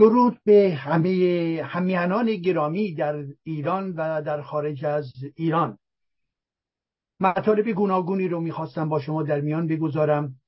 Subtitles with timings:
[0.00, 5.78] درود به همه همیهنان گرامی در ایران و در خارج از ایران.
[7.20, 10.40] مطالب گوناگونی رو می‌خواستم با شما در میان بگذارم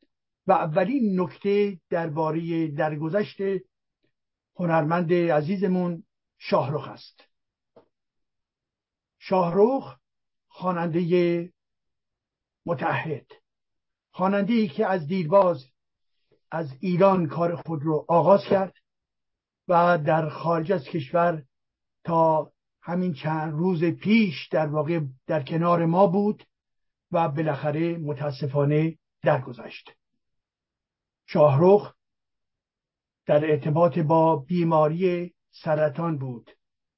[0.47, 3.37] و اولین نکته درباره درگذشت
[4.57, 6.05] هنرمند عزیزمون
[6.39, 7.25] شاهروخ است.
[9.19, 9.97] شاهروخ
[10.49, 11.53] خواننده
[12.67, 13.27] متحد
[14.11, 15.65] خواننده ای که از دیرباز
[16.51, 18.82] از ایران کار خود رو آغاز کرد.
[19.69, 21.45] و در خارج از کشور
[22.05, 26.45] تا همین چند روز پیش در واقع در کنار ما بود
[27.13, 29.91] و بالاخره متاسفانه درگذشت.
[31.27, 31.95] شاهروخ
[33.27, 36.51] در ارتباط با بیماری سرطان بود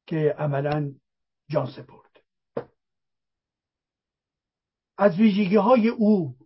[0.07, 0.95] که عملا
[1.49, 2.25] جان سپرد.
[4.99, 6.37] از ویژگی های او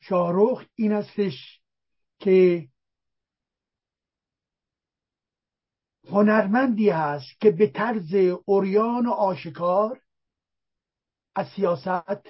[0.00, 1.60] شاهروخ این استش
[2.18, 2.68] که
[6.10, 10.00] هنرمندی هست که به طرز اوریان و آشکار
[11.34, 12.28] از سیاست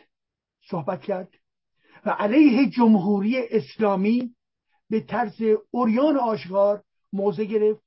[0.70, 1.34] صحبت کرد
[2.06, 4.36] و علیه جمهوری اسلامی
[4.90, 7.82] به طرز اوریان و آشکار موضع گرفت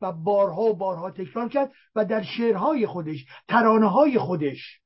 [0.00, 4.80] و بارها و بارها تکرار کرد و در شعرهای خودش ترانه های خودش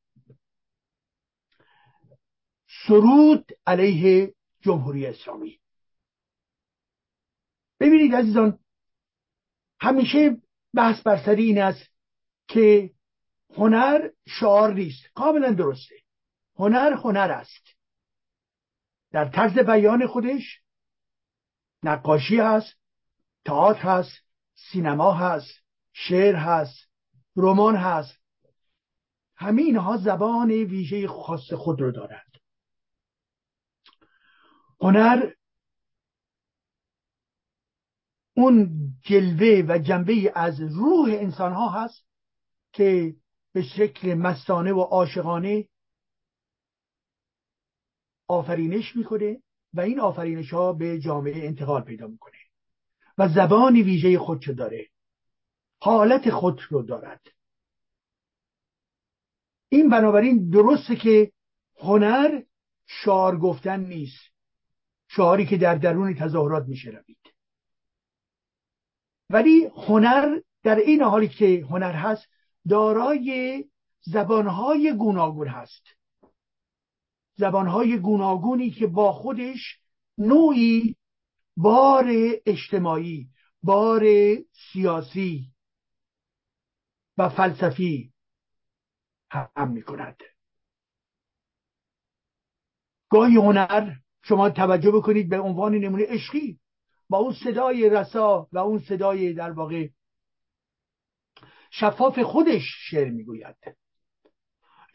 [2.87, 5.61] سرود علیه جمهوری اسلامی.
[7.81, 8.59] ببینید عزیزان
[9.81, 10.37] همیشه
[10.75, 11.91] بحث بر سر این است
[12.49, 12.91] که
[13.57, 15.03] هنر شعار نیست.
[15.15, 15.95] کاملا درسته.
[16.57, 17.77] هنر هنر است.
[19.11, 20.61] در طرز بیان خودش
[21.83, 22.75] نقاشی هست
[23.45, 24.25] تئاتر هست
[24.55, 26.89] سینما هست شعر هست
[27.37, 28.21] رمان هست.
[29.37, 32.33] همه اینها زبان ویژه خاص خود رو دارند.
[34.81, 35.31] هنر
[38.37, 42.07] اون جلوه و جنبه از روح انسان ها هست
[42.73, 43.17] که
[43.53, 45.69] به شکل مستانه و عاشقانه
[48.29, 49.43] آفرینش می‌کنه
[49.75, 52.39] و این آفرینش ها به جامعه انتقال پیدا می‌کنه
[53.19, 54.87] و زبان ویژه خودشو داره
[55.81, 57.21] حالت خود رو دارد.
[59.69, 61.33] این بنابراین درسته که
[61.79, 62.43] هنر
[62.87, 64.31] شعار گفتن نیست
[65.09, 67.20] شعاری که در درون تظاهرات میشنوید
[69.31, 72.29] ولی هنر در این حالی که هنر هست
[72.69, 73.65] دارای
[74.01, 75.87] زبانهای گوناگون هست.
[77.37, 79.79] زبانهای گوناگونی که با خودش
[80.19, 80.97] نوعی
[81.57, 82.07] بار
[82.47, 83.29] اجتماعی
[83.63, 84.05] بار
[84.73, 85.53] سیاسی
[87.19, 88.13] و فلسفی
[89.31, 90.23] هم می کند
[93.11, 96.61] گاهی هنر شما توجه بکنید به عنوان نمونه عشقی
[97.11, 99.89] با اون صدای رسا و اون صدای در واقع
[101.71, 103.57] شفاف خودش شعر می‌گوید.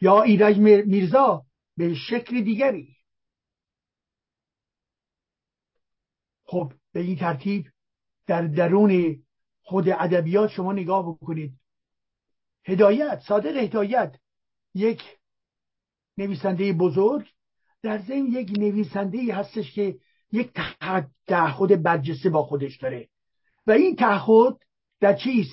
[0.00, 1.46] یا ایرج میرزا
[1.76, 2.96] به شکل دیگری.
[6.44, 7.66] خب به این ترتیب
[8.26, 9.22] در درون
[9.62, 11.58] خود ادبیات شما نگاه بکنید.
[12.64, 14.16] هدایت صادق هدایت
[14.74, 15.02] یک
[16.18, 17.26] نویسنده بزرگ
[17.82, 19.98] در ضمن یک نویسنده هستش که
[20.32, 20.52] یک
[21.26, 23.08] تعهد برجسته با خودش داره.
[23.66, 24.56] و این تعهد
[25.00, 25.46] در چیز؟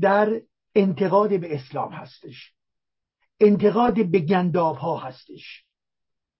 [0.00, 0.40] در
[0.74, 2.52] انتقاد به اسلام هستش.
[3.40, 5.64] انتقاد به گنداب ها هستش.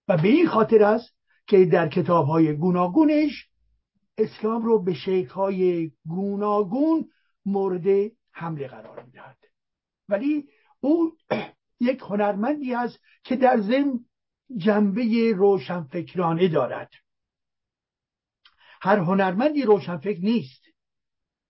[0.08, 1.14] و به این خاطر است
[1.46, 3.48] که در کتاب های گوناگونش
[4.18, 7.08] اسلام رو به شکل های گوناگون
[7.46, 9.38] مورد حمله قرار می‌دهد.
[10.08, 10.48] ولی
[10.80, 11.12] او
[11.80, 14.00] یک هنرمندی است که در ضمن
[14.56, 16.90] جنبه روشنفکرانه دارد.
[18.84, 20.62] هر هنرمندی روشنفکر نیست.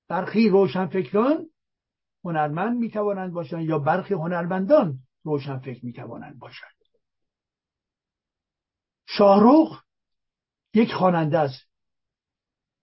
[0.09, 1.47] برخی روشنفکران
[2.25, 6.71] هنرمند می‌توانند باشند یا برخی هنرمندان روشنفکر می‌توانند باشند.
[9.07, 9.83] شاهروخ
[10.75, 11.71] یک خواننده است.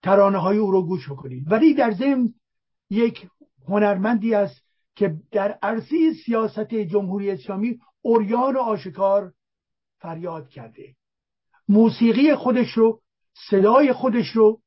[0.04, 1.52] ترانه های او رو گوش بکنید.
[1.52, 2.34] ولی در ضمن
[2.90, 3.28] یک
[3.68, 4.62] هنرمندی است
[4.96, 9.34] که در عرصه سیاست جمهوری اسلامی اوریان و آشکار
[9.98, 10.96] فریاد کرده.
[11.68, 13.01] موسیقی خودش رو
[13.34, 14.62] صدای خودش رو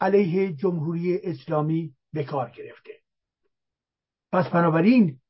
[0.00, 2.92] علیه جمهوری اسلامی به کار گرفته.
[4.32, 5.20] پس بنابراین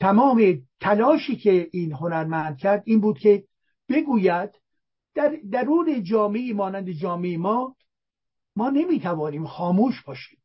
[0.00, 3.44] تمام تلاشی که این هنرمند کرد این بود که
[3.88, 4.50] بگوید
[5.14, 7.76] در درون جامعه مانند جامعه ما
[8.56, 10.38] ما نمی‌توانیم خاموش باشیم.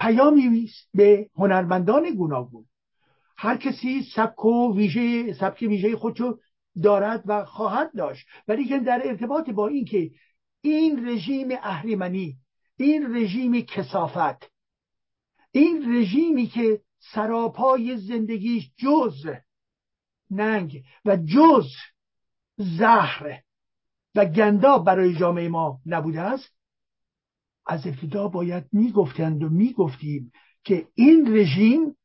[0.00, 2.66] پیامی به هنرمندان گوناگون.
[3.36, 6.38] هر کسی سبک و ویژه سبک ویژه خودشو
[6.82, 8.26] دارد و خواهد داشت.
[8.48, 10.10] ولی که در ارتباط با اینکه
[10.60, 12.38] این رژیم اهریمنی
[12.76, 14.52] این رژیم کسافت
[15.50, 19.26] این رژیمی که سراپای زندگیش جز
[20.30, 21.66] ننگ و جز
[22.56, 23.42] زهر
[24.14, 26.56] و گندا برای جامعه ما نبوده است
[27.66, 30.32] از ابتدا باید می‌گفتند و می‌گفتیم
[30.64, 31.96] که این رژیم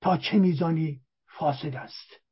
[0.00, 2.22] تا چه میزانی فاسد است.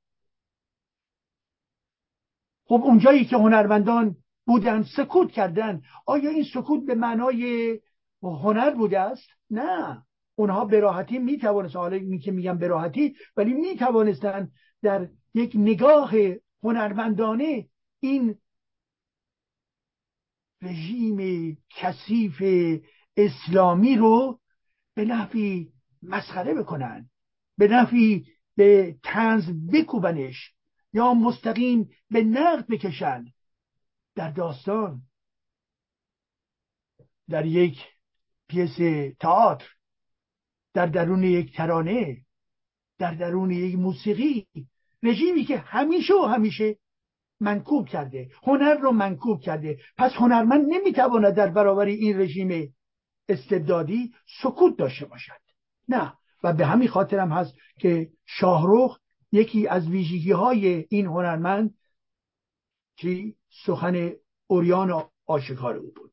[2.71, 7.79] خب اونجایی که هنرمندان بودن سکوت کردن آیا این سکوت به معنای
[8.23, 10.03] هنر بوده است؟ نه.
[10.35, 14.51] اونها به راحتی می‌توانستن حالا این که میگم به راحتی ولی می‌توانستن
[14.83, 16.13] در یک نگاه
[16.63, 17.69] هنرمندانه
[18.01, 18.39] این
[20.63, 22.43] رژیم کثیف
[23.17, 24.41] اسلامی رو
[24.95, 25.73] به نحوی
[26.03, 27.11] مسخره بکنن
[27.59, 28.25] به نحوی
[28.57, 30.60] به تنز بکوبنش.
[30.93, 33.25] یا مستقیم به نقد بکشن.
[34.15, 35.03] در داستان
[37.29, 37.79] در یک
[38.49, 38.77] پیس
[39.21, 39.69] تئاتر
[40.75, 42.25] در درون یک ترانه
[42.99, 44.47] در درون یک موسیقی
[45.03, 46.77] رژیمی که همیشه و همیشه
[47.41, 48.31] منکوب کرده.
[48.43, 49.79] هنر رو منکوب کرده.
[49.97, 52.75] پس هنرمند نمی‌تواند در برابر این رژیم
[53.29, 55.41] استبدادی سکوت داشته باشد.
[55.89, 56.13] نه
[56.45, 58.99] و به همین خاطرم هست که شاهروخ
[59.33, 61.75] یکی از ویژگی های این هنرمند
[62.97, 64.11] چی سخن
[64.47, 66.13] اوریان آشکار او بود.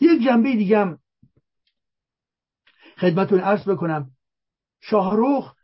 [0.00, 0.98] یک جنبه دیگم
[2.96, 4.10] خدمتون عرض بکنم.
[4.80, 5.54] شاهروخ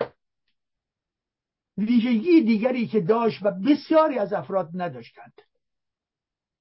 [1.79, 5.33] ویژگی دیگری که داشت و بسیاری از افراد نداشتند.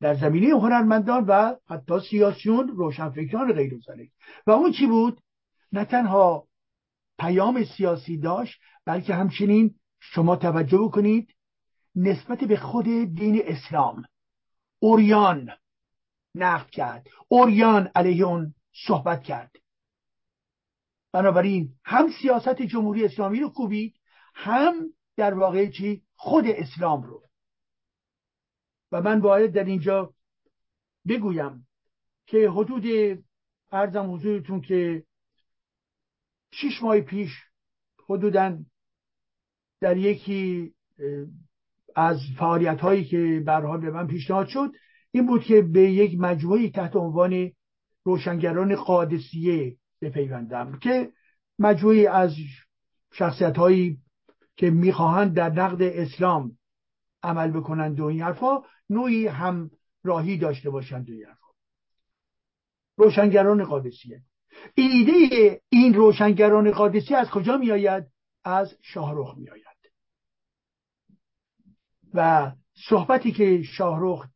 [0.01, 3.79] در زمینه هنرمندان و حتی سیاسیون روشنفکران غیر
[4.47, 5.21] و اون چی بود؟
[5.71, 6.47] نه تنها
[7.19, 11.35] پیام سیاسی داشت بلکه همچنین شما توجه کنید
[11.95, 14.05] نسبت به خود دین اسلام.
[14.79, 15.49] اوریان
[16.35, 17.07] نقد کرد.
[17.27, 18.55] اوریان علیه اون
[18.87, 19.55] صحبت کرد.
[21.11, 23.99] بنابراین هم سیاست جمهوری اسلامی رو کوبید
[24.33, 27.23] هم در واقع چی؟ خود اسلام رو.
[28.91, 30.13] و من باید در اینجا
[31.07, 31.67] بگویم
[32.25, 32.85] که حدود
[33.71, 35.03] ارزم حضورتون که
[36.51, 37.31] شیش ماه پیش
[38.09, 38.57] حدودا
[39.83, 40.73] در یکی
[41.95, 44.71] از فعالیت هایی که برحال به من پیشنهاد شد
[45.11, 47.51] این بود که به یک مجموعی تحت عنوان
[48.03, 51.11] روشنگران قادسیه بپیوندم که
[51.59, 52.35] مجموعی از
[53.13, 53.97] شخصیت هایی
[54.55, 56.57] که می‌خواهند در نقد اسلام
[57.23, 59.71] عمل بکنند و این حرفا نوعی هم
[60.03, 61.47] راهی داشته باشند و این حرفا
[62.97, 64.21] روشنگران قادسیه.
[64.75, 68.03] ایده این روشنگران قادسی از کجا میآید؟
[68.43, 69.62] از شاهرخ میآید.
[72.13, 72.51] و
[72.89, 74.27] صحبتی که شاهرخ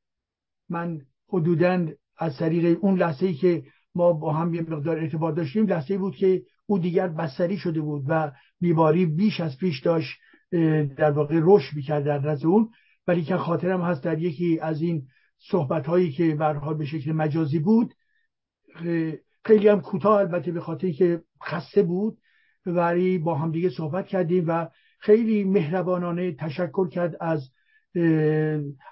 [0.69, 3.63] من حدودا از طریق اون لحظه ای که
[3.95, 8.03] ما با هم یه مقدار ارتباط داشتیم لحظه بود که او دیگر بستری شده بود
[8.07, 10.19] و بیماری بیش از پیش داشت
[10.97, 12.69] در واقع رشد می‌کرد در نزد اون.
[13.07, 15.07] ولی که خاطرم هست در یکی از این
[15.37, 17.93] صحبت هایی که برها به شکل مجازی بود
[19.45, 22.17] خیلی هم کوتاه البته به خاطر که خسته بود
[22.65, 24.67] ولی با هم دیگه صحبت کردیم و
[24.99, 27.49] خیلی مهربانانه تشکر کرد از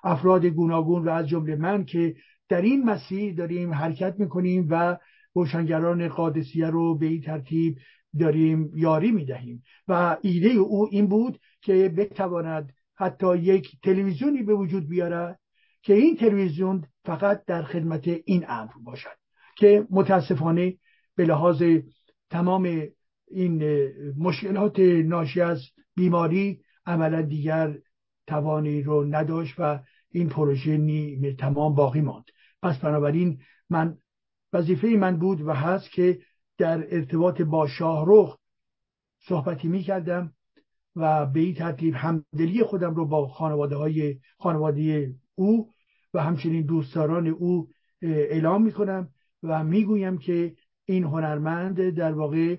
[0.03, 2.15] افراد گوناگون و از جمله من که
[2.49, 4.97] در این مسیر داریم حرکت می‌کنیم و
[5.33, 7.77] روشنگران قادسیه رو به این ترتیب
[8.19, 9.63] داریم یاری می‌دهیم.
[9.87, 15.39] و ایده او این بود که بتواند حتی یک تلویزیونی به وجود بیارد
[15.81, 19.17] که این تلویزیون فقط در خدمت این امر باشد
[19.57, 20.77] که متاسفانه
[21.15, 21.63] به لحاظ
[22.29, 22.83] تمام
[23.27, 23.63] این
[24.17, 25.61] مشکلات ناشی از
[25.95, 27.77] بیماری عملا دیگر
[28.27, 29.79] توانی رو نداشت و
[30.09, 32.25] این پروژه نیمه تمام باقی ماند.
[32.61, 33.97] پس بنابراین من
[34.53, 36.19] وظیفه من بود و هست که
[36.57, 38.37] در ارتباط با شاهرخ
[39.19, 40.33] صحبتی می کردم
[40.95, 45.69] و به این ترتیب همدلی خودم رو با خانواده های خانواده او
[46.13, 47.69] و همچنین دوستداران او
[48.01, 49.09] اعلام می کنم
[49.43, 50.55] و می‌گویم که
[50.85, 52.57] این هنرمند در واقع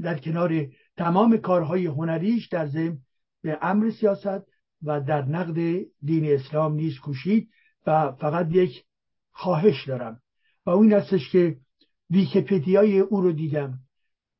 [0.00, 2.98] در کنار تمام کارهای هنریش در ضمن
[3.44, 4.46] به امر سیاست
[4.82, 7.48] و در نقد دین اسلام نیز کوشید
[7.86, 8.84] و فقط یک
[9.32, 10.20] خواهش دارم.
[10.66, 11.56] و اون هستش که
[12.10, 13.78] ویکیپدیای او رو دیدم.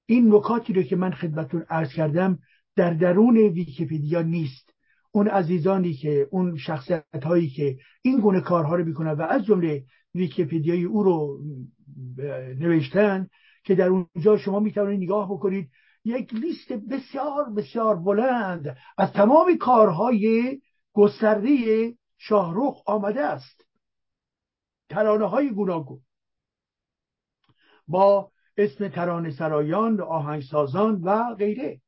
[0.06, 2.38] این نکاتی رو که من خدمتون عرض کردم
[2.76, 4.74] در درون ویکیپدیا نیست.
[5.12, 9.84] اون عزیزانی که اون شخصیت هایی که این گونه کارها رو می‌کنن و از جمله
[10.14, 11.40] ویکیپدیای او رو
[12.58, 13.28] نوشتن
[13.64, 15.70] که در اونجا شما می‌توانید نگاه بکنید
[16.04, 20.60] یک لیست بسیار بسیار بلند از تمام کارهای
[20.92, 23.64] گسترده شاهروخ آمده است.
[24.88, 26.00] ترانه های گوناگون.
[27.88, 31.80] با اسم ترانه سرایان آهنگسازان و غیره.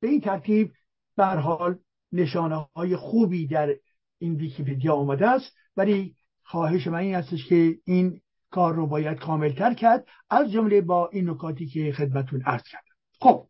[0.00, 0.72] به این ترتیب
[1.16, 1.78] بر حال
[2.12, 3.74] نشانه های خوبی در
[4.18, 5.52] این ویکیپدیا آمده است.
[5.76, 10.06] ولی خواهش من این هستش که این کار رو باید کاملتر کرد.
[10.30, 12.87] از جمله با این نکاتی که خدمتون عرض کردم.
[13.20, 13.48] خب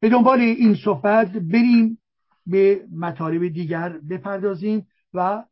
[0.00, 2.02] به دنبال این صحبت بریم
[2.46, 5.44] به مطالب دیگر بپردازیم و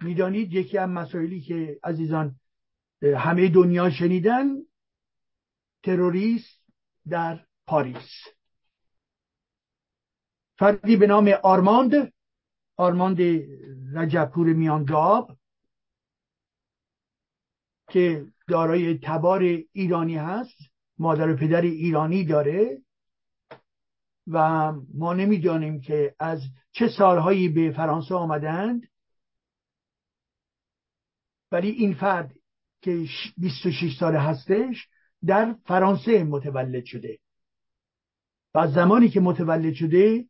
[0.00, 2.40] می‌دانید یکی از مسائلی که عزیزان
[3.02, 4.46] همه دنیا شنیدن
[5.82, 6.62] تروریست
[7.08, 8.10] در پاریس.
[10.58, 12.12] فردی به نام آرماند
[12.76, 13.18] آرماند
[13.94, 15.36] رجبپور میانگاب
[17.88, 19.42] که دارای تبار
[19.72, 20.71] ایرانی هست.
[21.02, 22.82] مادر و پدر ایرانی داره
[24.26, 26.42] و ما نمی‌دانیم که از
[26.72, 28.88] چه سالهایی به فرانسه آمدند.
[31.52, 32.34] ولی این فرد
[32.82, 33.06] که
[33.36, 34.88] 26 ساله هستش
[35.26, 37.18] در فرانسه متولد شده.
[38.54, 40.24] و زمانی که متولد شده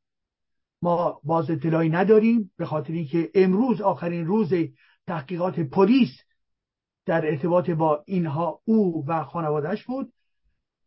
[0.82, 4.52] ما باز اطلاعی نداریم به خاطر اینکه امروز آخرین روز
[5.06, 6.10] تحقیقات پلیس
[7.06, 10.12] در ارتباط با اینها او و خانوادهش بود.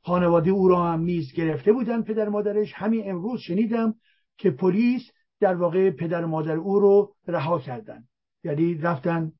[0.05, 2.73] خانواده او را هم نیز گرفته بودن پدر مادرش.
[2.75, 3.95] همین امروز شنیدم
[4.37, 5.01] که پلیس
[5.39, 8.03] در واقع پدر مادر او رو رها کردن.
[8.43, 9.31] یعنی رفتن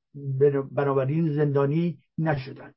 [0.71, 2.75] بنابراین زندانی نشدند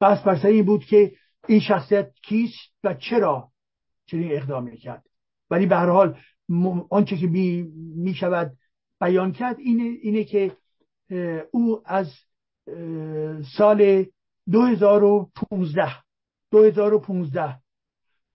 [0.00, 1.12] بس بر این بود که
[1.48, 3.50] این شخصیت کیست و چرا
[4.06, 5.04] چنین اقدامی کرد
[5.50, 6.18] ولی به هر حال
[6.90, 8.52] آنچه که می, شود
[9.00, 10.56] بیان کرد اینه, اینه که
[11.50, 12.12] او از
[13.56, 14.06] سال
[14.50, 15.92] 2015
[16.50, 17.60] 2015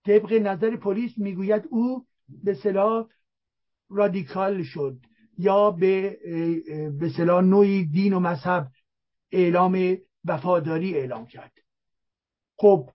[0.05, 2.05] طبق نظر پلیس می‌گوید او
[2.43, 3.07] به صلاح
[3.89, 4.97] رادیکال شد
[5.37, 6.17] یا به
[6.99, 8.67] به صلاح نوعی دین و مذهب
[9.31, 11.53] اعلام وفاداری اعلام کرد.
[12.57, 12.89] خب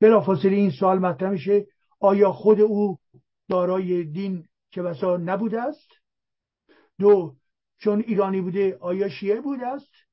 [0.00, 1.66] بلافاصله این سوال مطرح میشه
[2.00, 2.98] آیا خود او
[3.48, 5.88] دارای دین چه بسا نبوده است؟
[6.98, 7.36] دو
[7.78, 10.03] چون ایرانی بوده آیا شیعه بوده است؟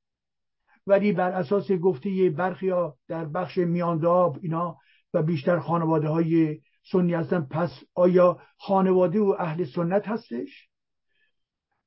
[0.88, 4.78] ولی بر اساس گفته برخی ها در بخش میانداب اینا
[5.14, 6.60] و بیشتر خانواده های
[6.92, 10.70] سنی هستن پس آیا خانواده او اهل سنت هستش؟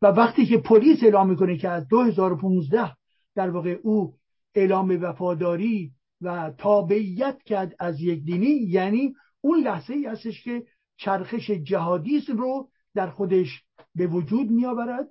[0.03, 2.97] و وقتی که پلیس اعلام می‌کنه که از 2015
[3.35, 4.15] در واقع او
[4.55, 10.63] اعلام وفاداری و تابعیت کرد از یک دینی یعنی اون لحظه ای هستش که
[10.97, 13.63] چرخش جهادیسم رو در خودش
[13.95, 15.09] به وجود میآورد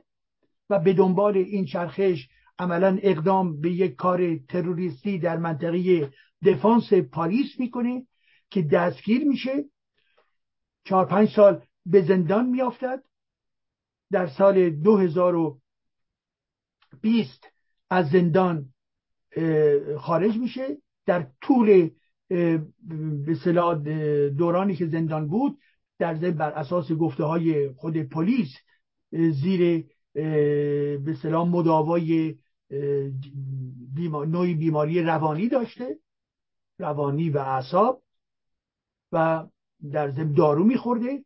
[0.69, 2.27] و به دنبال این چرخش
[2.63, 6.11] عملا اقدام به یک کار تروریستی در منطقه
[6.45, 8.07] دفانس پاریس می‌کنه
[8.49, 9.65] که دستگیر میشه.
[10.85, 13.03] چهار پنج سال به زندان میافتد.
[14.11, 17.47] در سال 2020
[17.89, 18.65] از زندان
[19.99, 20.77] خارج میشه.
[21.05, 21.89] در طول
[23.23, 23.35] به
[24.37, 25.57] دورانی که زندان بود
[25.99, 28.49] در ضمن بر اساس گفته های خود پلیس
[29.11, 29.85] زیر
[30.97, 31.49] به سلام
[33.95, 35.99] مداوای نوعی بیماری روانی داشته
[36.79, 38.03] روانی و اعصاب
[39.11, 39.47] و
[39.91, 41.25] در ضمن دارو میخورده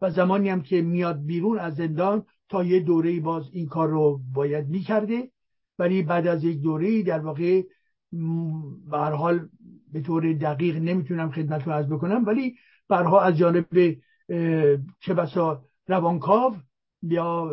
[0.00, 4.20] و زمانی هم که میاد بیرون از زندان تا یه دوره باز این کار رو
[4.34, 5.30] باید می‌کرده.
[5.78, 7.62] ولی بعد از یک دوره در واقع
[8.90, 9.48] به حال
[9.92, 12.56] به طور دقیق نمی‌تونم خدمتتون از بکنم ولی
[12.88, 13.96] برها از جانب
[15.00, 16.56] چه بسا روانکاو
[17.02, 17.50] یا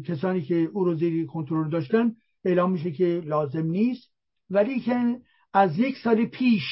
[0.00, 4.12] کسانی که او رو زیر کنترل داشتن اعلام میشه که لازم نیست
[4.50, 5.20] ولی که
[5.52, 6.62] از یک سال پیش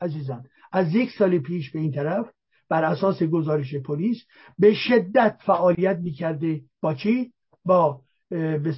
[0.00, 2.26] عزیزان از یک سال پیش به این طرف
[2.68, 4.24] بر اساس گزارش پلیس
[4.58, 7.32] به شدت فعالیت می‌کرده با چی؟
[7.64, 8.74] با به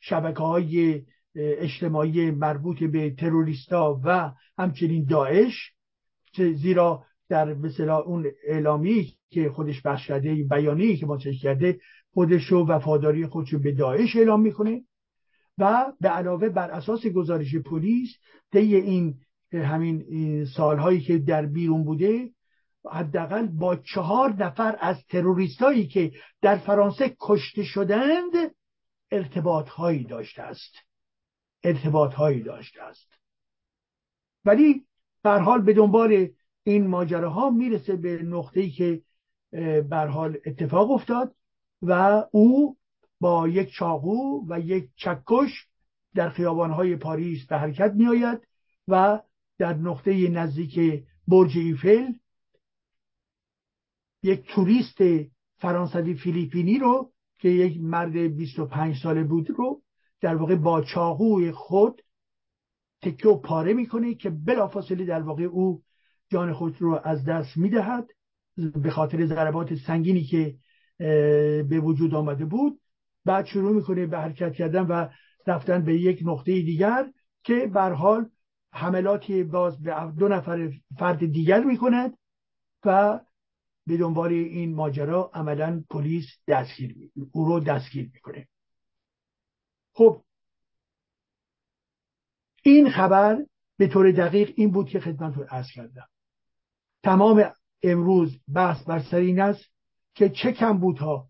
[0.00, 1.02] شبکه های
[1.34, 5.72] اجتماعی مربوط به تروریستا و همچنین داعش
[6.36, 11.80] زیرا در مثلا اون اعلامی که خودش بخش کرده بیانی که منتشر کرده
[12.14, 14.82] خودش و وفاداری خودش به داعش اعلام می‌کنه
[15.58, 18.08] و به علاوه بر اساس گزارش پلیس
[18.52, 19.14] طی این
[19.52, 20.04] همین
[20.44, 22.30] سالهایی که در بیرون بوده
[22.90, 28.32] حداقل با چهار نفر از تروریستایی که در فرانسه کشته شدند
[29.10, 30.74] ارتباط هایی داشته است.
[31.64, 33.12] ارتباط هایی داشته است.
[34.44, 34.84] ولی
[35.22, 36.28] بر حال به دنبال
[36.64, 39.02] این ماجراها می‌رسه به نقطه‌ای که
[39.82, 41.34] بر حال اتفاق افتاد
[41.82, 42.76] و او
[43.22, 45.66] با یک چاقو و یک چکش
[46.14, 48.40] در خیابانهای پاریس به حرکت میآید
[48.88, 49.20] و
[49.58, 52.12] در نقطه نزدیک برج ایفل
[54.22, 54.98] یک توریست
[55.58, 59.82] فرانسوی فیلیپینی رو که یک مرد 25 ساله بود رو
[60.20, 62.02] در واقع با چاقوی خود
[63.02, 65.82] تکه و پاره می‌کنه که بلافاصله در واقع او
[66.28, 68.08] جان خود رو از دست می‌دهد
[68.56, 70.56] به خاطر ضربات سنگینی که
[71.68, 72.81] به وجود آمده بود.
[73.24, 75.08] بعد شروع می‌کنه به حرکت کردن و
[75.46, 77.12] رفتن به یک نقطه دیگر
[77.42, 78.30] که بر حال
[78.72, 82.18] حملاتی باز به دو نفر فرد دیگر می‌کند
[82.84, 83.20] و
[83.86, 88.48] به دنبال این ماجرا عملا پلیس دستگیر او رو دستگیر می‌کنه.
[89.94, 90.22] خب
[92.62, 96.08] این خبر به طور دقیق این بود که خدمت ارز کردم.
[97.02, 97.52] تمام
[97.82, 99.64] امروز بحث بر سر این است
[100.14, 101.28] که چه کمبودها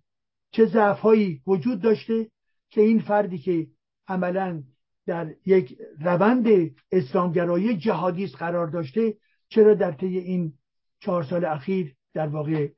[0.53, 2.31] چه ضعفهایی وجود داشته
[2.71, 3.67] که این فردی که
[4.09, 4.63] عملا
[5.07, 6.47] در یک روند
[6.93, 9.17] اسلامگرایی جهادیست قرار داشته
[9.49, 10.53] چرا در طی این
[11.01, 12.69] چهار سال اخیر در واقع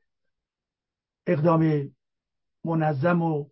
[1.26, 1.90] اقدام
[2.64, 3.48] منظم و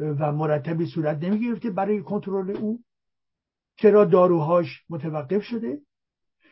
[0.00, 2.84] و مرتبی صورت نمی گرفته برای کنترل او؟
[3.76, 5.78] چرا داروهاش متوقف شده؟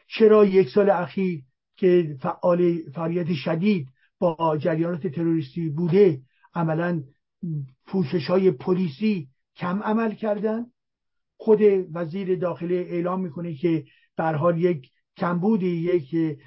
[0.07, 1.45] چرا یک سال اخیر
[1.77, 3.89] که فعال فعالیت شدید
[4.19, 6.21] با جریانات تروریستی بوده
[6.55, 7.03] عملا
[7.87, 10.67] پوشش های پلیسی کم عمل کردن.
[11.37, 11.61] خود
[11.93, 13.85] وزیر داخله اعلام می‌کنه که
[14.17, 16.39] در حال یک کمبودی یک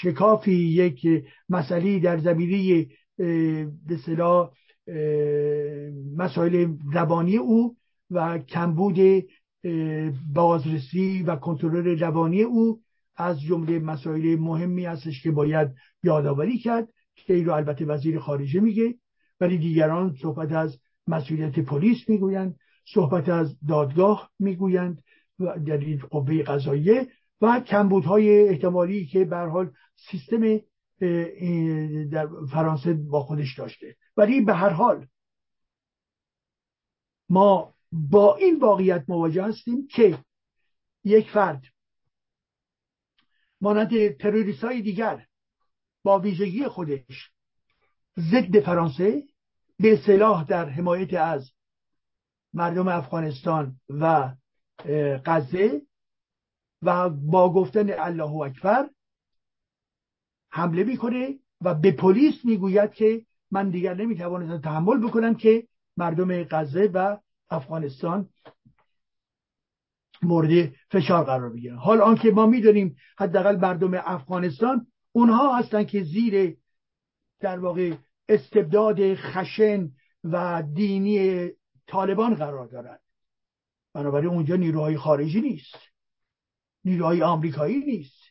[0.00, 1.06] شکافی یک
[1.48, 2.86] مسئله در زمینه
[3.86, 4.50] به
[6.16, 7.76] مسائل روانی او
[8.10, 8.98] و کمبود
[10.34, 12.80] بازرسی و کنترل روانی او
[13.16, 15.68] از جمله مسائل مهمی هستش که باید
[16.02, 18.94] یادآوری کرد که این رو البته وزیر خارجه میگه.
[19.42, 22.56] ولی دیگران صحبت از مسئولیت پلیس می‌گویند
[22.94, 25.02] صحبت از دادگاه می‌گویند
[25.38, 27.08] و در قوه قضاییه
[27.40, 30.58] و کمبودهای احتمالی که به حال سیستم
[32.10, 33.96] در فرانسه با خودش داشته.
[34.16, 35.06] ولی به هر حال
[37.28, 40.18] ما با این واقعیت مواجه هستیم که
[41.04, 41.64] یک فرد
[43.60, 45.26] مانند تروریست های دیگر
[46.02, 47.30] با ویژگی خودش
[48.18, 49.31] ضد فرانسه
[49.82, 51.50] به صلاح در حمایت از
[52.54, 54.34] مردم افغانستان و
[55.24, 55.82] غزه
[56.82, 58.90] و با گفتن الله اکبر
[60.50, 66.90] حمله می‌کنه و به پلیس می‌گوید که من دیگر نمی‌توانستم تحمل بکنم که مردم غزه
[66.94, 67.18] و
[67.50, 68.28] افغانستان
[70.22, 71.76] مورد فشار قرار بگیرن.
[71.76, 76.56] حال آنکه ما می‌دونیم حداقل مردم افغانستان اونها هستند که زیر
[77.40, 77.94] در واقع
[78.28, 79.90] استبداد خشن
[80.24, 81.48] و دینی
[81.86, 83.00] طالبان قرار دارند
[83.94, 85.76] بنابراین اونجا نیروهای خارجی نیست.
[86.84, 88.22] نیروهای آمریکایی نیست.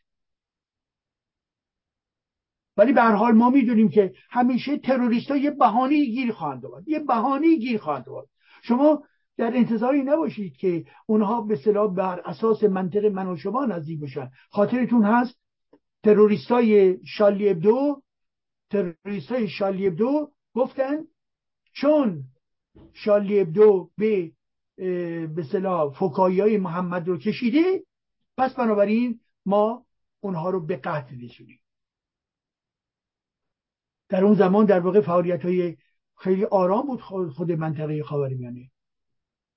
[2.77, 6.87] ولی به حال ما می‌دونیم که همیشه تروریست ها یه بهانه گیر خواهند آورد.
[6.87, 8.27] یه بهانه گیر خواهند آورد.
[8.63, 9.03] شما
[9.37, 14.31] در انتظاری نباشید که اونها به صلاح بر اساس منطق من و شما نزدیک بشن.
[14.49, 15.35] خاطرتون هست
[16.03, 18.01] تروریست های شالی ابدو
[18.71, 20.97] تروریست های شالی ابدو گفتن
[21.73, 22.23] چون
[22.93, 24.31] شالی ابدو به
[25.27, 27.83] به صلاح فکایی های محمد رو کشیده
[28.37, 29.85] پس بنابراین ما
[30.19, 31.59] اونها رو به قتل رسونیم.
[34.09, 35.77] در اون زمان در واقع فعالیت های
[36.17, 38.71] خیلی آرام بود خود منطقه خاورمیانه.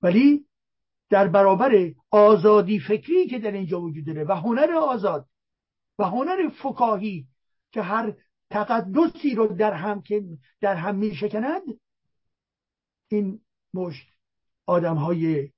[0.01, 0.45] ولی
[1.09, 5.29] در برابر آزادی فکری که در اینجا وجود داره و هنر آزاد
[5.99, 7.27] و هنر فکاهی
[7.71, 8.13] که هر
[8.49, 10.23] تقدسی رو در هم که
[10.61, 11.61] در هم می شکند
[13.07, 13.41] این
[13.73, 14.07] مشت
[14.65, 15.51] آدم های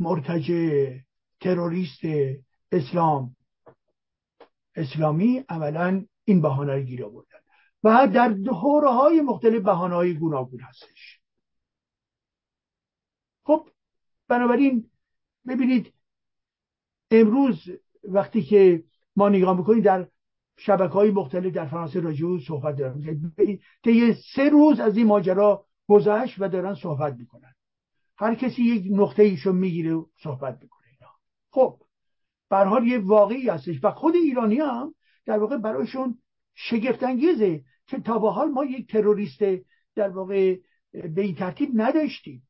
[0.00, 0.94] مرتجع
[1.40, 2.00] تروریست
[2.72, 3.36] اسلام.
[4.76, 7.38] اسلامی عملا این بهانه رو گیر آوردن
[7.84, 11.20] و در دوره های مختلف بهانه های گوناگون هستش.
[13.44, 13.68] خب
[14.28, 14.90] بنابراین
[15.46, 15.94] ببینید
[17.10, 17.70] امروز
[18.04, 18.84] وقتی که
[19.16, 20.08] ما نگاه می‌کنیم در
[20.56, 23.18] شبکه های مختلف در فرانسه راجعه صحبت دارن.
[23.84, 27.54] یه سه روز از این ماجرا گذشت و دارن صحبت می‌کنن.
[28.16, 31.12] هر کسی یک نقطه ایشو می‌گیره و صحبت می‌کنه اینا.
[31.50, 31.78] خب
[32.50, 34.94] حال یه واقعی هستش و خود ایرانی هم
[35.26, 36.18] در واقع برایشون
[36.54, 39.42] شگفتانگیزه که تا به حال ما یک تروریست
[39.94, 40.56] در واقع
[40.92, 42.48] به این ترتیب نداشتیم.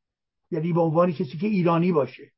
[0.51, 2.31] یعنی به عنوان کسی که ایرانی باشه.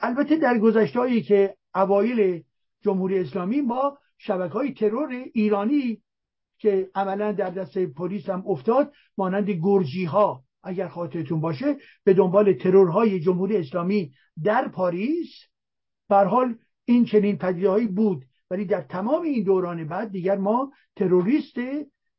[0.00, 2.42] البته در گذشته که اوایل
[2.82, 6.02] جمهوری اسلامی ما شبکه های ترور ایرانی
[6.58, 12.52] که عملا در دست پلیس هم افتاد مانند گرجی ها اگر خاطرتون باشه به دنبال
[12.52, 14.12] ترورهای جمهوری اسلامی
[14.44, 15.28] در پاریس.
[16.08, 18.24] بر حال این چنین پدیدهایی بود.
[18.50, 21.54] ولی در تمام این دوران بعد دیگر ما تروریست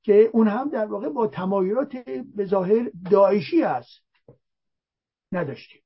[0.02, 1.98] که اون هم در واقع با تمایلات
[2.36, 4.04] به ظاهر داعشی است
[5.32, 5.82] نداشتیم.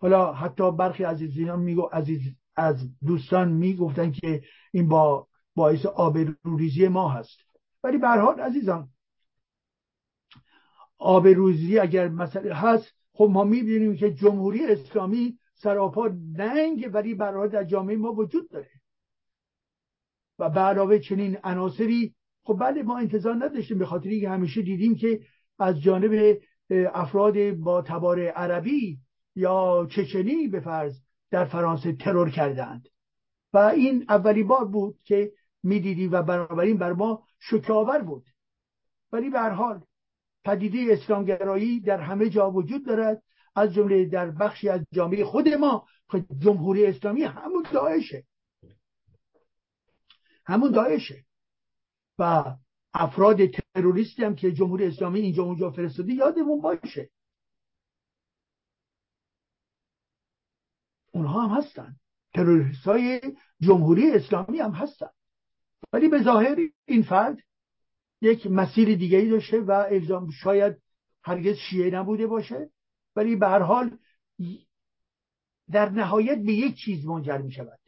[0.00, 2.20] حالا حتی برخی عزیزان میگو عزیز
[2.56, 7.38] از دوستان می‌گفتن که این با باعث آبروریزی ما هست.
[7.82, 8.88] ولی به حال عزیزان
[10.98, 17.64] آبروریزی اگر مسئله هست خب ما می‌بینیم که جمهوری اسلامی سراپا ننگ ولی برای در
[17.64, 18.70] جامعه ما وجود داره.
[20.38, 24.94] و به علاوه چنین عناصری خب بله ما انتظار نداشتیم به خاطری که همیشه دیدیم
[24.94, 25.20] که
[25.58, 26.38] از جانب
[26.70, 29.00] افراد با تبار عربی
[29.36, 32.88] یا چچنی به فرض در فرانسه ترور کردند
[33.52, 35.32] و این اولی بار بود که
[35.62, 38.26] می‌دیدیم و بنابراین بر ما شکاور بود.
[39.12, 39.84] ولی به هر حال
[40.44, 43.22] پدیده اسلامگرایی در همه جا وجود دارد
[43.54, 48.24] از جمله در بخشی از جامعه خود ما که جمهوری اسلامی همون داعشه.
[50.46, 51.24] همون داعشه.
[52.18, 52.44] و
[52.94, 57.10] افراد تروریستی هم که جمهوری اسلامی اینجا اونجا فرستاده یادمون باشه.
[61.14, 61.96] اونها هم هستن.
[62.34, 63.20] تروریست های
[63.60, 65.08] جمهوری اسلامی هم هستن.
[65.92, 67.38] ولی به ظاهر این فرد
[68.20, 70.76] یک مسیر دیگری داشته و الزام شاید
[71.24, 72.70] هرگز شیعه نبوده باشه.
[73.16, 73.98] ولی به هر حال
[75.70, 77.78] در نهایت به یک چیز منجر می شود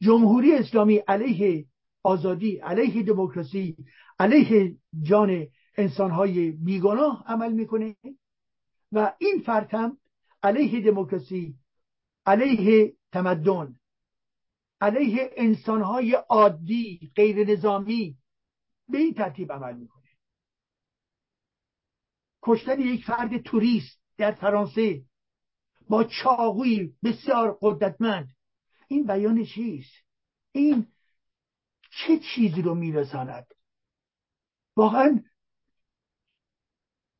[0.00, 1.66] جمهوری اسلامی علیه
[2.02, 3.76] آزادی علیه دموکراسی
[4.18, 5.46] علیه جان
[5.76, 7.96] انسانهای بیگناه عمل می‌کنه
[8.92, 9.98] و این فرد هم
[10.42, 11.54] علیه دموکراسی
[12.26, 13.76] علیه تمدن
[14.80, 18.18] علیه انسانهای عادی غیر نظامی
[18.88, 20.10] به این ترتیب عمل می‌کنه.
[22.42, 25.04] کشتن یک فرد توریست در فرانسه
[25.88, 28.28] با چاقوی بسیار قدرتمند
[28.88, 29.92] این بیان چیست؟
[30.52, 30.86] این
[31.90, 33.46] چه چیزی رو میرساند؟
[34.76, 35.24] واقعا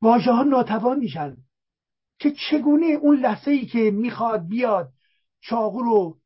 [0.02, 1.36] واژه ها ناتوان میشن.
[2.20, 4.92] که چگونه اون لحظه ای که می‌خواد بیاد
[5.40, 6.18] چاقو رو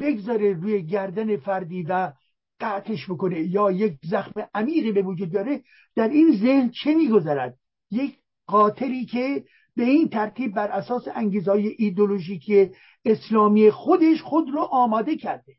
[0.00, 2.12] بگذاره روی گردن فردی و
[2.60, 5.62] قطعش بکنه یا یک زخم عمیقی به وجود داره
[5.96, 7.58] در این ذهن چه میگذرد؟
[7.90, 9.44] یک قاتلی که
[9.76, 12.70] به این ترتیب بر اساس انگیزهای ایدولوژیکی
[13.04, 15.56] اسلامی خودش خود رو آماده کرده.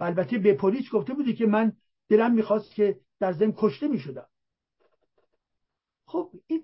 [0.00, 1.72] البته به پلیس گفته بودی که من
[2.08, 4.26] دلم می‌خواست که در زم کشته می‌شدم.
[6.12, 6.62] خب این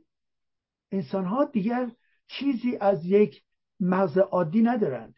[0.92, 1.90] انسان ها دیگر
[2.26, 3.42] چیزی از یک
[3.80, 5.14] مغز عادی ندارند.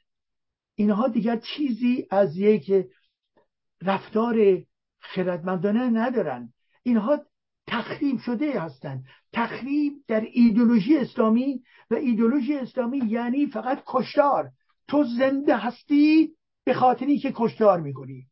[0.74, 2.72] اینها دیگر چیزی از یک
[3.82, 4.36] رفتار
[5.00, 6.52] خردمندانه ندارند.
[6.82, 7.18] اینها
[7.66, 9.04] تخریب شده هستند.
[9.32, 14.50] تخریب در ایدولوژی اسلامی و ایدولوژی اسلامی یعنی فقط کشتار.
[14.88, 18.26] تو زنده هستی به خاطر که کشتار می‌کنی.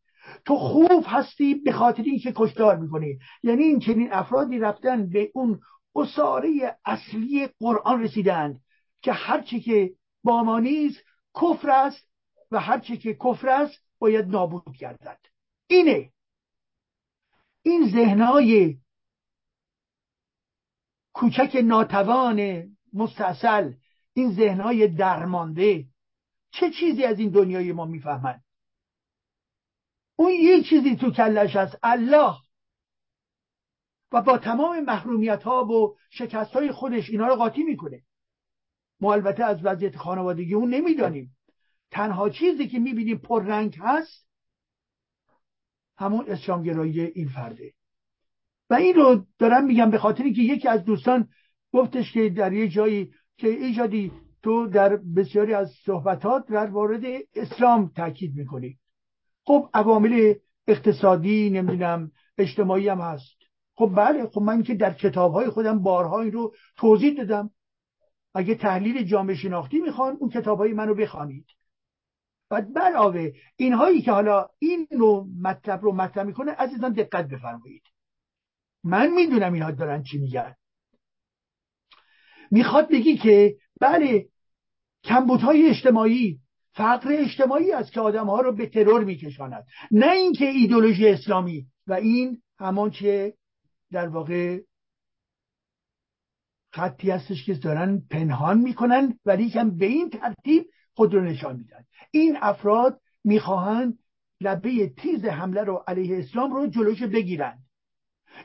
[0.44, 3.18] تو خوب هستی به خاطر که کشتار می‌کنی.
[3.42, 5.60] یعنی این چنین افرادی رفتن به اون
[5.96, 8.60] اصاره اصلی قرآن رسیدند
[9.02, 10.98] که هرچی که با ما نیست
[11.34, 12.08] کفر است
[12.50, 15.20] و هرچی که کفر است باید نابود گردد.
[15.66, 16.12] اینه.
[17.62, 18.78] این ذهنهای
[21.12, 23.72] کوچک ناتوان مستاصل
[24.14, 25.86] این ذهنهای درمانده
[26.50, 28.44] چه چیزی از این دنیای ما می‌فهمند؟
[30.16, 32.34] اون یه چیزی تو کلش هست الله.
[34.12, 38.02] و با تمام محرومیت ها و شکست های خودش اینا رو قاطی می‌کنه.
[39.00, 41.36] ما البته از وضعیت خانوادگی اون نمی‌دانیم.
[41.90, 44.28] تنها چیزی که می‌بینیم پررنگ هست
[45.98, 47.72] همون اسلامگرایی این فرده.
[48.70, 51.28] و این رو دارم میگم به خاطری که یکی از دوستان
[51.72, 57.02] گفتش که در یه جایی که ایجادی تو در بسیاری از صحبتات در وارد
[57.34, 58.78] اسلام تاکید می‌کنی.
[59.44, 60.34] خب عوامل
[60.66, 63.37] اقتصادی نمی‌دونم اجتماعی هم هست.
[63.78, 67.50] خب بله خب من که در کتاب های خودم بارها این رو توضیح دادم.
[68.34, 71.46] اگه تحلیل جامعه شناختی می‌خوان اون کتاب های منو بخوانید.
[72.50, 77.82] و علاوه اینهایی که حالا این نوع مطلب رو مطرح می‌کنه عزیزان دقت بفرمایید.
[78.84, 80.54] من می‌دونم اینها دارن چی میگن.
[82.50, 84.28] می‌خواد بگی که بله
[85.04, 86.38] کمبودهای اجتماعی
[86.72, 89.66] فقر اجتماعی است که آدم ها رو به ترور میکشاند.
[89.90, 93.34] نه اینکه ایدولوژی اسلامی و این همان که
[93.92, 94.60] در واقع
[96.72, 101.84] خطی هستش که دارن پنهان می‌کنن ولی هم به این ترتیب خود رو نشان میدن.
[102.10, 103.98] این افراد می‌خواهند
[104.40, 107.58] لبه تیز حمله رو علیه اسلام رو جلوش بگیرن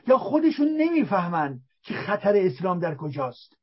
[0.06, 3.56] یا خودشون نمی‌فهمن که خطر اسلام در کجاست.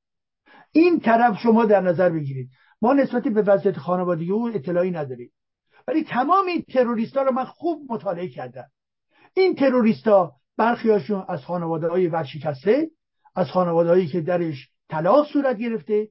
[0.72, 2.50] این طرف شما در نظر بگیرید.
[2.82, 5.32] ما نسبت به وضعیت خانوادگی او اطلاعی نداریم.
[5.88, 8.67] ولی تمام این تروریستا رو من خوب مطالعه کردم.
[9.34, 12.91] این تروریستا برخیاشون از خانواده های ورشکسته
[13.36, 16.10] از خانواده هایی که درش طلاق صورت گرفته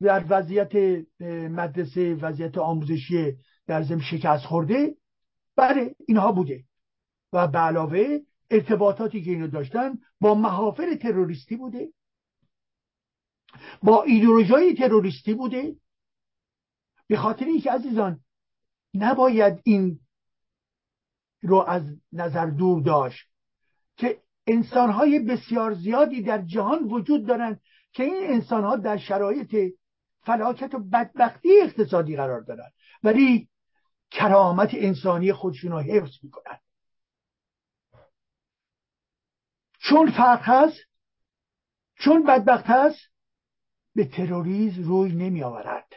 [0.00, 0.74] در وضعیت
[1.50, 4.96] مدرسه وضعیت آموزشی در زم شکست خورده.
[5.56, 6.64] بله اینها بوده.
[7.32, 8.18] و به علاوه
[8.50, 11.88] ارتباطاتی که اینو داشتن با محافل تروریستی بوده.
[13.82, 15.76] با ایدولوژی تروریستی بوده.
[17.06, 18.20] به خاطر اینکه عزیزان
[18.94, 20.00] نباید این
[21.42, 23.35] رو از نظر دور داشت.
[23.96, 27.60] که انسانهای بسیار زیادی در جهان وجود دارند
[27.92, 29.74] که این انسانها در شرایط
[30.20, 32.72] فلاکت و بدبختی اقتصادی قرار دارند.
[33.02, 33.48] ولی
[34.10, 36.58] کرامت انسانی خودشون رو حفظ می‌کنن
[39.78, 40.78] چون فرق هست
[41.94, 43.00] چون بدبخت هست
[43.94, 45.92] به تروریسم روی نمی آورد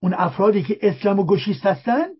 [0.00, 2.17] اون افرادی که اسلام و گشیست هستن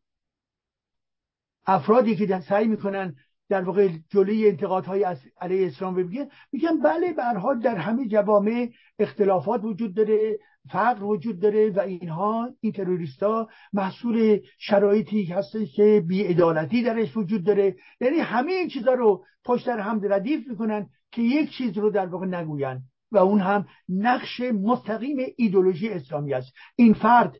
[1.69, 3.15] افرادی که سعی می‌کنن
[3.49, 5.07] در واقع جلوی انتقادهای
[5.41, 7.23] علیه اسلام بگیرن میگن بله به
[7.63, 10.39] در همه جوامع اختلافات وجود داره
[10.73, 17.77] فقر وجود داره و اینها این تروریستا محصول شرایطی هستن که بیعدالتی درش وجود داره.
[18.01, 22.07] یعنی همه این چیزها رو پشت در هم ردیف می‌کنن که یک چیز رو در
[22.07, 22.81] واقع نگوین
[23.13, 26.53] و اون هم نقش مستقیم ایدولوژی اسلامی است.
[26.77, 27.37] این فرد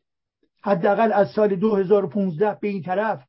[0.63, 3.23] حداقل از سال 2015 به این طرف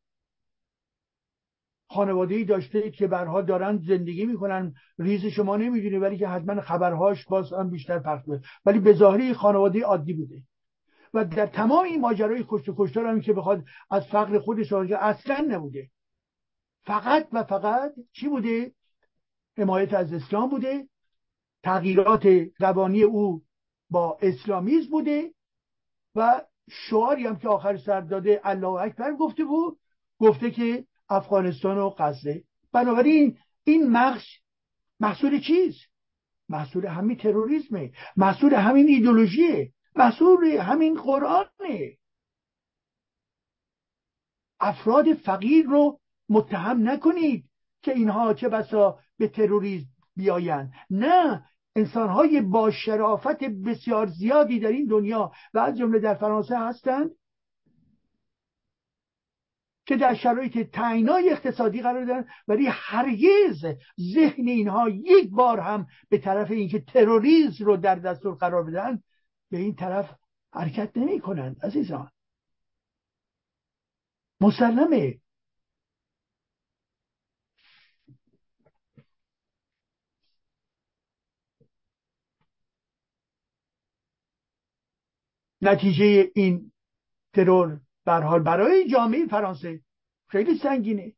[1.91, 7.25] خانواده ای داشته که برها دارن زندگی می‌کنن ریز شما نمی‌دونه ولی که حتما خبرهاش
[7.25, 10.43] باز هم بیشتر پخش بوده ولی به ظاهری خانواده عادی بوده.
[11.15, 15.47] و در تمام این ماجرای کشت و کشتار هم که بخواد از فقر خودش اصلا
[15.51, 15.91] نبوده.
[16.83, 18.73] فقط و فقط چی بوده؟
[19.59, 20.89] حمایت از اسلام بوده.
[21.63, 23.43] تغییرات روانی او
[23.91, 25.35] با اسلامیز بوده.
[26.15, 29.79] و شعاری هم که آخر سر داده الله اکبر گفته بود.
[30.19, 32.45] گفته که افغانستان و غزه.
[32.73, 34.41] بنابراین این مخش
[35.01, 35.77] محصول چیز
[36.49, 37.93] محصول همین تروریسمه.
[38.17, 39.73] محصول همین ایدولوژیه.
[39.97, 41.97] محصول همین قرآنه.
[44.61, 47.45] افراد فقیر رو متهم نکنید
[47.83, 50.73] که اینها چه بسا به تروریسم بیایند.
[50.91, 51.45] نه
[51.77, 57.11] انسانهای با شرافت بسیار زیادی در این دنیا و از جمله در فرانسه هستند
[59.91, 63.67] که در شرایط تعینای اقتصادی قرار دارن ولی هرگز
[64.15, 69.03] ذهن اینها یک بار هم به طرف اینکه تروریسم رو در دستور قرار بدن
[69.51, 70.11] به این طرف
[70.53, 72.11] حرکت نمی کنند عزیزان.
[74.41, 75.21] مسلمه.
[85.63, 86.73] نتیجه این
[87.35, 89.81] ترور حال برای جامعه فرانسه
[90.29, 91.13] خیلی سنگینه.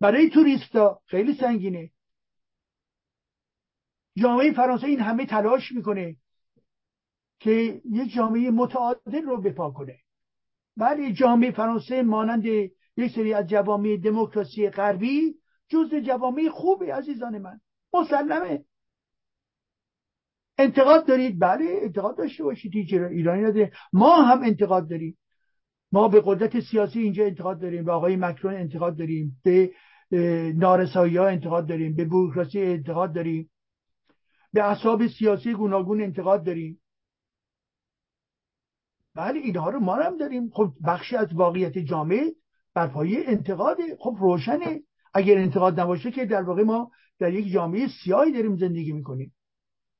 [0.00, 1.90] برای توریستا خیلی سنگینه.
[4.16, 6.16] جامعه فرانسه این همه تلاش می‌کنه
[7.40, 9.98] که یک جامعه متعادل رو بپا کنه.
[10.76, 15.34] ولی جامعه فرانسه مانند یک سری از جوامع دموکراسی غربی
[15.68, 17.60] جز جوامع خوبه عزیزان من.
[17.92, 18.64] مسلمه.
[20.58, 22.72] انتقاد دارید؟ بله انتقاد داشته باشید.
[22.92, 23.72] ایرانی نداره.
[23.92, 25.18] ما هم انتقاد داریم.
[25.92, 29.70] ما به قدرت سیاسی اینجا انتقاد داریم به آقای مکرون انتقاد داریم به
[30.56, 33.50] نارسایی ها انتقاد داریم به بوروکراسی انتقاد داریم
[34.52, 36.80] به اصحاب سیاسی گوناگون انتقاد داریم.
[39.14, 40.50] بله اینها رو ما هم داریم.
[40.50, 42.34] خب بخشی از واقعیت جامعه
[42.74, 43.96] بر پایه انتقاده.
[43.98, 44.82] خب روشنه.
[45.14, 49.34] اگر انتقاد نباشه که در واقع ما در یک جامعه سیاهی داریم زندگی می‌کنیم.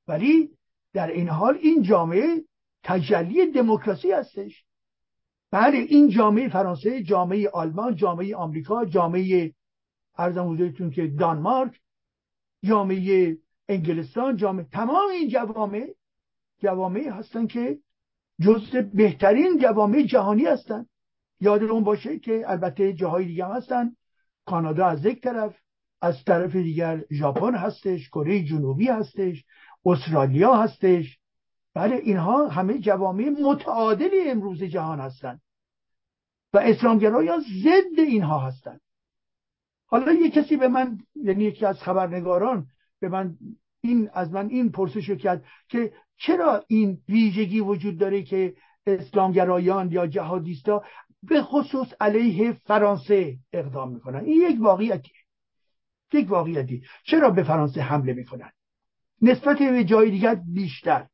[0.09, 0.51] ولی
[0.93, 2.45] در این حال این جامعه
[2.83, 4.68] تجلی دموکراسی هستش.
[5.51, 9.55] بله این جامعه فرانسه جامعه آلمان جامعه آمریکا جامعه
[10.19, 11.81] ارزم حضورتون که دانمارک
[12.65, 15.95] جامعه انگلستان جامعه تمام این جوامع
[16.61, 17.79] جوامع هستن که
[18.41, 20.87] جز بهترین جوامع جهانی هستن.
[21.41, 23.97] یادمون باشه که البته جاهای دیگه هم هستن.
[24.47, 25.57] کانادا از یک طرف
[26.01, 29.45] از طرف دیگر ژاپن هستش کره جنوبی هستش
[29.87, 31.19] استرالیا هستش.
[31.75, 35.41] بله اینها همه جوامع متعادل امروز جهان هستند.
[36.53, 38.81] و اسلامگرایان ضد اینها هستند.
[39.87, 42.67] حالا یه کسی به من یعنی یکی از خبرنگاران
[43.01, 43.37] به من
[43.81, 48.55] این از من این پرسش کرد که چرا این ویژگی وجود داره که
[48.87, 50.85] اسلامگرایان یا جهادیستا
[51.23, 55.13] به خصوص علیه فرانسه اقدام می‌کنن؟ این یک واقعیتی.
[56.13, 56.83] یک واقعیتی.
[57.05, 58.51] چرا به فرانسه حمله می‌کنن؟
[59.23, 61.07] نسبت به جای دیگر بیشتر.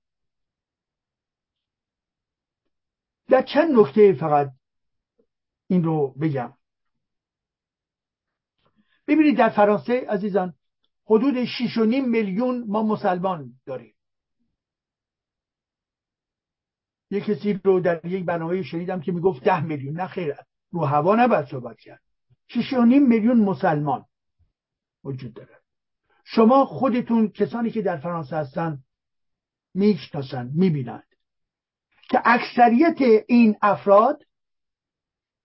[3.29, 4.53] در چند نکته فقط
[5.67, 6.55] این رو بگم.
[9.07, 10.55] ببینید در فرانسه عزیزان
[11.07, 13.95] حدود 6.5 میلیون ما مسلمان داریم.
[17.11, 20.01] یک کسی رو در یک برنامه شنیدم که می‌گفت ده میلیون.
[20.01, 20.35] نه خیر
[20.71, 22.03] رو هوا نباید صحبت کرد.
[22.49, 22.55] 6.5
[23.09, 24.05] میلیون مسلمان
[25.05, 25.61] وجود داره.
[26.25, 28.85] شما خودتون کسانی که در فرانسه هستن
[29.75, 31.13] می‌شناسند می‌بینند.
[32.11, 34.23] که اکثریت این افراد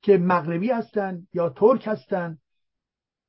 [0.01, 2.41] که مغربی هستند یا ترک هستند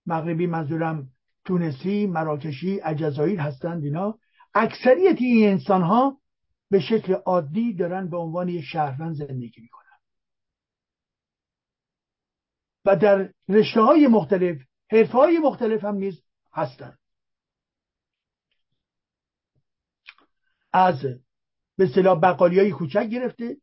[0.06, 1.08] مغربی منظورم
[1.44, 4.18] تونسی مراکشی اجزایر هستند اینا
[4.54, 6.20] اکثریت این انسان ها
[6.70, 9.80] به شکل عادی دارن به عنوان یک شهروند زندگی می‌کنن.
[12.84, 16.98] و در رشته های مختلف حرفه های مختلف هم نیز هستند
[20.72, 21.06] از
[21.80, 23.56] به اصطلاح بقالی کوچک گرفته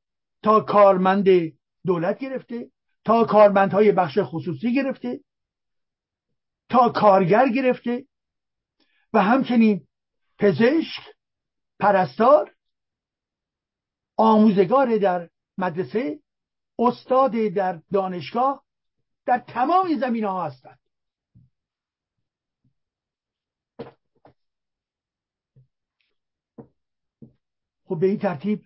[0.43, 1.27] تا کارمند
[1.85, 2.71] دولت گرفته
[3.05, 5.19] تا کارمندهای بخش خصوصی گرفته
[6.69, 8.05] تا کارگر گرفته
[9.13, 9.87] و همچنین
[10.39, 11.01] پزشک
[11.79, 12.55] پرستار
[14.17, 16.19] آموزگار در مدرسه
[16.79, 18.63] استاد در دانشگاه
[19.25, 20.79] در تمام زمین ها هستند.
[27.87, 28.61] خب به این ترتیب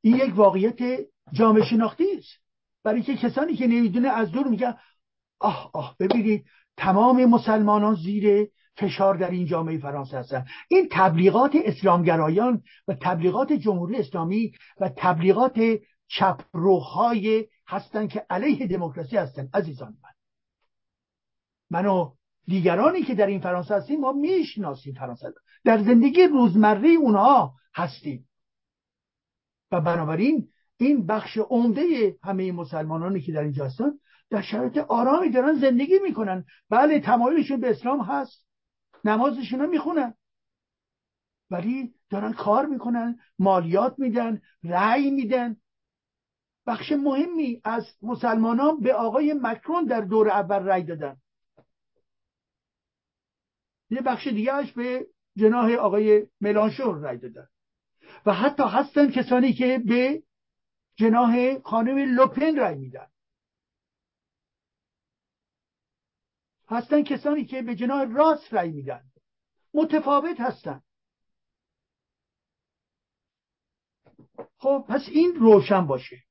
[0.00, 1.00] این یک واقعیت
[1.32, 2.28] جامعه شناختی است.
[2.84, 4.74] برای که کسانی که نمی‌دونه از دور میگن
[5.40, 6.44] آه آه ببینید
[6.76, 10.46] تمام مسلمانان زیر فشار در این جامعه فرانسه هستن.
[10.68, 15.60] این تبلیغات اسلامگرایان و تبلیغات جمهوری اسلامی و تبلیغات
[16.08, 20.10] چپروهای هستند که علیه دموکراسی هستند عزیزان من.
[21.70, 22.14] من و
[22.46, 25.32] دیگرانی که در این فرانسه هستیم ما می‌شناسیم فرانسه
[25.64, 28.28] در زندگی روزمره اونها هستیم.
[29.72, 33.92] و بنابراین این بخش عمده همه مسلمانانی که در اینجا هستن
[34.30, 36.44] در شرایط آرامی دارن زندگی می‌کنن.
[36.70, 38.46] بله تمایلشون به اسلام هست.
[39.04, 40.14] نمازشون رو می‌خونن.
[41.50, 45.56] ولی دارن کار می‌کنن مالیات میدن رأی میدن.
[46.66, 51.16] بخش مهمی از مسلمانان به آقای مکرون در دور اول رأی دادن.
[53.90, 57.48] یه بخش دیگهش به جناح آقای ملانشون رأی دادن.
[58.26, 60.22] و حتی هستن کسانی که به
[60.96, 63.10] جناح خانم لوپن رأی میدن.
[66.68, 69.10] هستن کسانی که به جناح راست رأی میدن.
[69.74, 70.82] متفاوت هستن.
[74.58, 76.22] خب پس این روشن باشه.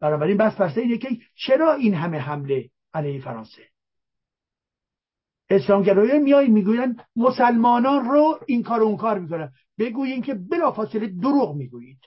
[0.00, 3.70] بنابراین بس پرسه اینه که چرا این همه حمله علیه فرانسه؟
[5.50, 9.52] اسلامگرایان میایی می‌گویند مسلمانان رو این کار و اون کار می‌کنن.
[9.78, 12.00] بگویین که بلافاصله دروغ می‌گویید.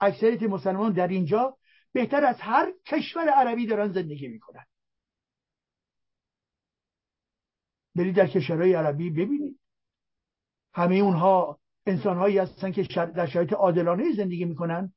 [0.00, 1.56] اکثریت مسلمان در اینجا
[1.92, 4.64] بهتر از هر کشور عربی دارن زندگی می‌کنن.
[7.94, 9.58] برید در کشورهای عربی ببینید.
[10.74, 14.92] همه اونها انسانهایی هستن که در شرایط عادلانه زندگی می‌کنن.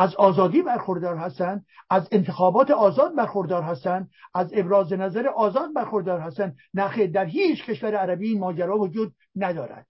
[0.00, 6.56] از آزادی برخوردار هستند از انتخابات آزاد برخوردار هستند از ابراز نظر آزاد برخوردار هستند
[6.74, 9.86] نخیر در هیچ کشور عربی این ماجرا وجود ندارد.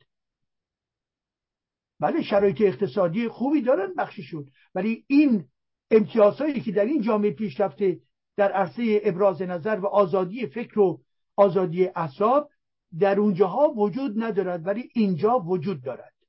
[2.01, 5.49] بله شرایط اقتصادی خوبی دارن بخششون ولی این
[5.91, 8.01] امتیازهایی که در این جامعه پیشرفته
[8.37, 11.01] در عرصه ابراز نظر و آزادی فکر و
[11.37, 12.51] آزادی اعصاب
[12.99, 16.20] در اونجاها وجود ندارد ولی اینجا وجود دارد.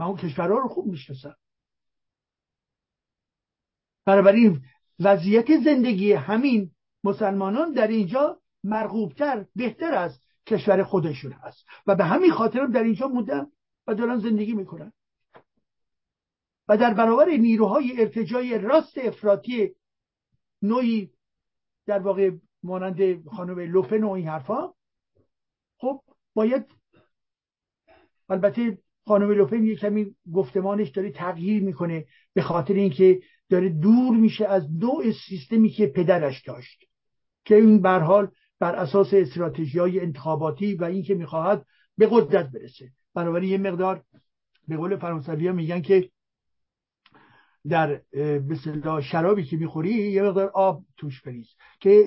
[0.00, 1.36] من اون کشورها رو خوب می‌شناسم.
[4.06, 4.62] بنابراین
[5.00, 6.70] وضعیت زندگی همین
[7.04, 11.66] مسلمانان در اینجا مرغوبتر بهتر از کشور خودشون هست.
[11.86, 13.46] و به همین خاطر در اینجا موندن
[13.86, 14.92] و دارن زندگی می‌کنن.
[16.68, 19.74] و در برابر نیروهای ارتجای راست افراطی
[20.62, 21.12] نوعی
[21.86, 22.30] در واقع
[22.62, 24.74] مانند خانم لوپن و این حرفا
[25.78, 26.02] خب
[26.34, 26.66] باید
[28.28, 34.46] البته خانم لوپن یک کمی گفتمانش داره تغییر می‌کنه به خاطر اینکه داره دور میشه
[34.46, 36.84] از نوع سیستمی که پدرش داشت.
[37.44, 38.30] که این حال
[38.60, 42.90] بر اساس استراتژی انتخاباتی و اینکه می‌خواهد به قدرت برسه.
[43.14, 44.02] بنابراین یه مقدار
[44.68, 46.10] به قول فرانسوی ها میگن که
[47.68, 51.48] در به شرابی که می‌خوری یه مقدار آب توش بریز
[51.80, 52.04] که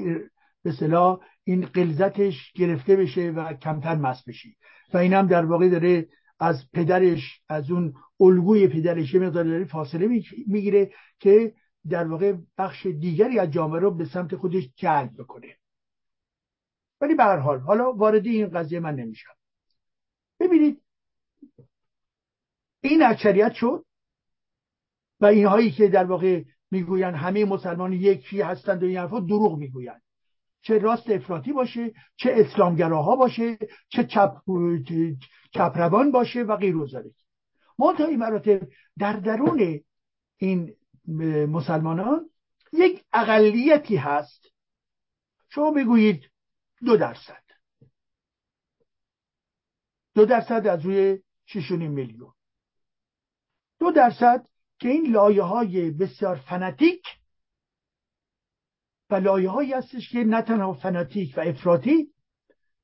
[0.63, 0.73] به
[1.43, 4.55] این قلزتش گرفته بشه و کمتر مس بشی.
[4.93, 6.07] و این هم در واقع داره
[6.39, 10.07] از پدرش از اون الگوی پدرش یه مقدار فاصله
[10.47, 11.53] می‌گیره که
[11.89, 15.57] در واقع بخش دیگری از جامعه رو به سمت خودش جلب بکنه.
[17.01, 19.33] ولی به هر حال حالا وارد این قضیه من نمیشم.
[20.39, 20.81] ببینید
[22.81, 23.85] این اکثریت شد
[25.19, 30.01] و اینهایی که در واقع می‌گویند همه مسلمان یکی هستند و این حرفا دروغ می‌گویند.
[30.63, 33.57] چه راست افراطی باشه چه اسلامگراها باشه
[33.89, 34.37] چه چپ
[35.53, 37.13] چپروان باشه و غیر ذالک
[37.97, 39.79] تا این مراتب در درون
[40.37, 40.75] این
[41.47, 42.29] مسلمانان
[42.73, 44.45] یک اقلیتی هست.
[45.49, 46.31] شما بگویید
[46.85, 47.43] دو درصد.
[50.15, 52.33] دو درصد از روی 6 میلیون.
[53.79, 54.47] دو درصد
[54.79, 57.03] که این لایه های بسیار فناتیک
[59.09, 62.07] و لایه هایی هستش که نه تنها فناتیک و افراطی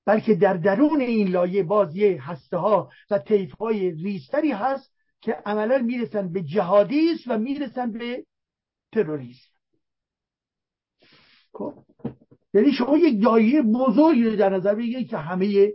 [0.05, 5.33] بلکه در درون این لایه باز یه هسته ها و طیف های ریستری هست که
[5.45, 8.25] عملا می‌رسن به جهادیسم و می‌رسن به
[8.91, 9.49] تروریسم
[11.53, 11.73] خب
[12.53, 15.73] یعنی شما یک دایره بزرگی در نظر بگیرید که همه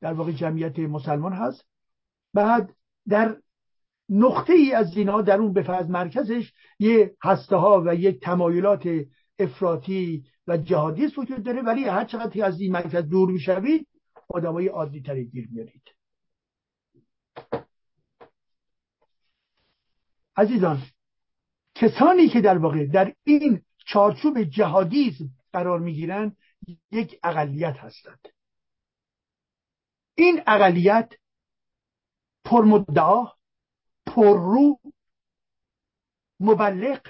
[0.00, 1.64] در واقع جمعیت مسلمان هست.
[2.34, 2.74] بعد
[3.08, 3.36] در
[4.08, 8.88] نقطه ای از اینا در اون به مرکزش یه هسته ها و یک تمایلات
[9.38, 13.88] افراطی و جهادی وجود داره ولی هر چقدر از این مرکز دور می‌شوید
[14.28, 15.82] آدمای عادی تری گیر میارید
[20.36, 20.82] عزیزان
[21.74, 26.36] کسانی که در واقع در این چارچوب جهادیزم قرار می‌گیرند
[26.90, 28.28] یک اقلیت هستند.
[30.14, 31.12] این اقلیت
[32.44, 33.26] پرمدعا
[34.06, 34.80] پررو
[36.40, 37.00] مبلغ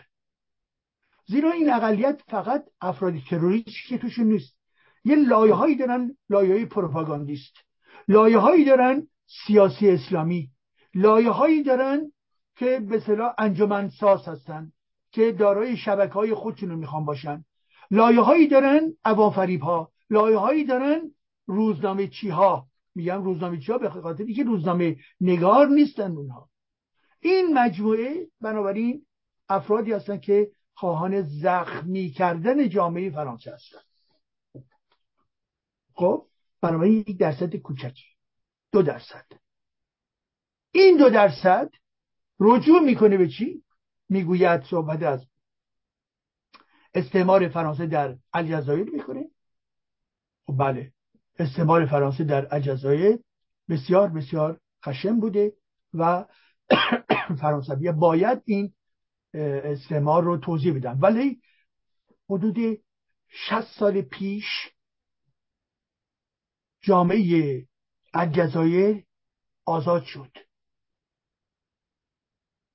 [1.28, 4.58] زیرا این اقلیت فقط افراد تروریستی که توشون نیست.
[5.04, 7.52] یه لایه هایی دارن لایه های پروپاگاندیست.
[8.08, 9.08] لایه هایی دارن
[9.46, 10.50] سیاسی اسلامی.
[10.94, 12.12] لایه هایی دارن
[12.56, 14.72] که به صلاح انجمن ساز هستن
[15.12, 17.44] که دارای شبکه های خودشون رو می‌خوان باشن.
[17.90, 21.00] لایه هایی دارن عوام ها لایه هایی دارن
[21.46, 26.48] روزنامه چی ها میگم روزنامه چی ها به خاطر که روزنامه نگار نیستن اونها.
[27.20, 29.06] این مجموعه بنابراین
[29.48, 33.78] افرادی هستن که خواهان زخمی کردن جامعه فرانسه هستن.
[35.94, 36.26] خب
[36.60, 38.06] بنابراین یک درصد کوچکی.
[38.72, 39.26] دو درصد.
[40.72, 41.70] این دو درصد
[42.40, 43.64] رجوع می‌کنه به چی؟
[44.08, 45.26] می‌گوید صحبت از
[46.94, 49.30] استعمار فرانسه در الجزایر می‌کنه.
[50.46, 50.92] خب بله.
[51.38, 53.18] استعمار فرانسه در الجزایر
[53.68, 55.52] بسیار بسیار خشم بوده
[55.94, 56.24] و
[57.40, 58.74] فرانسوی باید این
[59.34, 61.40] استعمار رو توضیح بدن ولی
[62.30, 62.84] حدود
[63.28, 64.44] 60 سال پیش
[66.80, 67.66] جامعه
[68.14, 69.04] الجزایر
[69.64, 70.36] آزاد شد.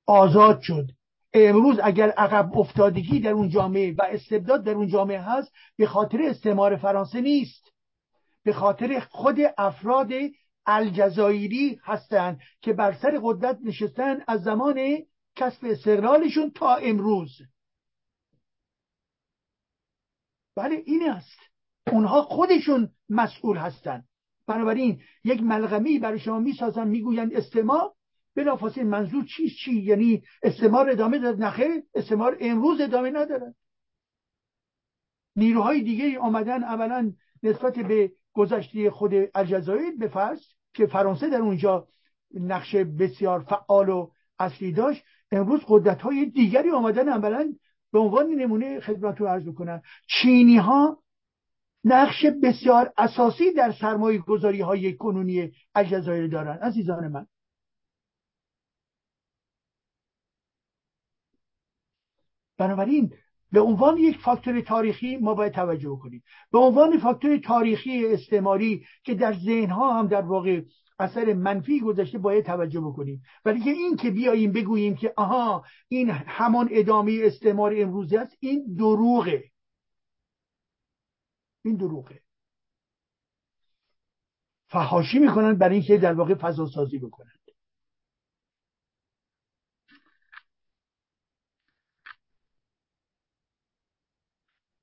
[0.06, 0.92] آزاد شد.
[1.34, 6.22] امروز اگر عقب افتادگی در اون جامعه و استبداد در اون جامعه هست به خاطر
[6.22, 7.74] استعمار فرانسه نیست.
[8.44, 10.12] به خاطر خود افراد
[10.66, 15.06] الجزایری هستند که بر سر قدرت نشستن از زمان
[15.36, 17.30] کسب استقلالشون تا امروز.
[20.56, 21.40] بله این است.
[21.92, 24.08] اونها خودشون مسئول هستند
[24.48, 27.94] بنابراین یک ملغمی برای شما می‌سازن می‌گویند استعمار.
[28.36, 33.56] بلافاصله منظور چیست؟ چی؟ یعنی استعمار ادامه داد؟ نخه استعمار امروز ادامه ندارد
[35.36, 37.14] نیروهای دیگه آمدن اولا
[37.44, 40.42] نسبت به گذشته خود الجزایر به فرض
[40.74, 41.88] که فرانسه در اونجا
[42.34, 45.04] نقش بسیار فعال و اصلی داشت
[45.34, 47.54] امروز قدرت های دیگری آمدن اولا
[47.92, 51.04] به عنوان نمونه خدمت رو عرض بکنن چینی ها
[51.84, 56.58] نقش بسیار اساسی در سرمایه گذاری های کنونی الجزایر دارن.
[56.58, 57.28] عزیزان من.
[62.58, 63.14] بنابراین
[63.52, 69.14] به عنوان یک فاکتور تاریخی ما باید توجه کنیم به عنوان فاکتور تاریخی استعماری که
[69.14, 70.62] در ذهنها هم در واقع
[71.04, 73.24] اثر منفی گذشته باید توجه بکنیم.
[73.46, 78.76] ولی که این که بیاییم بگوییم که آها این همان ادامه استعمار امروزی است این
[78.76, 79.44] دروغه.
[81.66, 82.22] این دروغه.
[84.68, 87.32] فهاشی می‌کنن برای اینکه در واقع فضا سازی بکنن.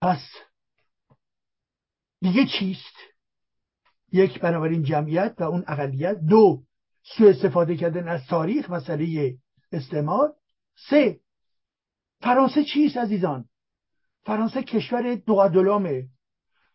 [0.02, 0.20] پس
[2.20, 3.09] دیگه چیست؟
[4.12, 6.18] یک بنابراین جمعیت و اون اقلیت.
[6.18, 6.62] دو
[7.02, 9.36] سو استفاده کردن از تاریخ مسئله
[9.72, 10.34] استعمار.
[10.90, 11.20] سه
[12.20, 13.44] فرانسه چیست عزیزان؟
[14.22, 16.08] فرانسه کشور دوقدلامه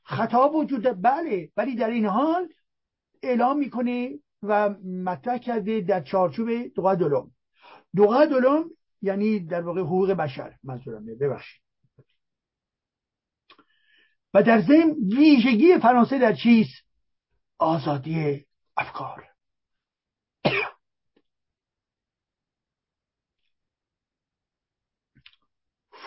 [0.03, 2.49] خطا وجود بله ولی در این حال
[3.23, 7.31] اعلام می‌کنه و مطرح کرده در چارچوب دوقدلام
[7.95, 8.69] دوقدلام
[9.01, 10.55] یعنی در واقع حقوق بشر.
[10.63, 11.61] منظورمه ببخشید.
[14.33, 16.84] و در ضمن ویژگی فرانسه در چیست؟
[17.57, 18.45] آزادی
[18.77, 19.35] افکار.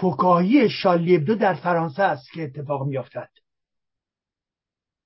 [0.01, 3.31] فکاهی شالیبدو در فرانسه است که اتفاق میافتد.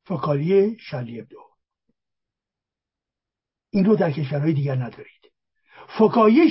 [0.04, 1.50] فکاهی شالیبدو
[3.70, 5.32] این رو در کشورهای دیگر ندارید.
[5.98, 6.50] فکاهی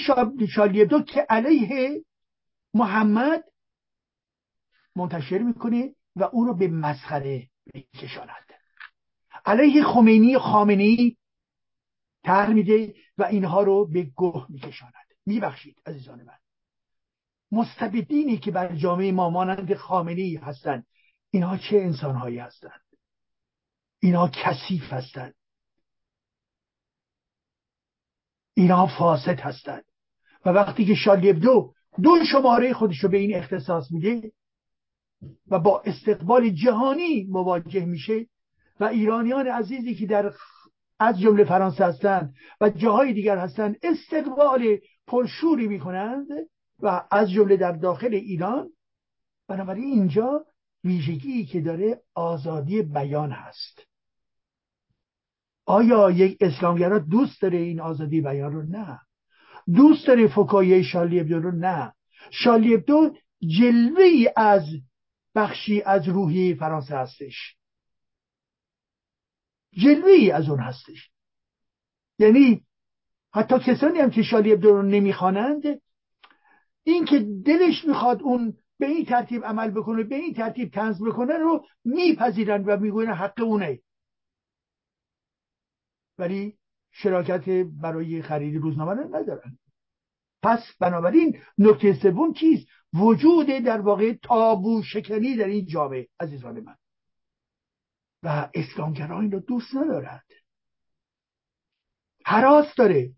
[0.55, 2.05] شالیبدو که علیه
[2.73, 3.43] محمد
[4.95, 8.50] منتشر می‌کنه و او رو به مسخره میکشاند.
[9.45, 11.17] علیه خمینی خامنی
[12.23, 14.93] تر میده و اینها رو به گوه میکشاند.
[15.25, 16.37] میبخشید عزیزان من.
[17.51, 20.87] مستبدینی که بر جامعه ما مانند خامنی هستند
[21.31, 22.81] اینها چه انسانهایی هستند؟
[23.99, 25.33] اینها کثیف هستند.
[28.53, 29.83] اینها فاسد هستند.
[30.45, 31.73] و وقتی که شالیبدو
[32.03, 34.31] دو شماره خودش رو به این اختصاص میده
[35.47, 38.27] و با استقبال جهانی مواجه میشه
[38.81, 40.33] و ایرانیان عزیزی که در
[40.99, 44.77] از جمله فرانسه هستند و جاهای دیگر هستند استقبال
[45.07, 46.27] پرشوری می‌کنند
[46.79, 48.69] و از جمله در داخل ایران.
[49.47, 50.45] بنابراین اینجا
[50.83, 53.83] ویژگی که داره آزادی بیان هست.
[55.65, 58.99] آیا یک اسلامگرا دوست داره این آزادی بیان رو؟ نه.
[59.75, 61.93] دوست داره فکایه شالیبدو رو؟ نه.
[62.31, 63.15] شالیبدو
[63.59, 64.63] جلوه ای از
[65.35, 67.60] بخشی از روحی فرانسه هستش.
[69.73, 71.11] جلوه ای از اون هستش.
[72.19, 72.65] یعنی
[73.33, 75.63] حتی کسانی هم که شالیبدو رو نمی‌خوانند
[76.83, 81.37] این که دلش می‌خواد اون به این ترتیب عمل بکنه به این ترتیب تنز بکنه
[81.37, 83.79] رو میپذیرن و می‌گوین حق اونه.
[86.17, 86.57] ولی
[86.91, 87.49] شراکت
[87.81, 89.57] برای خرید روزنامه رو ندارن
[90.43, 96.75] پس بنابراین نکته سوم چیست؟ وجود در واقع تابو شکنی در این جامعه عزیزان من.
[98.23, 100.25] و اسلامگرا این رو دوست ندارد
[102.25, 103.11] حراس داره.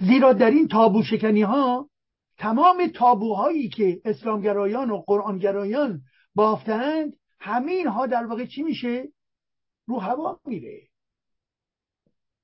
[0.00, 1.90] زیرا در این تابو شکنی ها
[2.38, 6.02] تمام تابوهایی که اسلامگرایان و قرآنگرایان
[6.34, 9.08] بافتند همین ها در واقع چی میشه؟
[9.86, 10.88] رو هوا میره.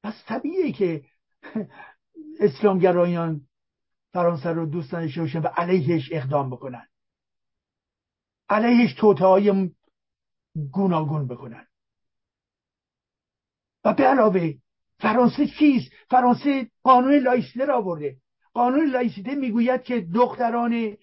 [0.02, 1.04] پس طبیعیه که
[2.40, 3.40] اسلامگرایان
[4.12, 6.86] فرانسه رو دوست نداشته باشن و علیهش اقدام بکنن.
[8.48, 9.70] علیهش توته های
[10.72, 11.66] گوناگون بکنن.
[13.84, 14.54] و به علاوه
[14.98, 18.16] فرانسه چیست فرانسه قانون لایسیته را آورده
[18.52, 20.96] قانون لایسیته می‌گوید که دختران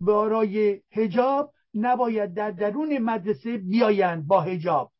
[0.00, 4.92] برای هجاب نباید در درون مدرسه بیایند با هجاب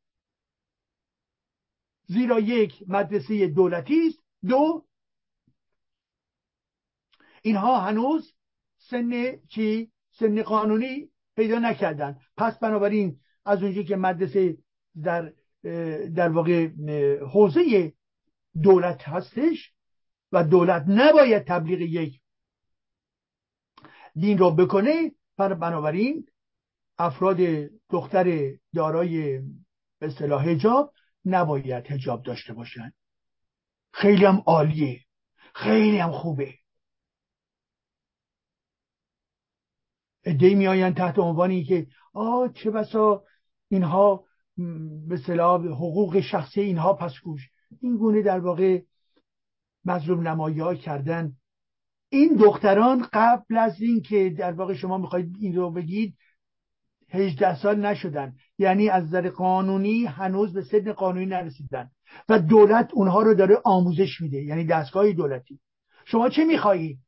[2.06, 4.18] زیرا یک مدرسه دولتی است.
[4.48, 4.84] دو
[7.42, 8.34] اینها هنوز
[8.78, 14.56] سن چی؟ سن قانونی پیدا نکردن پس بنابراین از اونجایی که مدرسه
[15.02, 15.32] در
[16.14, 16.68] در واقع
[17.18, 17.92] حوزه
[18.62, 19.72] دولت هستش
[20.32, 22.20] و دولت نباید تبلیغ یک
[24.14, 26.26] دین را بکنه بنابراین
[26.98, 27.36] افراد
[27.90, 29.38] دختر دارای
[29.98, 30.92] به اصطلاح حجاب
[31.24, 32.94] نباید حجاب داشته باشند
[33.92, 35.00] خیلی هم عالیه.
[35.54, 36.54] خیلی هم خوبه.
[40.24, 43.24] ادهی میآیند تحت عنوانی که آه چه بسا
[43.72, 44.24] اینها
[45.08, 47.40] به صلاح حقوق شخصی اینها پس گوش
[47.80, 48.80] این گونه در واقع
[49.84, 51.32] مظلوم نمایی کردن.
[52.08, 56.16] این دختران قبل از این که در واقع شما می‌خواید این رو بگید
[57.10, 58.34] 18 سال نشدن.
[58.58, 61.90] یعنی از نظر قانونی هنوز به سن قانونی نرسیدن.
[62.28, 64.42] و دولت اونها رو داره آموزش میده.
[64.42, 65.60] یعنی دستگاه دولتی.
[66.04, 66.98] شما چه می‌خواهید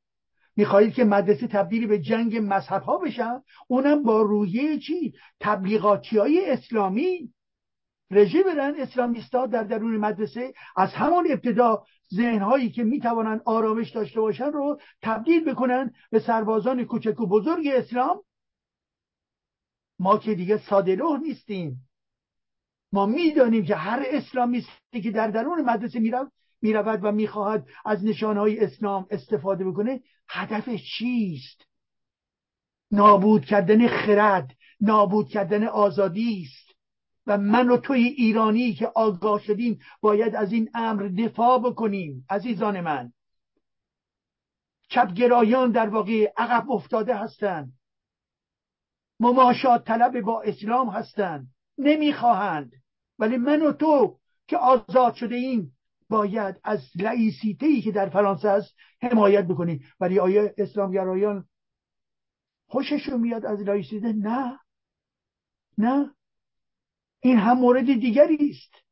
[0.57, 6.51] می‌خواهید که مدرسه تبدیل به جنگ مذهب ها بشن اونم با رویه چی؟ تبلیغاتی های
[6.51, 7.33] اسلامی.
[8.11, 11.85] رژه برن اسلامیستا در درون مدرسه از همان ابتدا
[12.15, 18.23] ذهنهایی که می‌توانند آرامش داشته باشن رو تبدیل بکنن به سربازان کوچک و بزرگ اسلام.
[19.99, 21.89] ما که دیگه ساده نیستیم.
[22.93, 26.33] ما می‌دانیم که هر اسلامیستی که در درون مدرسه می‌رفت
[26.63, 31.67] می‌رود و می‌خواهد از نشانهای اسلام استفاده بکنه هدفش چیست؟
[32.91, 36.65] نابود کردن خرد نابود کردن آزادی است.
[37.27, 42.81] و من و توی ایرانی که آگاه شدیم باید از این امر دفاع بکنیم عزیزان
[42.81, 43.13] من.
[44.89, 47.73] چپگرایان در واقع عقب افتاده هستند.
[49.21, 51.49] مماشات طلب با اسلام هستند.
[51.79, 52.73] نمی‌خواهند.
[53.19, 54.19] ولی من و تو
[54.49, 55.74] که آزاد شده ایم
[56.15, 59.85] باید از لعیسیته که در فرانسه است حمایت بکنیم.
[60.01, 61.45] ولی آیا اسلامگرایان
[62.69, 64.59] خوششون میاد از لایسیته نه.
[65.79, 66.11] نه.
[67.21, 68.85] این هم مورد دیگری است.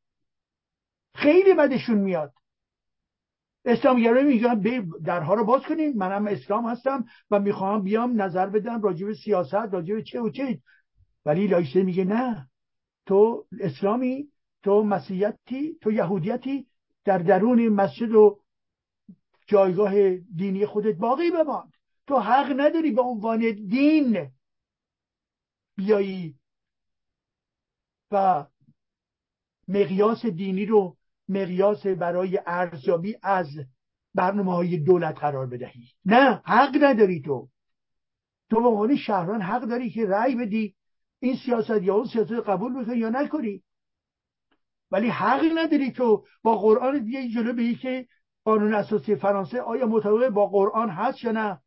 [1.15, 2.33] خیلی بدشون میاد.
[3.65, 4.61] اسلامگرایی میگن
[5.03, 5.97] درها رو باز کنیم.
[5.97, 10.29] منم اسلام هستم و می‌خوام بیام نظر بدم راجع به سیاست راجع به چه و
[10.29, 10.61] چه.
[11.25, 12.49] ولی لایسته میگه نه.
[13.05, 14.27] تو اسلامی
[14.63, 16.67] تو مسیحیتی تو یهودیتی
[17.05, 18.39] در درون مسجد و
[19.47, 21.71] جایگاه دینی خودت باقی بمان
[22.07, 24.31] تو حق نداری به عنوان دین
[25.77, 26.35] بیایی
[28.11, 28.45] و
[29.67, 30.97] مقیاس دینی رو
[31.29, 33.47] مقیاس برای ارزیابی از
[34.15, 35.87] برنامه های دولت قرار بدهی.
[36.05, 37.49] نه حق نداری تو.
[38.49, 40.75] تو به عنوان شهران حق داری که رأی بدی
[41.19, 43.63] این سیاست یا اون سیاست قبول بکنی یا نکنی.
[44.93, 48.07] ولی حق نداری تو با قرآن دیگه جلو بگی که
[48.43, 51.61] قانون اساسی فرانسه آیا مطابق با قرآن هست یا نه؟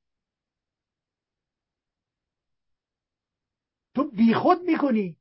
[3.95, 5.19] تو بیخود می‌کنی.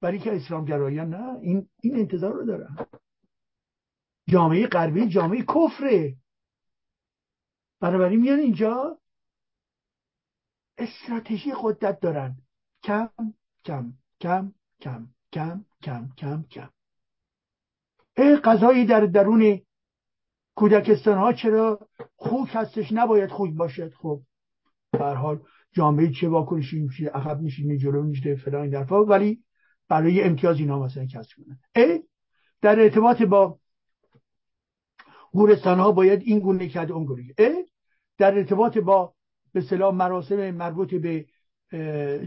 [0.00, 2.76] برای که اسلامگرایان نه این این انتظار رو دارن.
[4.28, 6.16] جامعه غربی جامعه کفره.
[7.80, 8.98] بنابراین میان اینجا
[10.78, 12.36] استراتژی قدرت دارن.
[12.82, 13.10] کم
[13.64, 16.77] کم کم کم کم کم کم کم.
[18.18, 19.60] غذایی در درون
[20.54, 23.92] کودکستان ها چرا خوک هستش؟ نباید خوک باشد.
[23.94, 24.20] خب
[24.92, 25.40] به حال
[25.72, 29.42] جامعه چه واکنشی میشه عقب میشینه جلو میشه فلان این ولی
[29.88, 32.02] برای امتیاز اینا مثلا کسب کنن ای
[32.62, 33.58] در ارتباط با
[35.32, 37.64] گورستان ها باید این گونه کرد اون گونه ای
[38.18, 39.14] در ارتباط با
[39.52, 41.26] به صلاح مراسم مربوط به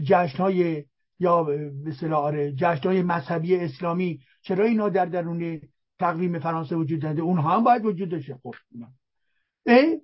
[0.04, 0.84] جشن های
[1.18, 5.60] یا به صلاح آره جشن های مذهبی اسلامی چرا اینا در درون
[6.02, 8.38] تقویم فرانسه وجود داده اونها هم باید وجود داشته.
[8.42, 8.54] خب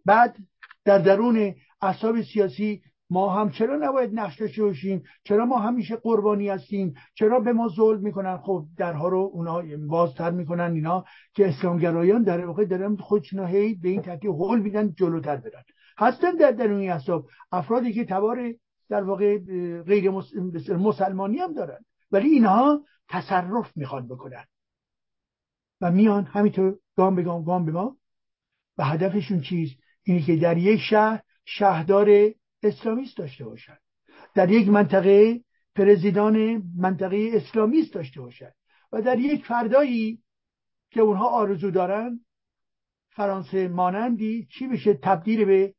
[0.05, 0.37] بعد
[0.85, 6.49] در درون اصحاب سیاسی ما هم چرا نباید نقش داشته باشیم؟ چرا ما همیشه قربانی
[6.49, 12.23] هستیم؟ چرا به ما ظلم می‌کنن؟ خب درها رو اونا بازتر می‌کنن اینا که اسلامگرایان
[12.23, 15.63] در واقع دارن خودشون هی به این ترتیب هول میدن جلوتر برن.
[15.99, 18.55] هستن در درون حساب افرادی که تبار
[18.89, 19.39] در واقع
[19.83, 20.11] غیر
[20.77, 21.79] مسلمانی هم دارن.
[22.13, 24.45] ولی اینها تصرف می‌خوان بکنن.
[25.81, 27.97] و میان همینطور گام به گام گام به ما
[28.79, 29.71] و هدفشون چیز؟
[30.03, 32.31] اینه که در یک شهر شهردار
[32.63, 33.79] اسلامیست داشته باشد
[34.35, 35.41] در یک منطقه
[35.75, 38.53] پرزیدان منطقه اسلامیست داشته باشد
[38.93, 40.23] و در یک فردایی
[40.91, 42.21] که اونها آرزو دارن
[43.11, 45.75] فرانسه مانندی چی بشه؟ تبدیل به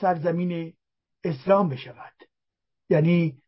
[0.00, 0.72] سرزمین
[1.24, 2.12] اسلام بشود.
[2.90, 3.42] یعنی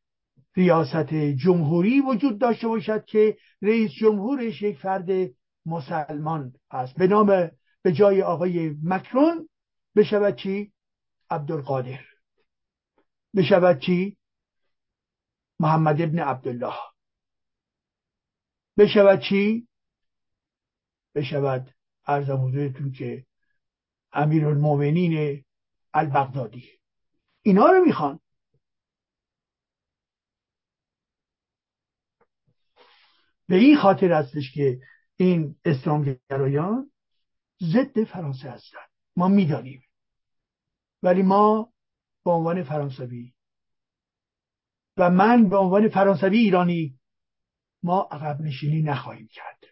[0.56, 5.30] ریاست جمهوری وجود داشته باشد که رئیس جمهورش یک فرد
[5.66, 6.94] مسلمان است.
[6.94, 7.50] به نام
[7.82, 9.48] به جای آقای مکرون
[9.96, 10.72] بشود چی؟
[11.30, 12.04] عبدالقادر.
[13.36, 14.16] بشود چی؟
[15.60, 16.74] محمد ابن عبدالله.
[18.78, 19.68] بشود چی؟
[21.14, 21.74] بشود
[22.06, 23.26] ارزم حضورتون که
[24.12, 25.44] امیر المومنین
[25.94, 26.70] البغدادی.
[27.42, 28.20] اینا رو می‌خوان.
[33.48, 34.80] به این خاطر هستش که
[35.16, 36.90] این اسلامگرایان
[37.62, 38.88] ضد فرانسه هستند.
[39.16, 39.82] ما می‌دانیم.
[41.02, 41.72] ولی ما
[42.24, 43.34] به عنوان فرانسوی
[44.96, 46.98] و من به عنوان فرانسوی ایرانی
[47.82, 49.64] ما عقب نشینی نخواهیم کرد.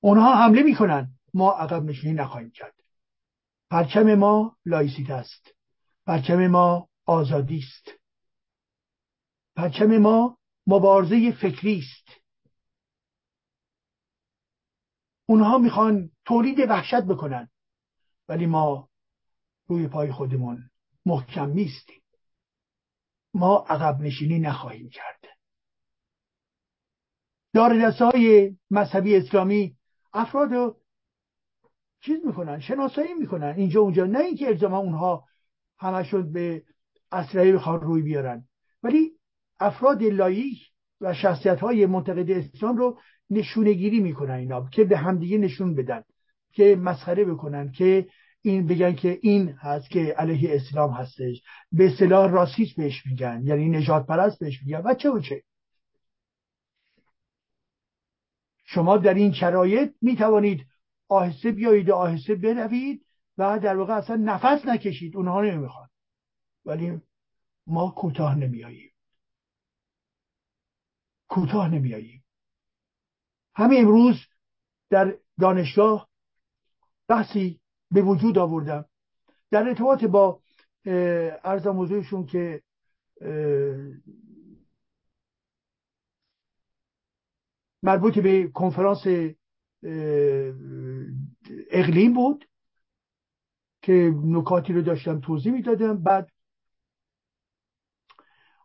[0.00, 1.12] اونها حمله می‌کنن.
[1.34, 2.74] ما عقب نشینی نخواهیم کرد.
[3.70, 5.48] پرچم ما laïcité است.
[6.06, 8.00] پرچم ما آزادی است.
[9.56, 12.20] پرچم ما مبارزه فکری است.
[15.26, 17.50] اونها می‌خوان تولید وحشت بکنن
[18.28, 18.88] ولی ما
[19.66, 20.70] روی پای خودمون
[21.06, 22.02] محکم نیستیم.
[23.34, 25.24] ما عقب نشینی نخواهیم کرد.
[27.52, 29.76] دار های مذهبی اسلامی
[30.12, 30.80] افراد رو
[32.00, 35.28] چیز می‌کنن شناسایی می‌کنن اینجا اونجا نه اینکه الزاما اونها
[35.78, 36.64] همشون به
[37.12, 38.48] اسلحه بخوان روی بیارن.
[38.82, 39.15] ولی
[39.60, 40.58] افراد لایک
[41.00, 42.98] و شخصیت های منتقد اسلام رو
[43.30, 46.02] نشونه گیری می‌کنن اینا که به همدیگه نشون بدن
[46.52, 48.08] که مسخره بکنن که
[48.42, 51.42] این بگن که این هست که علیه اسلام هستش.
[51.72, 55.42] به اصطلاح راسیست بهش میگن یعنی نجات پرست بهش میگن و چه و چه.
[58.64, 60.66] شما در این شرایط می‌توانید
[61.08, 63.06] آهسته بیایید آهسته بروید
[63.38, 65.16] و در واقع اصلا نفس نکشید.
[65.16, 65.88] اونها نمی‌خوان.
[66.64, 67.00] ولی
[67.66, 68.85] ما کوتاه نمیاییم
[71.28, 72.24] کوتاه نمیاییم
[73.54, 74.16] همین امروز
[74.90, 76.08] در دانشگاه
[77.08, 77.60] بحثی
[77.90, 78.84] به وجود آوردم.
[79.50, 80.42] در ارتباط با
[81.44, 82.62] ارزم موضوعشون که
[87.82, 89.06] مربوط به کنفرانس
[91.70, 92.48] اقلیم بود
[93.82, 96.02] که نکاتی رو داشتم توضیح می‌دادم.
[96.02, 96.30] بعد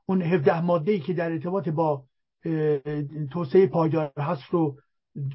[0.05, 2.05] اون 17 ماده ای که در ارتباط با
[3.31, 4.77] توسعه پایدار هست رو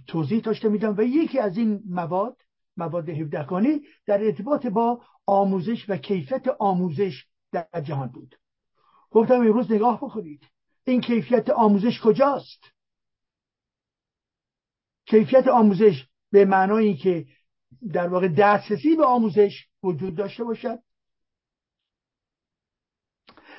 [0.07, 2.37] توضیح داشته میدم و یکی از این مواد
[2.77, 8.37] مواد 17 گانه در ارتباط با آموزش و کیفیت آموزش در جهان بود.
[9.11, 10.43] گفتم امروز نگاه بکنید.
[10.85, 12.65] این کیفیت آموزش کجاست؟
[15.07, 17.27] کیفیت آموزش به معنای که
[17.93, 20.79] در واقع دسترسی به آموزش وجود داشته باشد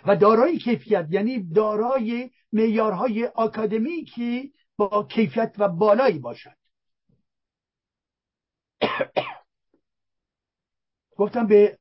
[0.06, 6.56] و دارای کیفیت یعنی دارای معیارهای آکادمیکی با کیفیت و بالایی باشد.
[11.18, 11.80] گفتم به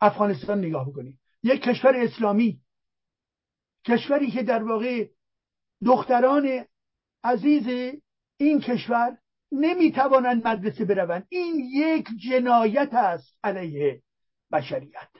[0.00, 2.60] افغانستان نگاه بکنید یک کشور اسلامی.
[3.86, 5.08] کشوری که در واقع
[5.84, 6.64] دختران
[7.24, 7.94] عزیز
[8.36, 9.18] این کشور
[9.52, 11.26] نمی‌توانند مدرسه بروند.
[11.28, 14.02] این یک جنایت است علیه
[14.52, 15.10] بشریت.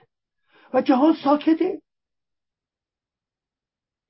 [0.74, 1.82] و جهان ساکته.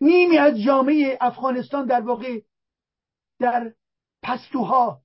[0.02, 2.40] نیمی از جامعه افغانستان در واقع
[3.38, 3.74] در
[4.22, 5.02] پستوها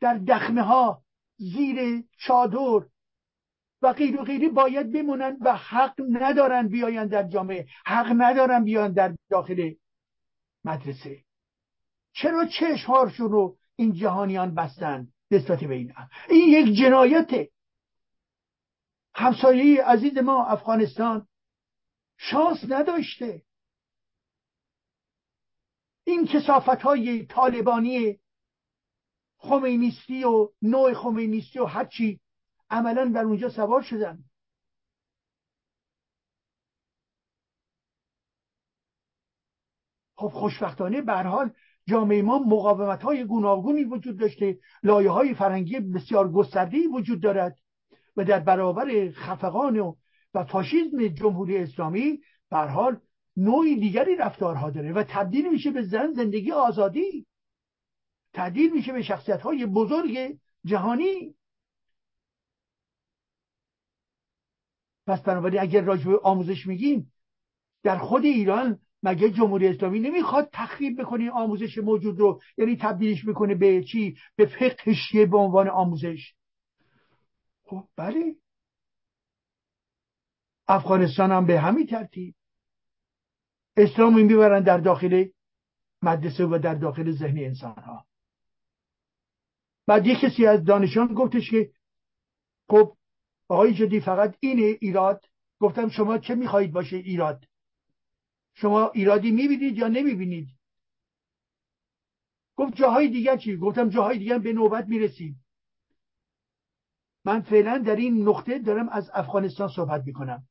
[0.00, 1.02] در دخمه ها
[1.38, 2.86] زیر چادر
[3.82, 8.92] و غیر و غیری باید بمونن و حق ندارن بیاین در جامعه حق ندارن بیان
[8.92, 9.74] در داخل
[10.64, 11.24] مدرسه.
[12.12, 15.94] چرا چشمهارشون رو این جهانیان بستن نسبت به این
[16.28, 17.50] این یک جنایته
[19.14, 21.28] همسایه عزیز ما افغانستان
[22.18, 23.42] شانس نداشته.
[26.10, 28.20] این کسافت های طالبانی
[29.38, 32.20] خمینیستی و نوع خمینیستی و هرچی
[32.70, 34.24] عملا در اونجا سوار شدن.
[40.14, 41.50] خب خوشبختانه به حال
[41.86, 47.58] جامعه ما مقاومت های گوناگونی وجود داشته لایه های فرنگی بسیار گستردهی وجود دارد
[48.16, 49.94] و در برابر خفقان و,
[50.34, 53.00] و فاشیزم جمهوری اسلامی به حال
[53.40, 57.26] نوعی دیگری رفتارها داره و تبدیل میشه به زن زندگی آزادی.
[58.34, 61.34] تبدیل میشه به شخصیت های بزرگ جهانی.
[65.06, 67.12] پس بنابراین اگر راجع آموزش میگیم
[67.82, 73.54] در خود ایران مگه جمهوری اسلامی نمی‌خواد تخریب بکنه آموزش موجود رو؟ یعنی تبدیلش می‌کنه
[73.54, 76.34] به چی؟ به فقه به عنوان آموزش.
[77.64, 78.36] خب بله.
[80.68, 82.34] افغانستان هم به همین ترتیب.
[83.82, 85.28] اسلام می‌برن در داخل
[86.02, 88.06] مدرسه و در داخل ذهن انسان ها
[89.86, 91.72] بعد یک کسی از دانشان گفتش که
[92.68, 92.96] خب
[93.48, 95.24] آقای جدی فقط اینه ایراد
[95.60, 97.44] گفتم شما چه می‌خواهید باشه ایراد؟
[98.54, 100.48] شما ایرادی می‌بینید یا نمی‌بینید؟
[102.56, 105.44] گفت جاهای دیگر چی؟ گفتم جاهای دیگر به نوبت می‌رسیم.
[107.24, 110.46] من فعلا در این نقطه دارم از افغانستان صحبت می‌کنم.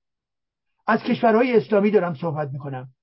[0.87, 2.93] از کشورهای اسلامی دارم صحبت می‌کنم.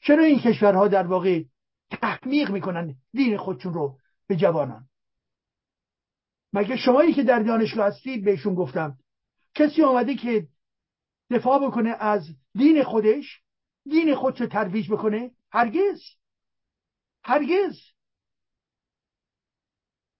[0.00, 1.42] چرا این کشورها در واقع
[1.90, 4.88] تحمیق می‌کنن دین خودشون رو به جوانان؟
[6.52, 8.98] مگه شمایی که در دانشگاه هستید بهشون گفتم
[9.54, 10.48] کسی آمده که
[11.30, 13.42] دفاع بکنه از دین خودش
[13.84, 16.00] دین خودشو ترویج بکنه؟ هرگز.
[17.24, 17.80] هرگز.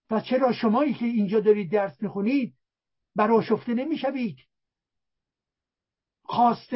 [0.08, 2.54] پس چرا شمایی که اینجا دارید درس می‌خونید
[3.16, 4.38] براشفته نمی‌شوید؟
[6.22, 6.70] خواست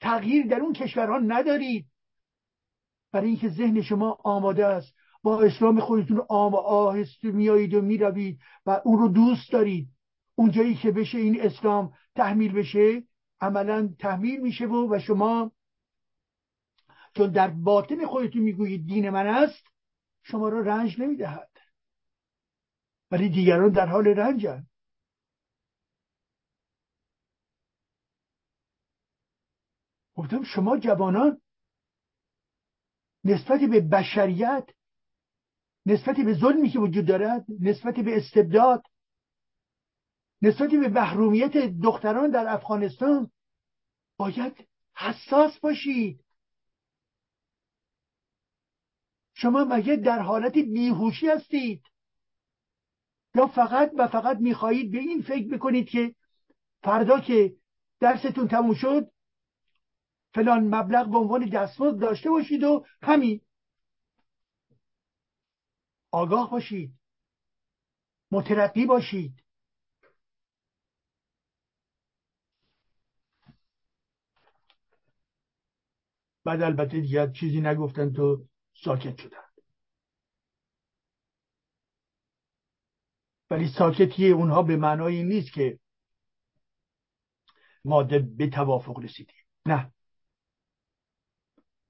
[0.00, 1.86] تغییر در اون کشورها ندارید.
[3.16, 4.94] برای اینکه ذهن شما آماده است.
[5.22, 9.88] با اسلام خودتون آم آهسته میایید و می‌روید و اون رو دوست دارید.
[10.34, 13.02] اونجایی که بشه این اسلام تحمیل بشه
[13.40, 15.52] عملا تحمیل میشه و و شما
[17.16, 19.66] چون در باطن خودتون می‌گویید دین من است
[20.22, 21.50] شما را رنج نمی‌دهد.
[23.10, 24.66] ولی دیگران در حال رنجن.
[30.14, 31.40] گفتم شما جوانان
[33.26, 34.68] نسبت به بشریت
[35.86, 38.86] نسبت به ظلمی که وجود دارد نسبت به استبداد
[40.42, 43.30] نسبت به محرومیت دختران در افغانستان
[44.16, 46.24] باید حساس باشید.
[49.34, 51.82] شما مگه در حالت بیهوشی هستید؟
[53.34, 56.14] یا فقط و فقط می‌خواهید به این فکر بکنید که
[56.82, 57.56] فردا که
[58.00, 59.10] درستون تموم شد
[60.36, 63.40] فلان مبلغ به عنوان دستمزد داشته باشید و همین.
[66.10, 66.94] آگاه باشید.
[68.30, 69.42] مترقی باشید.
[76.44, 78.44] بعد البته دیگه چیزی نگفتن تو
[78.84, 79.38] ساکت شدن.
[83.50, 85.78] ولی ساکتی اونها به معنای نیست که
[87.84, 88.02] ما
[88.36, 89.36] به توافق رسیدیم.
[89.66, 89.95] نه.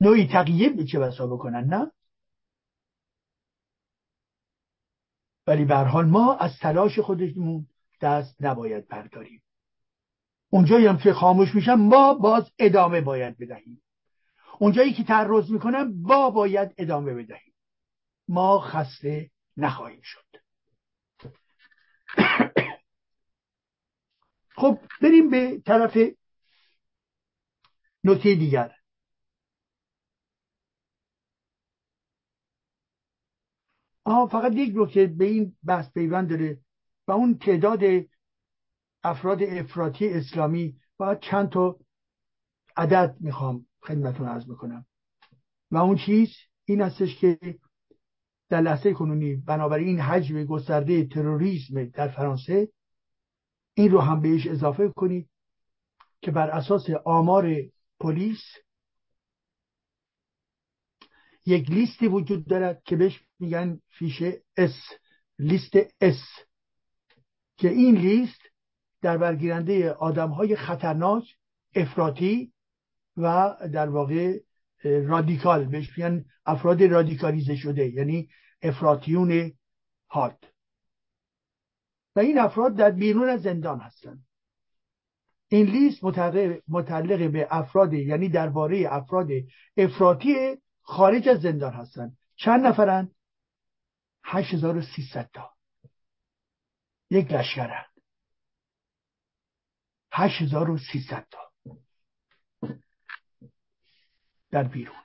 [0.01, 0.27] نوعی
[0.69, 1.93] به چه بسا بکنن نه؟
[5.47, 7.67] ولی به حال ما از تلاش خودمون
[8.01, 9.43] دست نباید برداریم.
[10.51, 13.83] اونجایی هم که خاموش میشم ما باز ادامه باید بدهیم.
[14.59, 17.55] اونجایی که تعرض می‌کنم با باید ادامه بدهیم.
[18.29, 20.27] ما خسته نخواهیم شد.
[24.57, 25.99] خب بریم به طرف
[28.05, 28.75] نکته دیگر.
[34.07, 36.59] آها فقط یک نکته به این بحث پیوند داره
[37.09, 37.81] و اون تعداد
[39.05, 41.79] افراد افراطی اسلامی باید چند تا
[42.77, 44.87] عدد می‌خوام خدمتون عرض بکنم.
[45.71, 46.29] و اون چیز
[46.65, 47.39] این هستش که
[48.49, 52.69] در لحظه کنونی بنابراین این حجم گسترده تروریسم در فرانسه
[53.75, 55.29] این رو هم بهش اضافه کنید
[56.23, 57.55] که بر اساس آمار
[58.01, 58.43] پلیس
[61.47, 64.75] یک لیستی وجود دارد که بهش میگن fiché S
[65.39, 66.23] لیست S
[67.57, 68.41] که این لیست
[69.03, 71.25] در برگیرنده آدم های خطرناک
[71.75, 72.53] افراطی
[73.17, 74.41] و در واقع
[74.85, 75.65] رادیکال.
[75.65, 78.29] بهش میگن افراد رادیکالیزه شده یعنی
[78.63, 79.53] افراطیون
[80.11, 80.39] هارد.
[82.17, 84.25] و این افراد در بیرون از زندان هستند.
[85.49, 86.05] این لیست
[86.69, 89.29] متعلق به افراد یعنی درباره افراد
[89.77, 90.57] افراطی
[90.87, 93.15] خارج از زندان هستند چند نفرند
[94.25, 95.57] 8300 تا.
[97.11, 98.03] یک لشکرند
[100.13, 101.53] 8300 تا.
[104.51, 105.03] در بیرون.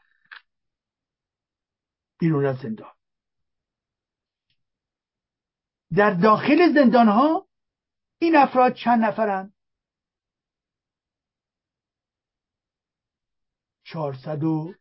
[2.20, 2.94] بیرون از زندان.
[5.96, 7.48] در داخل زندان ها
[8.20, 9.54] این افراد چند نفرند
[13.84, 14.74] چهارصد و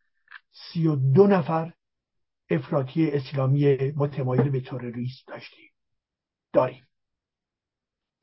[0.52, 1.72] سی و دو نفر
[2.50, 5.70] افراطی اسلامی متمایل به تروریسم داشتیم.
[6.52, 6.86] داریم.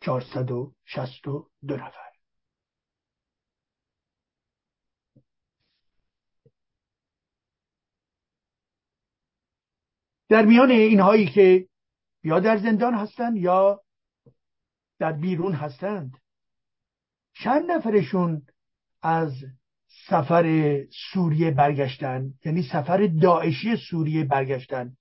[0.02, 2.08] چهارصد و شست و دو نفر.
[10.30, 11.68] در میان اینهایی که
[12.24, 13.84] یا در زندان هستند یا
[15.00, 16.18] در بیرون هستند
[17.34, 18.48] چند نفرشون
[19.02, 19.32] از
[20.10, 20.78] سفر
[21.14, 24.92] سوریه برگشتن یعنی سفر داعشی سوریه برگشتن.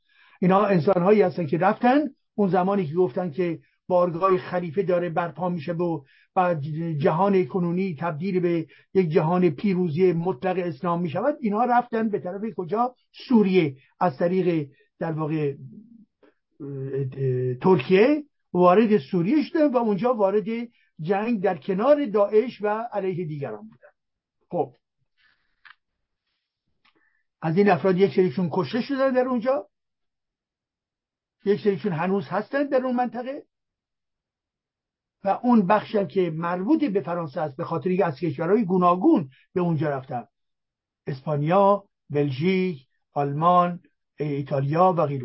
[0.40, 1.98] اینا انسان هایی هستن که رفتن
[2.34, 6.00] اون زمانی که گفتن که بارگاه خلیفه داره برپا میشه و
[6.98, 12.94] جهان کنونی تبدیل به یک جهان پیروزی مطلق اسلام می‌شود اینها رفتن به طرف کجا؟
[13.28, 15.54] سوریه از طریق در واقع
[17.60, 20.44] ترکیه وارد سوریه شدن و اونجا وارد
[21.00, 23.88] جنگ در کنار داعش و علیه دیگران بودن.
[24.50, 24.72] خب.
[27.42, 29.68] از این افراد یک سریشون کشته شدن در اونجا.
[31.44, 33.46] یک سریشون هنوز هستن در اون منطقه.
[35.24, 39.60] و اون بخش که مربوط به فرانسه است به خاطر اینکه از کشورهای گوناگون به
[39.60, 40.26] اونجا رفتن.
[41.06, 43.80] اسپانیا بلژیک آلمان
[44.18, 45.24] ایتالیا و غیر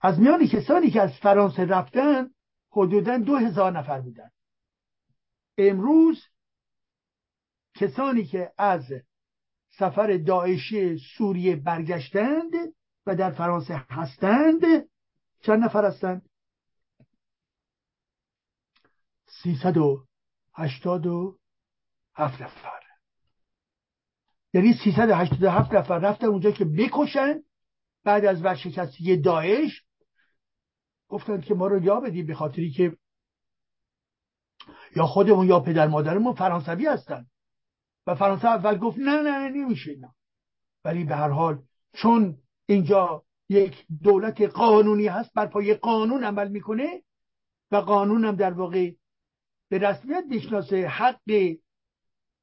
[0.00, 2.30] از میان کسانی که از فرانسه رفتن
[2.70, 4.30] حدودا دو هزار نفر بودن.
[5.58, 6.24] امروز
[7.74, 8.82] کسانی که از
[9.78, 12.52] سفر داعشی سوریه برگشتند
[13.06, 14.60] و در فرانسه هستند.
[15.42, 16.28] چند نفر هستند؟
[19.42, 20.06] سیصد و
[20.54, 21.38] هشتاد و
[22.14, 22.80] هفت نفر.
[24.54, 27.42] یعنی سیصد و هشتاد و هفت نفر رفتن اونجا که بکشن
[28.04, 29.82] بعد از ورشکستگی داعش.
[31.08, 32.96] گفتند که ما رو یا بدیم به خاطری که
[34.96, 37.26] یا خودمون یا پدر مادرمون فرانسوی هستن.
[38.06, 40.14] و فرانسه اول گفت نه نه نمیشه نه
[40.84, 47.02] ولی به هر حال چون اینجا یک دولت قانونی هست بر پای قانون عمل می‌کنه
[47.70, 48.90] و قانون هم در واقع
[49.68, 51.56] به رسمیت می‌شناسه حق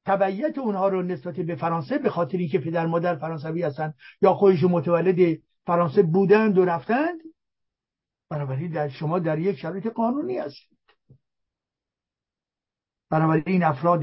[0.06, 4.70] تبعیت اونها رو نسبت به فرانسه به خاطر اینکه پدر مادر فرانسوی هستن یا خودشون
[4.70, 7.20] متولد فرانسه بودند و رفتند.
[8.30, 10.78] بنابراین در شما در یک شرایط قانونی هستید
[13.10, 14.02] بنابراین این افراد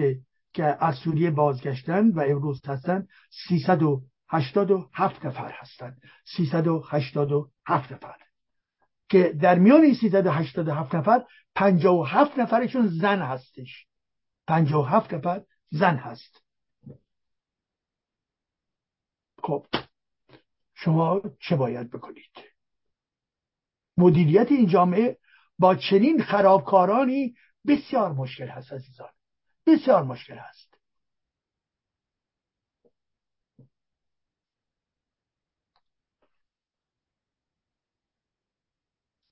[0.54, 3.10] که از سوریه بازگشتند و امروز هستند
[3.48, 8.16] 387 نفر هستند 387 نفر.
[9.10, 11.24] که در میان این 387 نفر
[11.56, 13.88] 57 نفرشون زن هستش.
[14.48, 16.44] 57 نفر زن هست.
[19.44, 19.66] خب
[20.74, 22.32] شما چه باید بکنید؟
[23.98, 25.18] مدیریت این جامعه
[25.60, 27.36] با چنین خرابکارانی
[27.68, 29.10] بسیار مشکل هست عزیزان.
[29.68, 30.78] بسیار مشکل هست.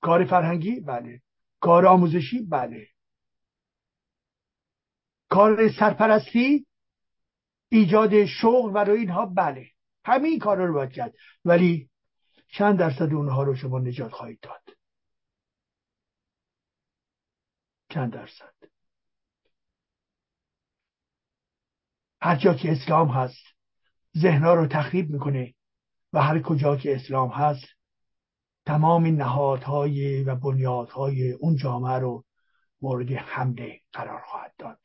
[0.00, 1.22] کار فرهنگی؟ بله.
[1.60, 2.88] کار آموزشی؟ بله.
[5.28, 6.66] کار سرپرستی؟
[7.68, 9.70] ایجاد شغل برای اینها؟ بله.
[10.04, 11.14] همین کارا رو باید کرد.
[11.44, 11.90] ولی
[12.48, 14.62] چند درصد اونها رو شما نجات خواهید داد؟
[17.88, 18.54] چند درصد؟
[22.22, 23.42] هر جا که اسلام هست
[24.18, 25.54] ذهنها رو تخریب می‌کنه
[26.12, 27.64] و هر کجا که اسلام هست
[28.66, 32.24] تمام نهادهای و بنیادهای اون جامعه رو
[32.80, 34.78] مورد حمله قرار خواهد داد.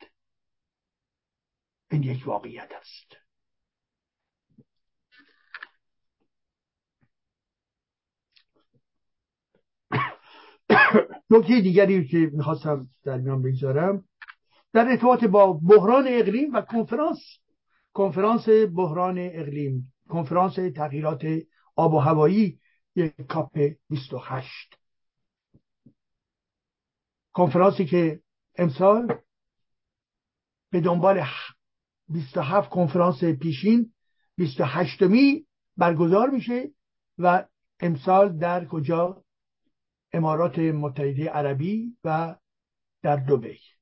[1.92, 3.18] این یک واقعیت است.
[11.30, 14.04] نکته دیگری که می‌خواستم در میان بگذارم
[14.76, 17.18] در ارتباط با بحران اقلیم و کنفرانس.
[17.94, 19.94] کنفرانس بحران اقلیم.
[20.10, 21.26] کنفرانس تغییرات
[21.76, 22.60] آب و هوایی.
[22.96, 23.60] یک کاپ
[23.90, 24.78] 28
[27.34, 28.22] کنفرانسی که
[28.58, 29.22] امسال
[30.72, 31.26] به دنبال
[32.10, 33.94] 27 کنفرانس پیشین
[34.38, 35.46] 28 می
[35.78, 36.72] برگزار میشه
[37.18, 37.46] و
[37.80, 39.24] امسال در کجا؟
[40.14, 42.36] امارات متحده عربی و
[43.02, 43.75] در دوبی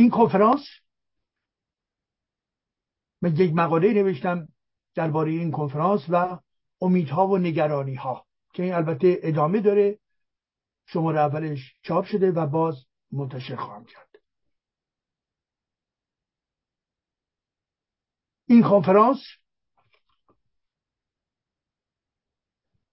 [0.00, 0.60] این کنفرانس
[3.22, 4.48] من یک مقاله نوشتم
[4.94, 6.38] درباره این کنفرانس و
[6.80, 9.98] امیدها و نگرانی ها که این البته ادامه داره.
[10.86, 14.08] شماره اولش چاپ شده و باز منتشر خواهم کرد.
[18.46, 19.20] این کنفرانس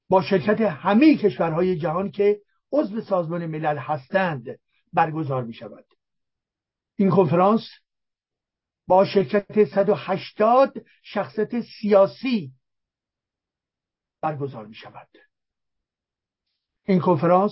[0.10, 2.42] با شرکت همه کشورهای جهان که
[2.72, 4.60] عضو سازمان ملل هستند
[4.94, 5.97] برگزار می شود
[7.00, 7.70] این کنفرانس
[8.88, 10.74] با شرکت 180
[11.04, 12.54] شخصیت سیاسی
[14.22, 15.10] برگزار می شود
[16.84, 17.52] این کنفرانس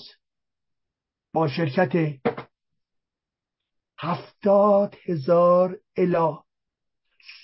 [1.33, 2.19] با شرکت
[3.99, 6.43] هفتاد هزار الا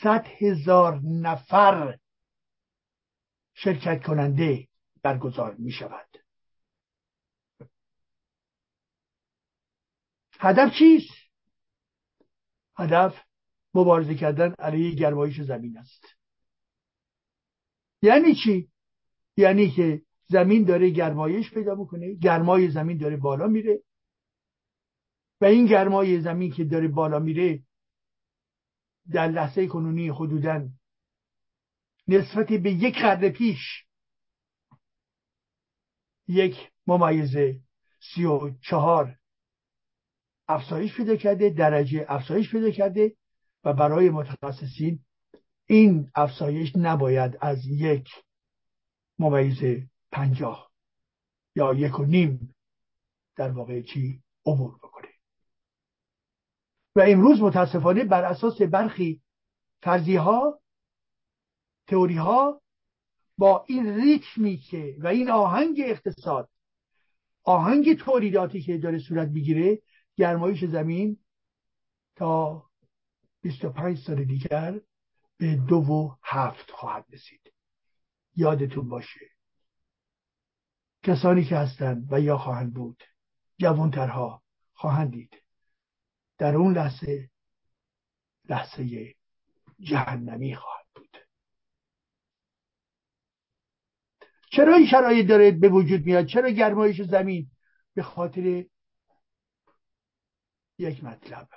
[0.04, 2.00] صد هزار نفر
[3.54, 4.68] شرکت کننده
[5.04, 6.08] برگزار می شود
[10.40, 11.21] هدف چیست؟
[12.78, 13.22] هدف
[13.74, 16.06] مبارزه کردن علیه گرمایش زمین است
[18.02, 18.72] یعنی چی؟
[19.38, 23.84] یعنی که زمین داره گرمایش پیدا می‌کنه گرمای زمین داره بالا میره
[25.42, 27.64] و این گرمای زمین که داره بالا میره
[29.12, 30.70] در لحظه کنونی حدودا
[32.08, 33.86] نسبت به یک قرن پیش
[36.28, 37.60] یک ممیزه
[38.00, 39.18] سی و چهار
[40.52, 43.16] افزایش پیدا کرده درجه افزایش پیدا کرده
[43.64, 45.00] و برای متخصصین
[45.66, 48.10] این افزایش نباید از یک
[49.20, 50.72] ممیز پنجاه
[51.56, 52.56] یا یک و نیم
[53.36, 55.08] در واقع چی عبور بکنه.
[56.96, 59.22] و امروز متاسفانه بر اساس برخی
[59.84, 60.62] فرضی ها
[61.88, 62.62] تئوری ها
[63.38, 66.50] با این ریتمی که و این آهنگ اقتصاد
[67.44, 69.82] آهنگ تولیداتی که داره صورت می‌گیره
[70.18, 71.18] گرمایش زمین
[72.16, 72.64] تا
[73.42, 74.82] 25 سال دیگر
[75.38, 77.54] به دو و هفت خواهد رسید.
[78.36, 79.32] یادتون باشه.
[81.04, 83.04] کسانی که هستند و یا خواهند بود
[83.58, 84.44] جوانترها
[84.74, 85.44] خواهند دید.
[86.38, 87.30] در اون لحظه
[88.50, 89.16] لحظه
[89.80, 91.18] جهنمی خواهد بود.
[94.52, 97.52] چرا این شرایط داره به وجود میاد؟ چرا گرمایش زمین
[97.94, 98.66] به خاطر
[100.82, 101.50] یک مطلب.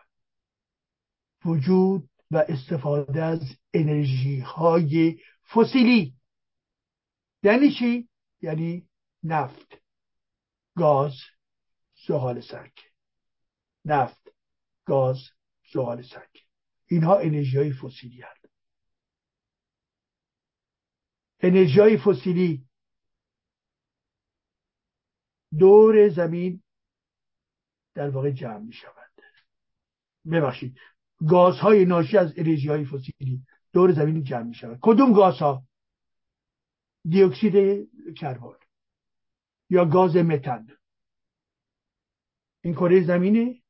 [1.45, 3.41] وجود و استفاده از
[3.75, 5.21] انرژی های
[5.55, 6.15] فسیلی.
[7.43, 8.09] یعنی چی؟
[8.41, 8.89] یعنی
[9.23, 9.83] نفت
[10.77, 11.15] گاز
[12.07, 12.73] زغال سنگ
[13.85, 14.29] نفت
[14.85, 15.19] گاز
[15.73, 16.47] زغال سنگ
[16.87, 18.49] اینها انرژی های فسیلی هست
[21.41, 22.69] انرژی های فسیلی
[25.59, 26.63] دور زمین
[27.95, 29.04] در واقع جمع می شود
[30.33, 30.79] ببخشید.
[31.29, 35.65] گازهای ناشی از انرژی های فسیلی دور زمین جمع می شود کدوم گازها؟
[37.09, 38.55] دیوکسید کربن
[39.71, 40.67] یا گاز متن
[42.65, 43.63] این کره زمینه.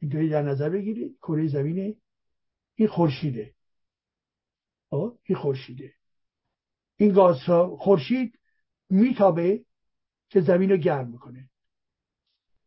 [0.00, 1.18] اینطوری در نظر بگیرید.
[1.22, 1.96] کره زمینه.
[2.74, 3.54] این خورشیده.
[5.22, 5.94] این خورشیده.
[6.96, 8.38] این گازها خورشید
[8.90, 9.64] میتابه
[10.28, 11.50] که زمین رو گرم می‌کنه.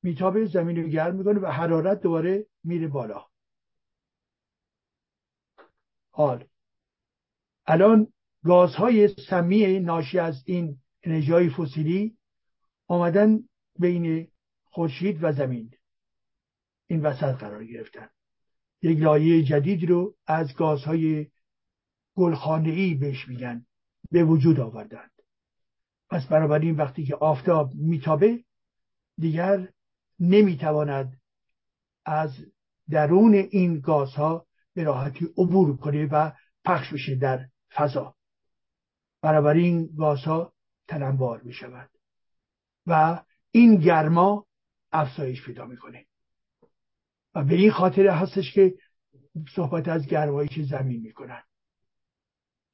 [0.04, 3.26] میتابه زمین رو گرم می‌کنه و حرارت دوباره میره بالا.
[6.12, 6.48] حال.
[7.66, 8.08] الان
[8.46, 12.18] گازهای سمی ناشی از این انرژی فسیلی
[12.88, 13.40] آمدن
[13.80, 14.28] بین
[14.64, 15.72] خورشید و زمین.
[16.88, 18.10] این وسط قرار گرفتن.
[18.82, 21.28] یک لایه جدید رو از گازهای
[22.16, 23.66] گلخانه ای بهش میگن.
[24.12, 25.12] به وجود آوردند
[26.10, 28.44] پس بنابراین وقتی که آفتاب میتابه
[29.18, 29.70] دیگر
[30.20, 31.22] نمی‌تواند
[32.06, 32.32] از
[32.90, 36.32] درون این گازها به راحتی عبور کنه و
[36.66, 38.16] پخش بشه در فضا
[39.22, 40.54] بنابراین گازها
[40.88, 41.90] تننبار می شود
[42.88, 44.46] و این گرما
[44.92, 46.06] افزایش پیدا می‌کنه
[47.36, 48.76] و به این خاطر هستش که
[49.56, 51.44] صحبت از گرمایش زمین می‌کنن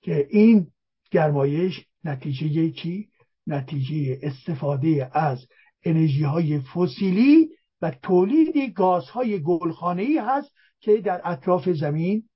[0.02, 0.72] که این
[1.12, 3.10] گرمایش نتیجه چی؟
[3.48, 5.48] نتیجه استفاده از
[5.86, 7.50] انرژی های فسیلی
[7.82, 12.30] و تولید گازهای گلخانه ای هست که در اطراف زمین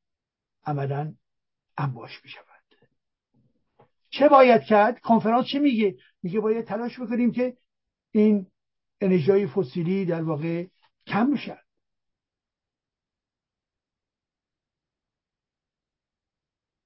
[0.66, 1.16] عملا
[1.78, 2.50] انباش می شود
[4.10, 7.58] چه باید کرد؟ کنفرانس چه میگه؟ میگه باید تلاش بکنیم که
[8.12, 8.48] این
[9.02, 10.68] انرژی های فسیلی در واقع
[11.08, 11.58] کم بشن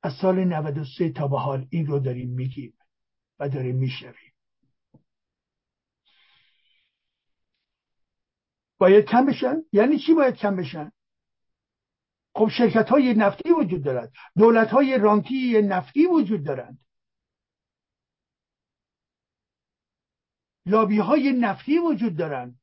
[0.04, 2.74] از سال 93 تا به حال این رو داریم میگیم
[3.40, 4.23] و داریم میشنویم
[8.84, 10.92] باید کم بشن؟ یعنی چی باید کم بشن؟
[12.36, 14.12] خب شرکت های نفتی وجود دارد.
[14.38, 16.80] دولت های رانتی نفتی وجود دارند.
[20.66, 22.60] لابی های نفتی وجود دارند.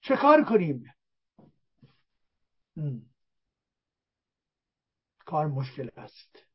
[0.00, 0.94] چه کار کنیم؟
[5.18, 6.45] کار مشکل است.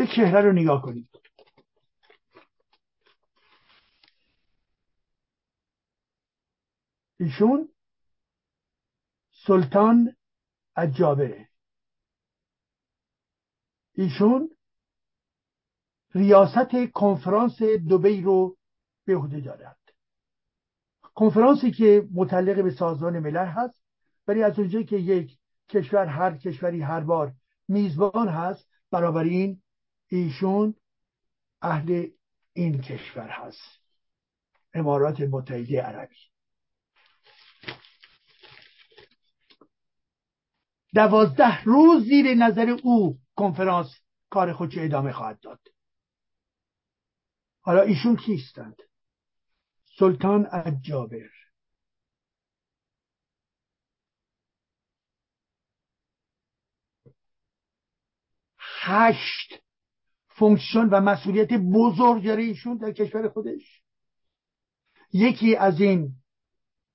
[0.00, 1.08] یک چهره رو نگاه کنید.
[7.18, 7.68] ایشون
[9.46, 10.16] سلطان
[10.76, 11.48] عجابه.
[13.92, 14.50] ایشون
[16.14, 18.56] ریاست کنفرانس دوبی رو
[19.04, 19.78] به عهده دارد.
[21.14, 23.82] کنفرانسی که متعلق به سازمان ملل هست
[24.26, 25.38] ولی از اونجایی که یک
[25.68, 27.32] کشور هر کشوری هر بار
[27.68, 29.59] میزبان هست این
[30.10, 30.74] ایشون
[31.62, 32.10] اهل
[32.52, 33.80] این کشور هست.
[34.74, 36.16] امارات متحده عربی.
[40.94, 45.60] دوازده روز زیر نظر او کنفرانس کار خودش ادامه خواهد داد.
[47.60, 48.76] حالا ایشون کیستند؟
[49.98, 51.30] سلطان عجابر
[58.58, 59.69] هشت
[60.40, 63.82] fonction و مسئولیت بزرگ داره ایشون در کشور خودش.
[65.12, 66.12] یکی از این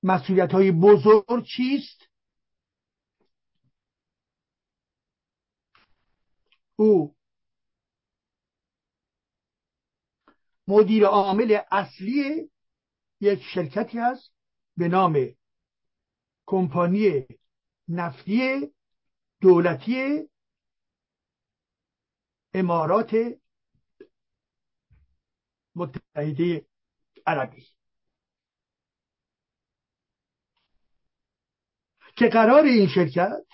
[0.03, 2.01] مسئولیت های بزرگ چیست؟
[6.76, 7.15] او
[10.67, 12.51] مدیر عامل اصلی
[13.22, 14.34] یک شرکتی هست
[14.77, 15.17] به نام
[16.45, 17.26] کمپانی
[17.88, 18.73] نفتی
[19.41, 20.30] دولتی
[22.56, 23.15] امارات
[25.76, 26.65] متحده
[27.27, 27.68] عربی
[32.15, 33.45] که قرار این شرکت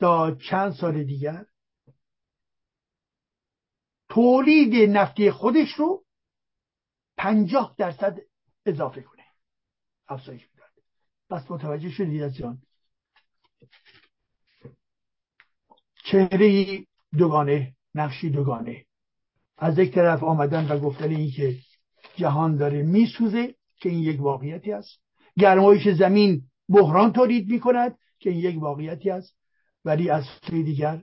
[0.00, 1.46] تا چند سال دیگر
[4.08, 6.04] تولید نفتی خودش رو
[7.16, 8.18] پنجاه درصد
[8.66, 9.24] اضافه کنه.
[10.08, 10.70] افزایش می‌داد.
[11.30, 12.65] پس متوجه شدید از جان.
[16.10, 16.78] چهره
[17.18, 18.84] دوگانه نقشی دوگانه.
[19.58, 21.58] از یک طرف آمدن و گفتن این که
[22.16, 25.00] جهان داره میسوزه که این یک واقعیتی است.
[25.38, 29.36] گرمایش زمین بحران تولید می‌کند که این یک واقعیتی است.
[29.84, 31.02] ولی از سوی دیگر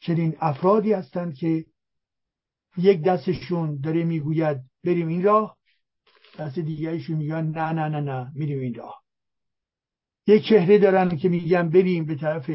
[0.00, 1.64] چنین افرادی هستند که
[2.76, 5.56] یک دستشون داره می‌گوید بریم این راه
[6.38, 9.02] دست دیگرشون میگن نه نه نه نه میریم این راه.
[10.26, 12.50] یک چهره دارن که میگن بریم به طرف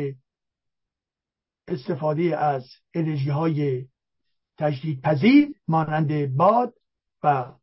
[1.72, 3.88] استفاده از انرژی های
[4.58, 6.74] تجدید پذیر مانند باد
[7.24, 7.54] و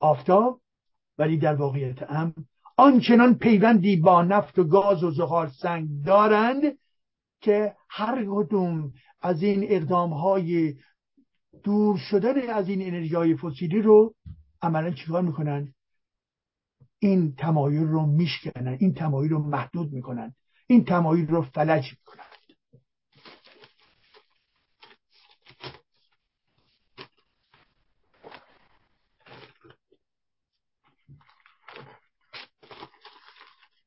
[0.00, 0.60] آفتاب
[1.18, 2.34] ولی در واقعیت هم
[2.76, 6.62] آنچنان پیوندی با نفت و گاز و زغال سنگ دارند
[7.40, 10.74] که هر کدوم از این اقدام های
[11.62, 14.14] دور شدن از این انرژی های فسیلی رو
[14.62, 15.74] عملا چیکار می‌کنن
[16.98, 20.34] این تمایل رو میشکنن این تمایل رو محدود می‌کنن
[20.66, 22.24] این تمایل رو فلج می‌کنن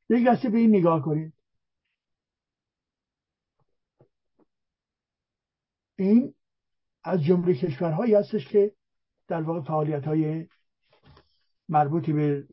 [0.10, 1.34] یک دسته به این نگاه کنید.
[5.96, 6.36] این
[7.04, 8.76] از جمله کشورهایی هستش که
[9.28, 10.48] در واقع فعالیت های
[11.70, 12.48] مربوطی به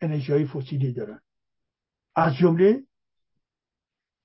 [0.00, 1.20] انرژی های فسیلی دارن.
[2.14, 2.86] از جمله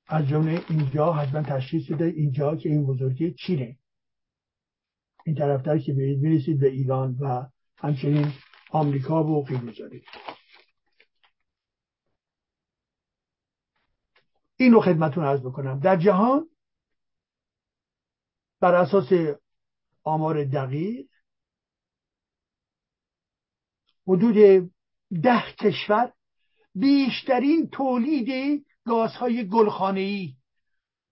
[0.08, 3.78] از جمله اینجا حتما تشخیص بده اینجا که این بزرگی چینه
[5.26, 7.46] این طرفتر که برید می‌رسید به ایران و
[7.78, 8.32] همچنین
[8.72, 10.04] آمریکا و غیر
[14.58, 15.80] این رو خدمتون عرض بکنم.
[15.80, 16.50] در جهان
[18.60, 19.10] بر اساس
[20.04, 21.08] آمار دقیق
[24.08, 24.72] حدود
[25.24, 26.14] ده کشور
[26.76, 30.38] بیشترین تولید گازهای گلخانه‌ای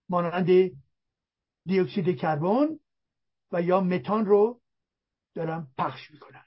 [0.08, 0.70] مانند
[1.66, 2.78] دیوکسید کربن
[3.52, 4.60] و یا متان رو
[5.34, 6.44] دارن پخش می‌کنن.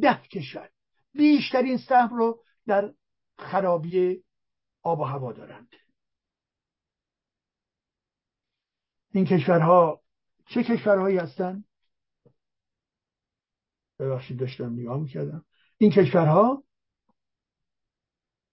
[0.00, 0.70] ده کشور.
[1.12, 2.94] بیشترین سهم رو در
[3.38, 4.24] خرابی
[4.82, 5.68] آب و هوا دارند.
[9.10, 10.02] این کشورها
[10.46, 11.64] چه کشورهایی هستند
[13.98, 15.44] ببخشید داشتم نگاه می‌کردم.
[15.78, 16.64] این کشورها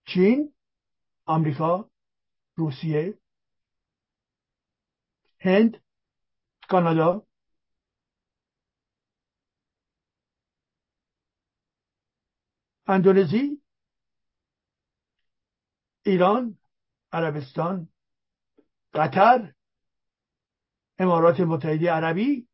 [0.05, 0.53] چین
[1.31, 1.89] آمریکا
[2.55, 3.17] روسیه
[5.39, 5.83] هند
[6.69, 7.27] کانادا.
[12.87, 13.61] اندونزی
[16.05, 16.57] ایران
[17.11, 17.89] عربستان
[18.93, 19.53] قطر
[20.99, 22.47] امارات متحده عربی.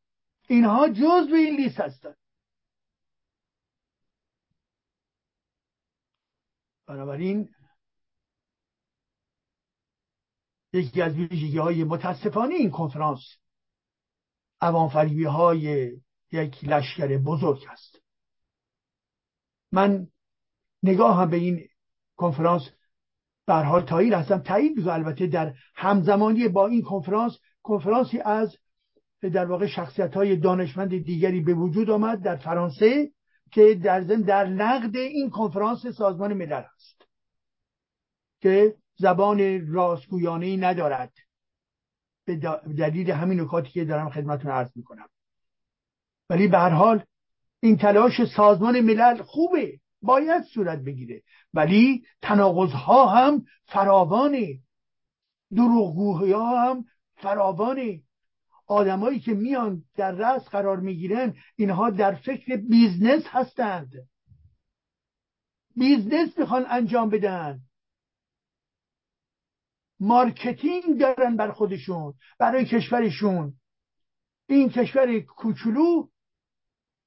[0.47, 2.17] اینها جز به این لیست هستند
[6.85, 7.56] بنابراین
[10.77, 13.19] یکی از ویژگی های متاسفانه این کنفرانس
[14.61, 15.91] عوامفریبی های
[16.31, 18.01] یک لشکر بزرگ است.
[19.71, 20.07] من
[20.83, 21.67] نگاه هم به این
[22.15, 22.61] کنفرانس
[23.47, 24.37] در حال تایید هستم.
[24.37, 24.93] تایید می‌کنم.
[24.93, 28.57] البته در همزمانی با این کنفرانس کنفرانسی از
[29.21, 33.11] در واقع شخصیت های دانشمند دیگری به وجود آمد در فرانسه
[33.51, 37.07] که در ضمن در نقد این کنفرانس سازمان ملل است.
[38.41, 41.13] که زبان راستگویانه ندارد.
[42.25, 42.35] به
[42.77, 45.09] دلیل همین نکاتی که دارم خدمتتون عرض می‌کنم.
[46.29, 47.03] ولی به هر حال
[47.59, 49.79] این تلاش سازمان ملل خوبه.
[50.01, 51.23] باید صورت بگیره.
[51.53, 54.59] ولی تناقضها هم فراوانه.
[55.55, 58.01] دروغگوهی ها هم فراوانه.
[58.67, 63.93] آدمایی که میان در رأس قرار می‌گیرن اینها در فکر business هستند.
[65.75, 67.61] business می‌خوان انجام بدن.
[69.99, 73.53] marketing دارن بر خودشون برای کشورشون.
[74.49, 76.07] این کشور کوچولو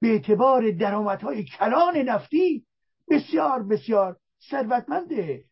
[0.01, 2.67] به اعتبار درآمدهای کلان نفتی
[3.09, 4.17] بسیار بسیار
[4.51, 5.45] ثروتمنده.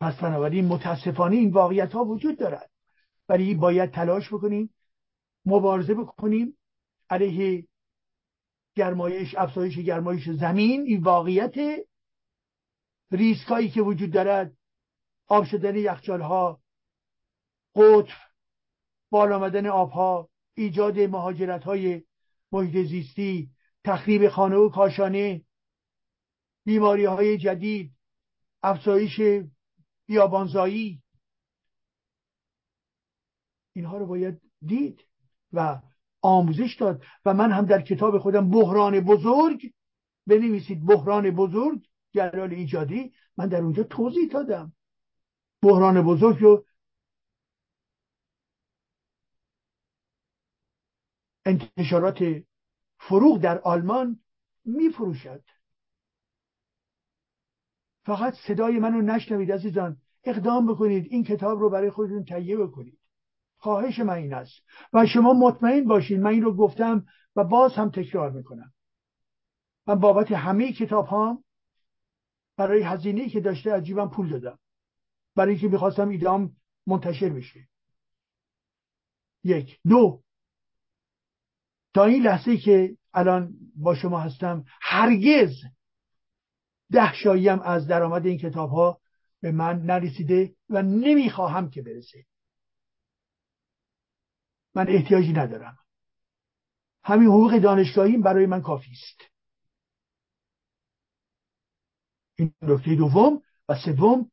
[0.00, 2.70] پس بنابراین متاسفانه این واقعیت ها وجود دارد.
[3.28, 4.74] ولی باید تلاش بکنیم
[5.46, 6.58] مبارزه بکنیم
[7.10, 7.66] علیه
[8.76, 11.54] گرمایش افزایش گرمایش زمین این واقعیت
[13.10, 14.56] ریسکایی که وجود دارد.
[15.26, 16.60] آب شدن یخچال ها
[17.74, 18.18] قطب
[19.10, 22.02] بالا آمدن آبها ایجاد مهاجرت های
[22.52, 23.50] محیط زیستی
[23.84, 25.44] تخریب خانه و کاشانه
[26.64, 27.94] بیماری های جدید
[28.62, 29.20] افزایش
[30.06, 31.02] بیابانزایی.
[33.72, 35.04] اینها رو باید دید
[35.52, 35.80] و
[36.24, 39.72] آموزش داد و من هم در کتاب خودم بحران بزرگ
[40.26, 40.86] بنویسید.
[40.86, 43.12] بحران بزرگ جلال ایجادی.
[43.36, 44.72] من در اونجا توضیح دادم.
[45.62, 46.64] بحران بزرگ رو
[51.46, 52.24] انتشارات
[52.98, 54.20] فروغ در آلمان
[54.64, 55.44] میفروشد.
[58.04, 59.96] فقط صدای منو نشنوید عزیزان.
[60.24, 61.06] اقدام بکنید.
[61.10, 63.03] این کتاب رو برای خودتون تهیه بکنید.
[63.64, 64.62] خواهش من این است.
[64.92, 68.72] و شما مطمئن باشید من این رو گفتم و باز هم تکرار می‌کنم.
[69.86, 71.44] من بابت همه کتاب ها
[72.56, 74.58] برای هزینه که داشته عجیبم پول دادم.
[75.36, 77.68] برای اینکه می‌خواستم ایدام منتشر بشه.
[79.44, 79.80] یک.
[79.88, 80.22] دو.
[81.94, 85.54] تا این لحظه که الان با شما هستم هرگز
[86.92, 89.00] ده شاییم از درآمد این کتاب ها
[89.40, 92.24] به من نرسیده و نمی‌خواهم که برسه.
[94.74, 95.78] من احتیاجی ندارم.
[97.04, 99.34] همین حقوق دانشگاهیم برای من کافی است.
[102.36, 104.30] این نکته دوم و سوم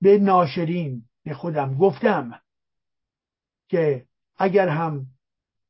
[0.00, 2.40] به ناشرین خودم گفتم
[3.68, 4.06] که
[4.36, 5.06] اگر هم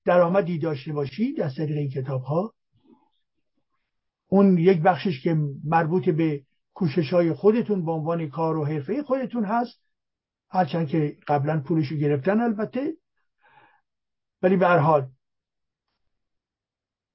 [0.04, 2.54] درآمدی داشته باشید از طریق این کتاب ها
[4.28, 6.44] اون یک بخشش که مربوط به
[6.74, 9.80] کوشش های خودتون به عنوان کار و حرفه خودتون هست
[10.50, 12.96] هرچند که قبلا پولشو گرفتن البته
[14.42, 15.08] ولی به هر حال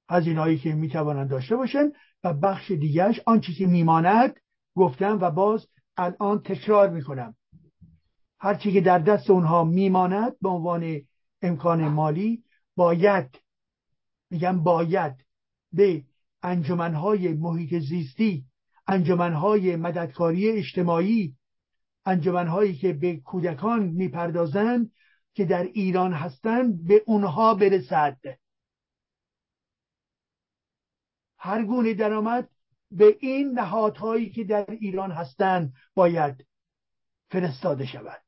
[0.10, 1.92] از اینهایی که می‌توانند داشته باشن
[2.24, 4.40] و بخش دیگرش آنچه که میماند
[4.76, 5.68] گفتم و باز
[5.98, 7.36] الان تکرار می‌کنم.
[8.40, 11.02] هرچی که در دست اونها میماند به عنوان
[11.42, 12.44] امکان مالی
[12.76, 13.40] باید
[14.30, 15.26] میگم باید
[15.74, 16.04] به
[16.44, 18.46] انجمنهای محیط زیستی
[18.88, 21.36] انجمنهای مددکاری اجتماعی
[22.06, 24.92] انجمنهایی که به کودکان می‌پردازند
[25.34, 28.18] که در ایران هستند به اونها برسد.
[31.38, 32.50] هر گونه درآمد
[32.92, 36.46] به این نهادهایی که در ایران هستند باید
[37.32, 38.22] فرستاده شود.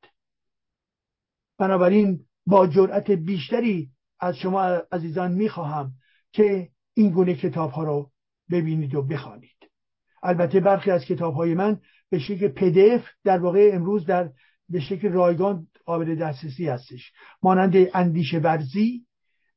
[1.58, 4.62] بنابراین با جرأت بیشتری از شما
[4.92, 5.92] عزیزان می‌خواهم
[6.32, 8.10] که این گونه کتاب ها رو
[8.50, 9.70] ببینید و بخوانید.
[10.22, 11.80] البته برخی از کتاب های من
[12.10, 14.32] به شکل پدف در واقع امروز در
[14.68, 17.12] به شکل رایگان قابل دسترسی هستش.
[17.42, 19.06] مانند اندیشه ورزی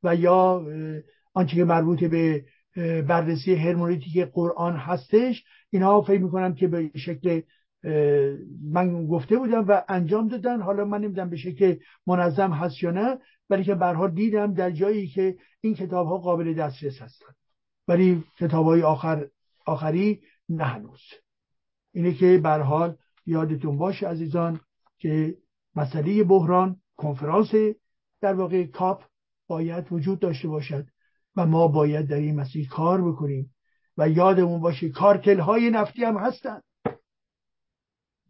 [0.04, 0.66] و یا
[1.34, 2.46] آنچه که مربوط به
[3.08, 7.42] بررسی هرمونیتیک قرآن هستش اینها فکر می‌کنم که به شکل
[8.64, 10.62] من گفته بودم و انجام دادن.
[10.62, 11.76] حالا من نمی‌دونم به شکل
[12.08, 13.18] منظم هست یا نه
[13.50, 17.36] ولی که برها دیدم در جایی که این کتاب ها قابل دسترس هستند
[17.88, 19.28] ولی کتاب های آخر
[19.66, 21.02] آخری نه هنوز.
[21.94, 22.96] اینه که برحال
[23.26, 24.60] یادتون باشه عزیزان
[25.00, 25.38] که
[25.76, 27.52] مسئله بحران کنفرانس
[28.22, 29.04] در واقع کاپ
[29.48, 30.88] باید وجود داشته باشد
[31.36, 33.56] و ما باید در این مسیر کار بکنیم
[33.98, 36.62] و یادمون باشه کارتل های نفتی هم هستن.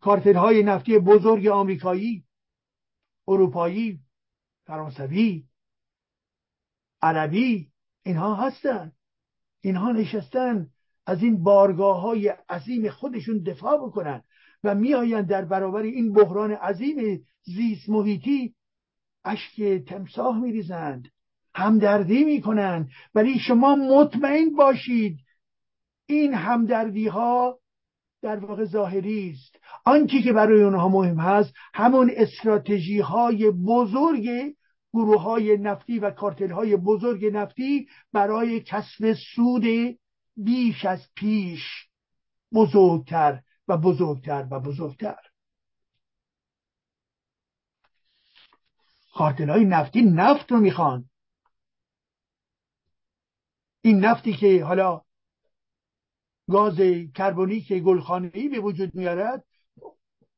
[0.01, 2.25] کارتل های نفتی بزرگ آمریکایی
[3.27, 3.99] اروپایی
[4.65, 5.47] فرانسوی
[7.01, 7.71] عربی
[8.03, 8.91] اینها هستن.
[9.61, 10.69] اینها نشستن
[11.05, 14.23] از این بارگاه های عظیم خودشون دفاع بکنن.
[14.63, 18.53] و میآیند در برابر این بحران عظیم زیست محیطی
[19.25, 21.07] اشک تمساح میریزند
[21.55, 22.89] همدردی می‌کنند.
[23.15, 25.19] ولی شما مطمئن باشید
[26.05, 27.59] این همدردی ها
[28.21, 29.55] در واقع ظاهری است.
[29.85, 34.55] آنچه که برای اونها مهم هست همون استراتژی های بزرگ
[34.93, 39.63] گروه های نفتی و کارتل های بزرگ نفتی برای کسب سود
[40.37, 41.61] بیش از پیش
[42.53, 43.39] بزرگتر.
[43.69, 45.19] و بزرگتر و بزرگتر.
[49.13, 51.09] کارتل های نفتی نفت رو می‌خوان.
[53.81, 55.01] این نفتی که حالا
[56.49, 56.81] گاز
[57.15, 59.45] کربونیک گلخانه‌ای به وجود میارد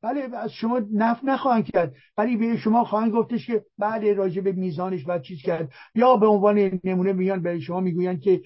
[0.02, 1.95] بله از شما نفت نخواهند کرد.
[2.18, 5.74] ولی به شما خواهند گفتش که بله راجع به میزانش باید چیز کرد.
[5.95, 8.41] یا به عنوان نمونه میان به شما می‌گویند که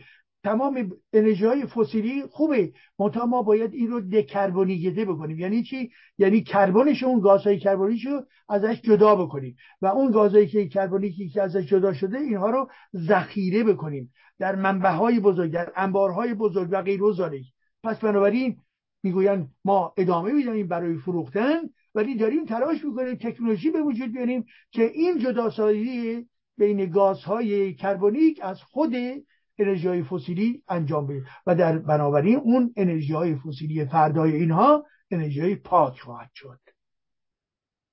[0.46, 2.74] تمام انرژی های فسیلی خوبه.
[3.00, 5.40] منتها ما باید این رو دکربونیگیده بکنیم.
[5.40, 9.56] یعنی چی؟ یعنی کربنش اون گازهای کربونیش رو ازش جدا بکنیم.
[9.82, 14.14] و اون گازهایی که کربونیکی که ازش جدا شده اینها رو ذخیره بکنیم.
[14.40, 17.02] در منبع های بزرگ در انبارهای بزرگ و غیر
[17.84, 18.58] پس بنابراین
[19.04, 21.58] می‌گویند ما ادامه می‌دهیم برای فروختن
[21.96, 26.26] ولی داریم تلاش می‌کنیم تکنولوژی به وجود بیاریم که این جداسازی
[26.58, 28.94] بین گازهای کربونیک از خود
[29.58, 35.42] انرژی های فسیلی انجام بده و در بنابراین اون انرژی های فسیلی فردای اینها انرژی
[35.42, 36.60] های پاک خواهد شد.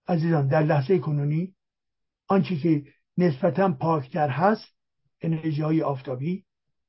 [0.08, 1.54] عزیزان در لحظه کنونی
[2.28, 2.84] آنچه که
[3.18, 4.68] نسبتا پاکتر هست
[5.20, 6.44] انرژی های آفتابی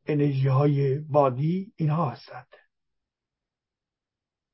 [0.06, 2.48] انرژی های بادی اینها هستند.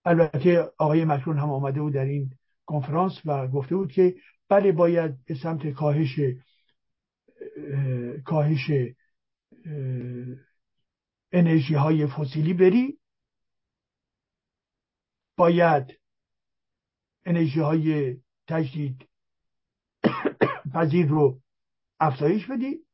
[0.05, 2.31] البته آقای مکرون هم آمده بود در این
[2.65, 4.15] کنفرانس و گفته بود که
[4.49, 6.19] بله باید به سمت کاهش
[8.25, 8.71] کاهش
[11.31, 12.99] انرژی های فسیلی بری.
[15.37, 15.99] باید
[17.25, 18.17] انرژی های
[18.47, 19.09] تجدید
[20.73, 21.41] پذیر رو
[21.99, 22.85] افزایش بدی.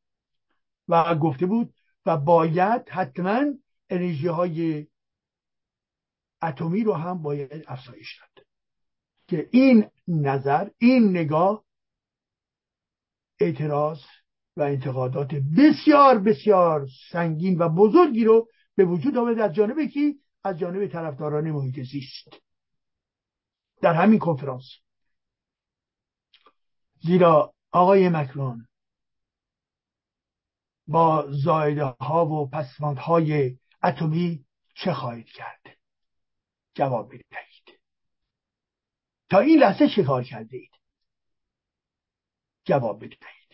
[0.88, 1.74] و گفته بود
[2.06, 3.44] و باید حتما
[3.90, 4.86] انرژی های
[6.42, 8.46] اتمی رو هم باید افزایش داد.
[9.28, 11.64] که این نظر این نگاه
[13.40, 14.00] اعتراض
[14.56, 20.58] و انتقادات بسیار بسیار سنگین و بزرگی رو به وجود آورد از جانب کی؟ از
[20.58, 22.42] جانب طرفداران محیط زیست.
[23.82, 24.64] در همین کنفرانس.
[27.00, 28.66] زیرا آقای مکرون
[30.86, 35.78] با زایده ها و پسماندهای اتمی چه خواهید کرد؟
[36.74, 37.80] جواب بدهید.
[39.30, 40.72] تا این لحظه چه کار کرده اید؟
[42.64, 43.45] جواب بدهید.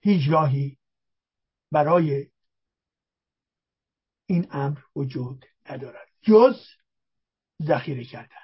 [0.00, 0.78] هیچ راهی
[1.72, 2.30] برای
[4.26, 6.08] این امر وجود ندارد.
[6.22, 6.66] جز
[7.62, 8.36] ذخیره کردن.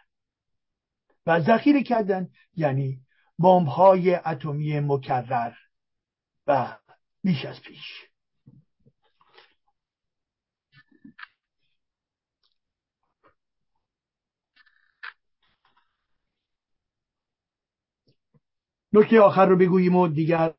[1.26, 3.06] و ذخیره کردن یعنی
[3.38, 5.52] بمب های اتمی مکرر
[6.46, 6.78] و
[7.22, 8.06] بیش از پیش.
[18.92, 20.54] نکته آخر رو بگوییم و دیگر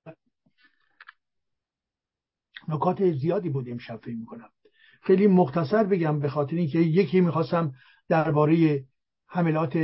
[2.67, 4.49] نکات زیادی بود امشب فکر می‌کنم.
[5.01, 7.73] خیلی مختصر بگم به خاطر اینکه یکی می‌خواستم
[8.09, 8.83] درباره
[9.27, 9.75] حملات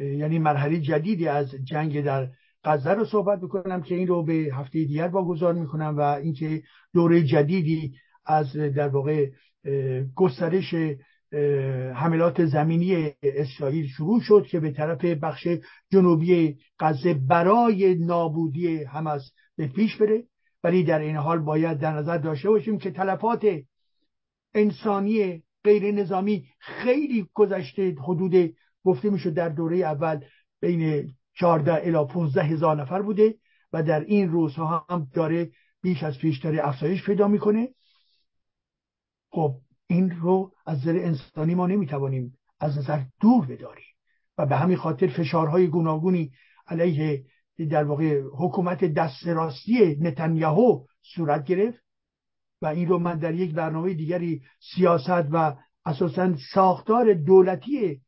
[0.00, 2.28] یعنی مرحله جدیدی از جنگ در
[2.64, 6.62] غزه رو صحبت می‌کنم که این رو به هفته دیگر واگذار می‌کنم و اینکه
[6.94, 7.94] دوره جدیدی
[8.26, 9.30] از در واقع
[10.14, 10.74] گسترش
[11.94, 15.48] حملات زمینی اسرائیل شروع شد که به طرف بخش
[15.92, 20.24] جنوبی غزه برای نابودی حماس به پیش بره.
[20.64, 23.46] ولی در این حال باید در نظر داشته باشیم که تلفات
[24.54, 28.54] انسانی غیر نظامی خیلی گذشته حدود
[28.84, 30.24] گفته می‌شد در دوره اول
[30.60, 33.34] بین 14 الی 15 هزار نفر بوده
[33.72, 35.50] و در این روزها هم داره
[35.82, 37.68] بیش از پیش داره افزایش پیدا می‌کنه.
[39.30, 43.84] خب این رو از نظر انسانی ما نمی‌توانیم از نظر دور بداریم
[44.38, 46.32] و به همین خاطر فشارهای گوناگونی
[46.66, 47.24] علیه
[47.58, 51.84] در واقع حکومت دست راستی نتانیاهو صورت گرفت
[52.62, 54.42] و این رو من در یک برنامه دیگری
[54.74, 55.56] سیاست و
[55.86, 58.00] اساسا ساختار دولتی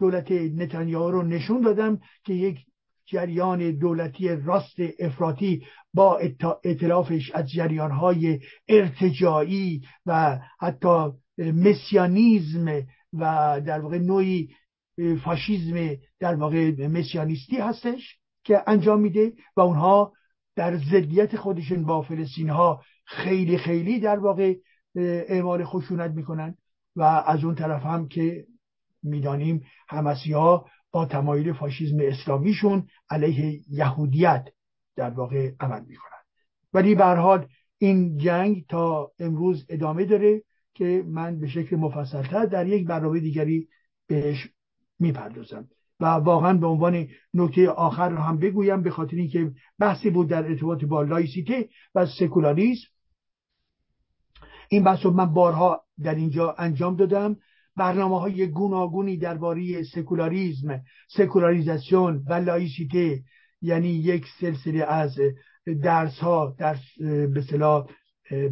[0.00, 2.58] دولت نتانیاهو رو نشون دادم که یک
[3.06, 6.18] جریان دولتی راست افراطی با
[6.64, 14.48] اطلافش از جریانهای ارتجاعی و حتی مسیانیزم و در واقع نوعی
[15.24, 18.21] فاشیزم در واقع مسیانیستی هستش.
[18.44, 20.12] که انجام میده و اونها
[20.56, 24.54] در ضدیت خودشون با فلسطین ها خیلی خیلی در واقع
[24.96, 26.56] اعمال خشونت می‌کنن
[26.96, 28.46] و از اون طرف هم که
[29.02, 34.48] می‌دانیم همسی ها با تمایل فاشیزم اسلامیشون علیه یهودیت
[34.96, 36.22] در واقع عمل می‌کنن.
[36.72, 37.48] ولی به حال
[37.78, 40.42] این جنگ تا امروز ادامه داره
[40.74, 43.68] که من به شکل مفصلتر در یک برنامه دیگری
[44.06, 44.48] بهش
[44.98, 45.68] می‌پردازم.
[46.02, 50.44] و واقعا به عنوان نکته آخر رو هم بگویم به خاطر اینکه بحثی بود در
[50.44, 52.88] ارتباط با لایسیته و سکولاریسم.
[54.68, 57.36] این بحث رو من بارها در اینجا انجام دادم.
[57.76, 63.22] برنامه های گوناگونی درباره سکولاریزم سکولاریزاسیون و لایسیته
[63.62, 65.18] یعنی یک سلسله از
[65.82, 67.44] درس ها درس به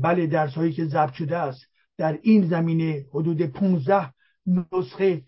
[0.02, 1.66] بله درس هایی که ضبط شده است
[1.98, 4.12] در این زمینه حدود 15
[4.47, 5.22] نسخه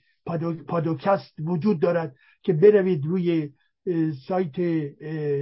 [0.68, 3.52] پادکست وجود دارد که بروید روی
[4.28, 4.58] سایت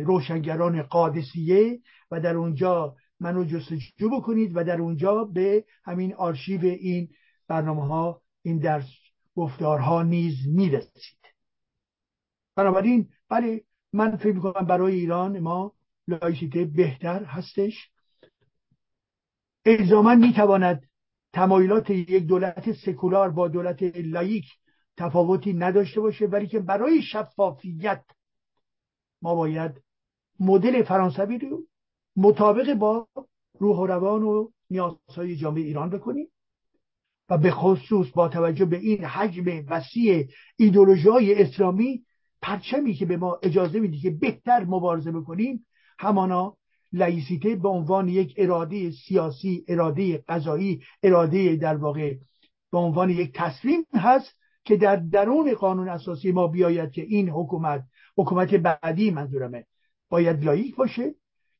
[0.06, 1.80] روشنگران قادسیه
[2.10, 7.08] و در اونجا منو جستجو بکنید و در اونجا به همین آرشیو این
[7.48, 8.88] برنامه ها این درس
[9.36, 11.20] گفتارها نیز می‌رسید.
[12.56, 15.74] بنابراین بله من فکر می‌کنم برای ایران ما
[16.08, 17.90] لایسیته بهتر هستش.
[19.66, 20.88] الزاما می‌تواند
[21.32, 24.44] تمایلات یک دولت سکولار با دولت لایک
[25.00, 28.04] تفاوتی نداشته باشه ولی که برای شفافیت
[29.22, 29.72] ما باید
[30.40, 31.62] مدل فرانسوی رو
[32.16, 33.08] مطابق با
[33.58, 36.28] روح و روان و نیازهای جامعه ایران بکنیم
[37.30, 42.04] و به خصوص با توجه به این حجم وسیع ایدولوژی اسلامی
[42.42, 45.66] پرچمی که به ما اجازه میده که بهتر مبارزه بکنیم
[45.98, 46.56] همانا
[46.92, 52.14] لایسیته به عنوان یک اراده سیاسی اراده قضایی اراده در واقع
[52.72, 54.39] به عنوان یک تصمیم هست.
[54.70, 57.84] که در درون قانون اساسی ما بیاید که این حکومت
[58.16, 59.66] حکومت بعدی منظورمه
[60.08, 61.14] باید لایک باشه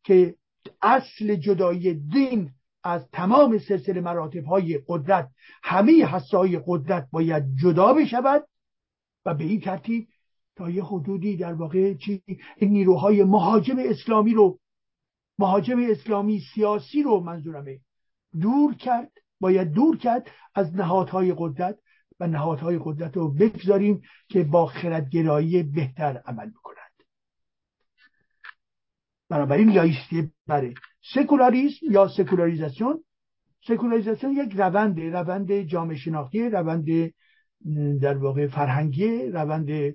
[0.05, 0.35] که
[0.83, 2.51] اصل جدایی دین
[2.85, 5.31] از تمام سلسله مراتب های قدرت
[5.63, 8.47] همه حسای قدرت باید جدا بشود
[9.25, 10.09] و به این ترتیب
[10.57, 12.23] تا یه حدودی در واقع چی؟
[12.57, 14.59] این نیروهای مهاجم اسلامی رو
[15.39, 17.81] مهاجم اسلامی سیاسی رو منظورمه
[18.41, 21.79] دور کرد باید دور کرد از نهادهای قدرت
[22.21, 26.81] و نهادهای قدرت رو بگذاریم که با خردگرایی بهتر عمل بکنند.
[29.29, 30.75] بنابراین لایستی بره
[31.15, 33.05] سکولاریسم یا سکولاریزاسیون
[33.69, 36.87] سکولاریزاسیون یک روند روند جامعه شناختی روند
[38.01, 39.95] در واقع فرهنگی روند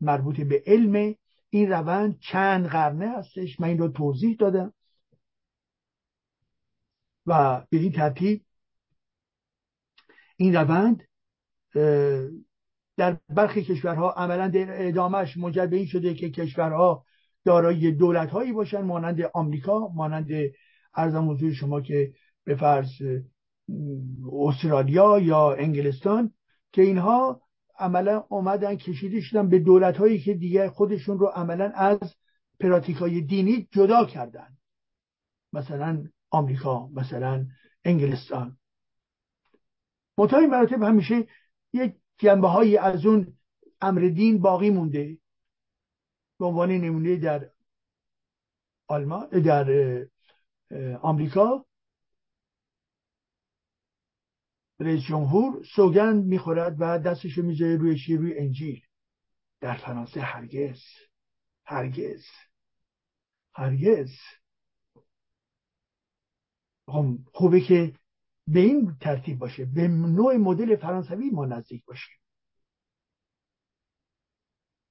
[0.00, 1.14] مربوط به علم.
[1.50, 4.72] این روند چند قرنه هستش؟ من این رو توضیح دادم.
[7.26, 8.44] و به این ترتیب
[10.36, 11.02] این روند
[12.96, 17.04] در برخی کشورها عملا ادامهش منجر به این شده که کشورها
[17.44, 20.30] دارای دولت هایی باشن مانند آمریکا مانند
[20.94, 22.12] ارزم حضور شما که
[22.44, 22.90] به فرض
[24.32, 26.32] استرالیا یا انگلستان
[26.72, 27.42] که اینها
[27.78, 32.14] عملا اومدن کشیده شدن به دولت هایی که دیگه خودشون رو عملا از
[32.60, 34.56] پراتیک های دینی جدا کردن.
[35.52, 37.46] مثلا آمریکا مثلا
[37.84, 38.56] انگلستان.
[40.18, 41.26] متای مراتب همیشه
[41.72, 43.38] یک جنبه هایی از اون
[43.80, 45.18] امر دین باقی مونده.
[46.38, 47.50] به عنوان نمونه در
[48.86, 49.66] آلمان در
[51.02, 51.66] آمریکا.
[54.80, 58.82] رئیس جمهور سوگند می‌خورد و دستش می‌ذاره روی شیر روی انجیل
[59.60, 60.80] در فرانسه هرگز.
[61.64, 62.24] هرگز.
[63.54, 64.10] هرگز.
[66.86, 67.94] خب، خوبه که
[68.48, 72.16] به این ترتیب باشه به نوع مدل فرانسوی ما نزدیک باشیم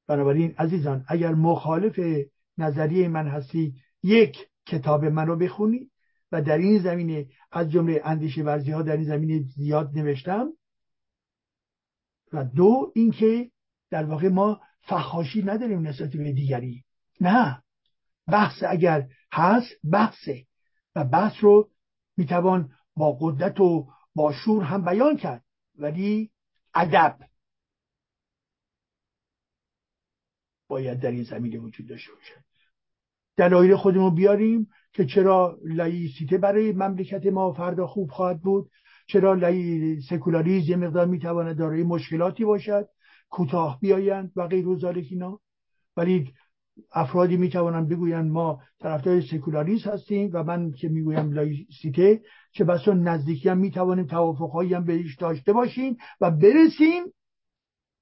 [0.07, 1.99] بنابراین عزیزان اگر مخالف
[2.57, 5.91] نظریه من هستی یک کتاب منو بخونی
[6.31, 10.53] و در این زمینه از جمله اندیشه ورزی ها در این زمینه زیاد نوشتم.
[12.33, 13.51] و دو اینکه
[13.89, 16.83] در واقع ما فخاشی نداریم نسبت به دیگری.
[17.21, 17.63] نه
[18.27, 20.45] بحث اگر هست بحثه
[20.95, 21.69] و بحث رو
[22.17, 25.43] می‌توان با قدرت و با شور هم بیان کرد.
[25.77, 26.31] ولی
[26.73, 27.17] ادب
[30.67, 32.43] باید در این زمینه وجود داشته باشد
[33.37, 38.71] دلایل خودمون بیاریم که چرا لایسیته برای مملکت ما فردا خوب خواهد بود
[39.07, 42.89] چرا لای سکولاریزم یه مقدار می‌تواند دارای مشکلاتی باشد
[43.29, 44.65] کوتاه بیایند و غیر
[44.95, 45.39] اینا.
[45.97, 46.33] ولی
[46.91, 52.21] افرادی می‌توانند بگویند ما طرفدار سکولاریسم هستیم و من که می‌گویم لایسیته
[52.51, 57.03] چه بسا نزدیکی هم می‌توانیم توافقهایی هم بهش داشته باشیم و برسیم.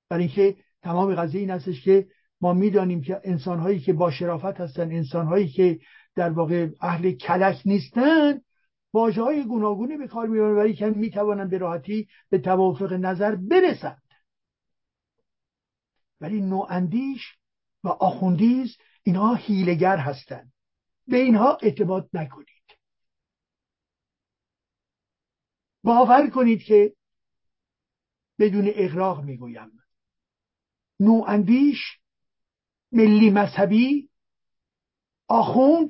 [0.09, 2.07] برای اینکه تمام قضیه این هستش که
[2.41, 5.79] ما می‌دانیم که انسانهایی که با شرافت هستن انسانهایی که
[6.15, 8.41] در واقع اهل کلک نیستن
[8.93, 14.01] واجه های گوناگونی به کار می‌برن ولی که می‌توانند به راحتی به توافق نظر برسند.
[16.21, 17.38] ولی نواندیش
[17.83, 20.51] و آخوندیز اینها هیلگر هستند.
[21.07, 22.49] به اینها اعتماد نکنید.
[25.83, 26.95] باور کنید که
[28.39, 29.71] بدون اغراق می‌گویم.
[30.99, 31.99] نواندیش
[32.91, 34.09] ملی مذهبی
[35.27, 35.89] آخوند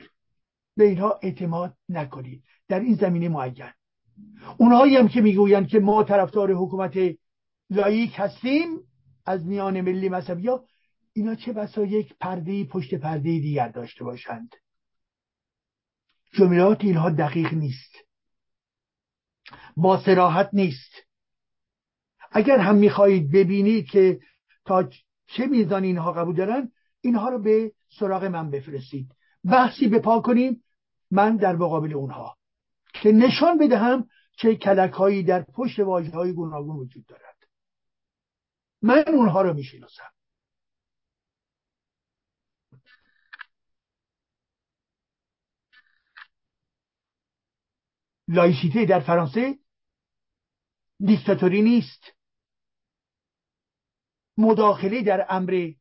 [0.75, 2.43] به اینها اعتماد نکنید.
[2.67, 3.71] در این زمینه معین.
[4.57, 6.97] اونهایی هم که می‌گویند که ما طرفدار حکومت
[7.69, 8.79] لایک هستیم
[9.25, 10.65] از میان ملی مذهبی ها
[11.19, 14.55] اینا چه بسا یک پرده پشت پرده دیگر داشته باشند.
[16.31, 17.95] جملات اینها دقیق نیست.
[19.77, 20.91] با سراحت نیست.
[22.31, 24.19] اگر هم می‌خواهید ببینید که
[24.65, 24.89] تا
[25.27, 26.71] چه میزان اینها قبول دارن
[27.01, 29.15] اینها رو به سراغ من بفرستید.
[29.43, 30.63] بحثی به کنیم
[31.11, 32.37] من در مقابل اونها.
[32.93, 37.37] که نشان بدهم چه کلک هایی در پشت واجه های گوناگون وجود دارد.
[38.81, 40.18] من اونها رو می‌شناسم.
[48.29, 49.59] لایسیته در فرانسه
[50.99, 52.03] دیکتاتوری نیست.
[54.37, 55.71] مداخله در امر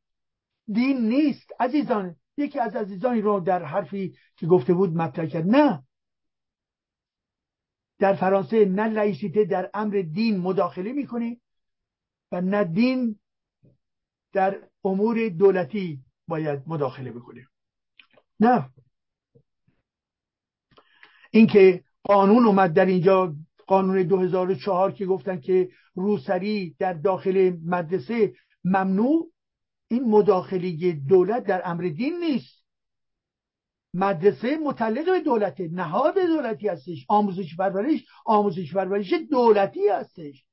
[0.67, 1.53] دین نیست.
[1.61, 5.47] عزیزان یکی از عزیزانی رو در حرفی که گفته بود مطرح کرد.
[5.47, 5.83] نه.
[7.99, 11.41] در فرانسه نه لایسیته در امر دین مداخله می‌کنه
[12.33, 13.19] و نه دین
[14.33, 17.49] در امور دولتی باید مداخله بکنه.
[18.41, 18.71] نه.
[21.31, 23.35] اینکه قانون اومد در اینجا
[23.67, 28.33] قانون 2004 که گفتن که روسری در داخل مدرسه
[28.65, 29.31] ممنوع
[29.89, 32.65] این مداخله دولت در امر دین نیست.
[33.95, 40.45] مدرسه متعلق به دولته نهاد دولتی هستش آموزش پرورش آموزش پرورش دولتی هستش.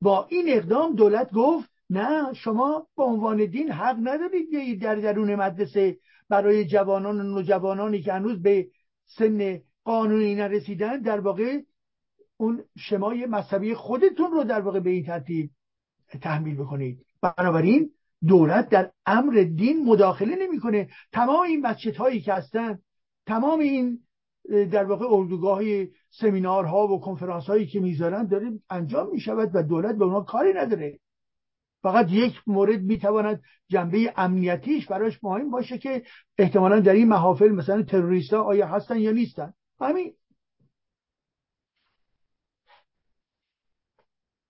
[0.00, 5.98] با این اقدام دولت گفت نه شما به عنوان دین حق ندارید در درون مدرسه
[6.28, 8.68] برای جوانان و نوجوانانی که هنوز به
[9.06, 11.60] سن قانونی نرسیدن در واقع
[12.36, 15.50] اون شمای مذهبی خودتون رو در واقع به این ترتیب
[16.22, 17.06] تحمیل بکنید.
[17.22, 17.90] بنابراین
[18.26, 20.88] دولت در امر دین مداخله نمی‌کنه.
[21.12, 22.78] تمام این مسجد هایی که هستن
[23.26, 23.98] تمام این
[24.48, 25.60] در واقع اردوگاه
[26.10, 30.98] سمینارها و کنفرانس هایی که می‌ذارن داره انجام می‌شود و دولت به اونا کاری نداره.
[31.82, 36.02] فقط یک مورد می‌تواند جنبه امنیتیش براش مهم باشه که
[36.38, 39.52] احتمالا در این محافل مثلا تروریست ها آیا هستن یا نیستن.
[39.80, 40.16] همین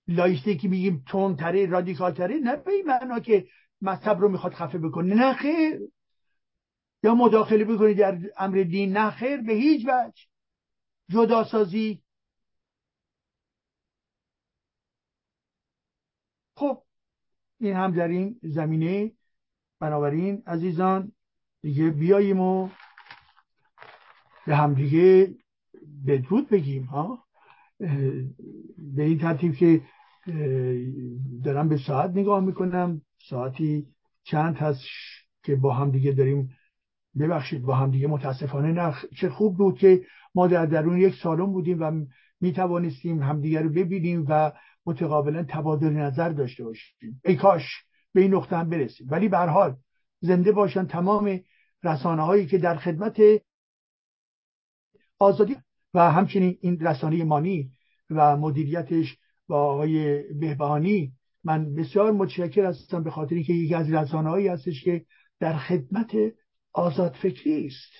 [0.09, 1.05] لایسته که میگیم
[1.39, 3.49] تره رادیکال تره نه به این که
[3.81, 5.15] مذهب رو می‌خواد خفه بکنه.
[5.15, 5.81] نه خیر.
[7.03, 9.37] یا مداخله بکنه در امر دین نه خیر.
[9.37, 10.23] به هیچ وجه.
[11.11, 12.03] جداسازی.
[16.57, 16.83] خب
[17.61, 19.13] این هم در این زمینه.
[19.81, 21.13] بنابراین عزیزان
[21.63, 22.69] دیگه بیاییم و
[24.47, 25.35] به هم دیگه
[26.07, 27.19] بدرود بگیم ها؟
[28.79, 29.81] به این ترتیب که
[31.45, 33.03] دارم به ساعت نگاه می‌کنم.
[33.29, 33.87] ساعتی
[34.25, 34.81] چند هست
[35.43, 36.51] که با هم دیگه داریم؟
[37.19, 38.95] ببخشید با هم دیگه متاسفانه نه.
[39.17, 40.03] چه خوب بود که
[40.35, 42.05] ما در درون یک سالن بودیم و
[42.41, 44.53] می توانستیم همدیگه رو ببینیم و
[44.87, 47.21] متقابلا تبادل نظر داشته باشیم.
[47.25, 47.63] ای کاش
[48.13, 49.07] به این نقطه هم برسیم.
[49.11, 49.77] ولی به حال
[50.21, 51.41] زنده باشن تمام
[51.85, 53.21] رسانه هایی که در خدمت
[55.19, 55.57] آزادی
[55.95, 57.71] و همچنین این رسانه مانی
[58.11, 59.19] و مدیریتش
[59.49, 61.13] با آقای بهبهانی
[61.45, 65.05] من بسیار متشکر هستم به خاطر که یکی از رسانه هایی هستش که
[65.41, 66.17] در خدمت
[66.73, 67.93] آزاد فکری است.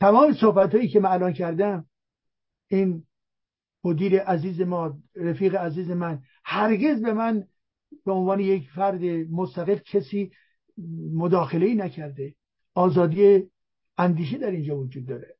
[0.00, 1.86] تمام صحبت هایی که من الان کردم
[2.68, 3.06] این
[3.84, 7.44] مدیر عزیز ما رفیق عزیز من هرگز به من
[8.04, 10.30] به عنوان یک فرد مستقل کسی
[11.14, 12.34] مداخله ای نکرده.
[12.74, 13.42] آزادی
[13.98, 15.39] اندیشه در اینجا وجود داره.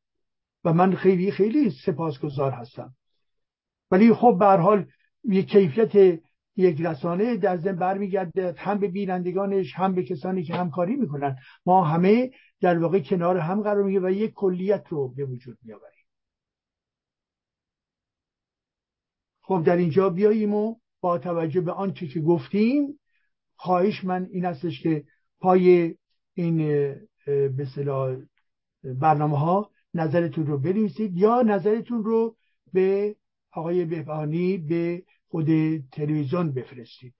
[0.65, 2.95] و من خیلی خیلی سپاسگزار هستم.
[3.91, 4.87] ولی خب به حال
[5.25, 6.21] یک کیفیت
[6.57, 11.37] یک رسانه در ضمن برمیگرده هم به بینندگانش هم به کسانی که همکاری می‌کنن.
[11.67, 12.31] ما همه
[12.61, 16.05] در واقع کنار هم قرار میگه و یک کلیت رو به وجود میآوریم.
[19.41, 23.01] خب در اینجا بیاییم و با توجه به آنچه که گفتیم
[23.57, 25.05] خواهش من این استش که
[25.41, 25.95] پای
[26.35, 26.57] این
[27.27, 27.67] به
[28.85, 32.37] برنامه ها نظرتون رو بنویسید یا نظرتون رو
[32.73, 33.17] به
[33.53, 35.47] آقای بهبانی به خود
[35.93, 37.15] تلویزیون بفرستید.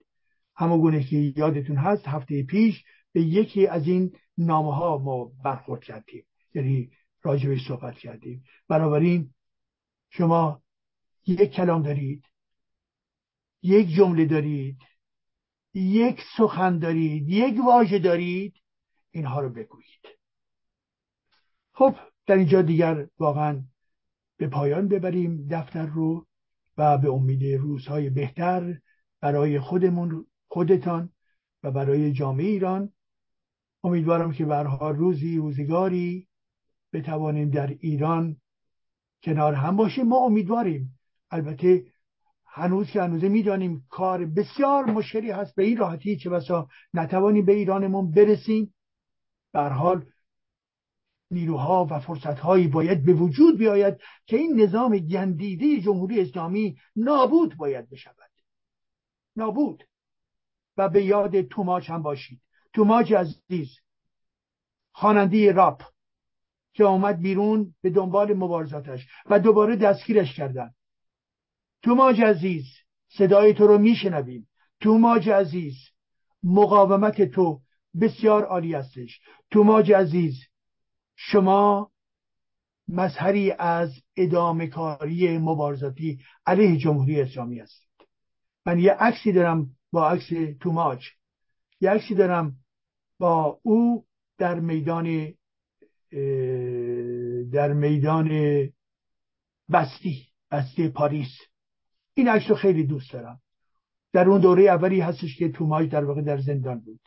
[0.55, 6.25] همه که یادتون هست هفته پیش به یکی از این نامه ها ما برخورد کردیم.
[6.53, 6.91] یعنی
[7.21, 8.43] راجبش صحبت کردیم.
[8.67, 9.33] بنابراین
[10.09, 10.61] شما
[11.27, 12.25] یک کلام دارید
[13.63, 14.77] یک جمله دارید
[15.73, 18.53] یک سخن دارید یک واژه دارید
[19.11, 20.01] اینها رو بگویید.
[21.73, 21.95] خب
[22.25, 23.61] در اینجا دیگر واقعا
[24.37, 26.27] به پایان ببریم دفتر رو
[26.77, 28.79] و به امید روزهای بهتر
[29.21, 31.09] برای خودمون خودتان
[31.63, 32.89] و برای جامعه ایران.
[33.83, 36.27] امیدوارم که برها روزی روزگاری
[36.93, 38.37] بتوانیم در ایران
[39.23, 40.07] کنار هم باشیم.
[40.07, 40.99] ما امیدواریم.
[41.31, 41.85] البته
[42.45, 45.55] هنوز که هنوزه می‌دانیم کار بسیار مشکلی هست.
[45.55, 48.73] به این راحتی چه بسا نتوانیم به ایرانمون برسیم.
[49.53, 50.05] بر حال
[51.31, 57.89] نیروها و فرصتهایی باید به وجود بیاید که این نظام گندیده جمهوری اسلامی نابود باید
[57.89, 58.31] بشود.
[59.35, 59.83] نابود.
[60.77, 62.41] و به یاد توماچ هم باشید.
[62.73, 63.69] توماچ عزیز
[64.91, 65.83] خواننده راپ
[66.73, 70.73] که آمد بیرون به دنبال مبارزاتش و دوباره دستگیرش کردن.
[71.81, 72.65] توماج عزیز
[73.07, 74.49] صدای تو رو میشنویم.
[74.79, 75.73] توماج عزیز
[76.43, 77.61] مقاومت تو
[78.01, 79.19] بسیار عالی هستش.
[79.51, 80.50] توماج عزیز
[81.15, 81.91] شما
[82.87, 87.89] مظهری از ادامه کاری مبارزاتی علیه جمهوری اسلامی هستید.
[88.65, 91.05] من یه عکسی دارم با عکس توماج
[91.81, 92.55] یه عکسی دارم
[93.19, 94.05] با او
[94.37, 95.33] در میدان
[97.51, 98.29] در میدان
[99.71, 101.31] بستی بستی پاریس.
[102.13, 103.41] این عکس رو خیلی دوست دارم.
[104.13, 106.99] در اون دوره اولی هستش که توماج در واقع در زندان بود.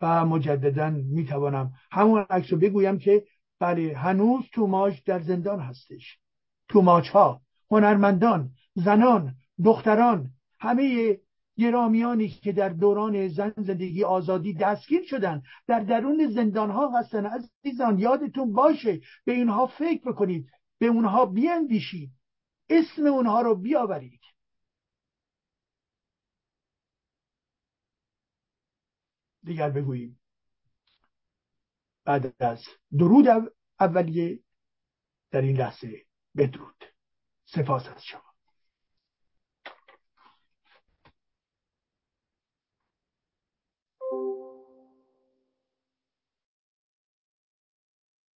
[0.00, 3.24] و مجددا می‌توانم همون عکس رو بگویم که
[3.62, 6.18] بله هنوز توماج در زندان هستش.
[6.68, 9.34] توماج ها هنرمندان زنان
[9.64, 10.30] دختران
[10.60, 11.18] همه
[11.58, 17.26] گرامیانی که در دوران زن زندگی آزادی دستگیر شدن در درون زندان ها هستن.
[17.26, 22.10] عزیزان یادتون باشه به اینها فکر بکنید به اونها بیاندیشید
[22.68, 24.20] اسم اونها رو بیاورید.
[29.44, 30.21] دیگر بگوییم.
[32.04, 32.64] بعد از
[32.98, 33.26] درود
[33.80, 34.40] اولیه
[35.30, 36.06] در این لحظه
[36.36, 36.84] بدرود.
[37.44, 38.31] سپاس از شما.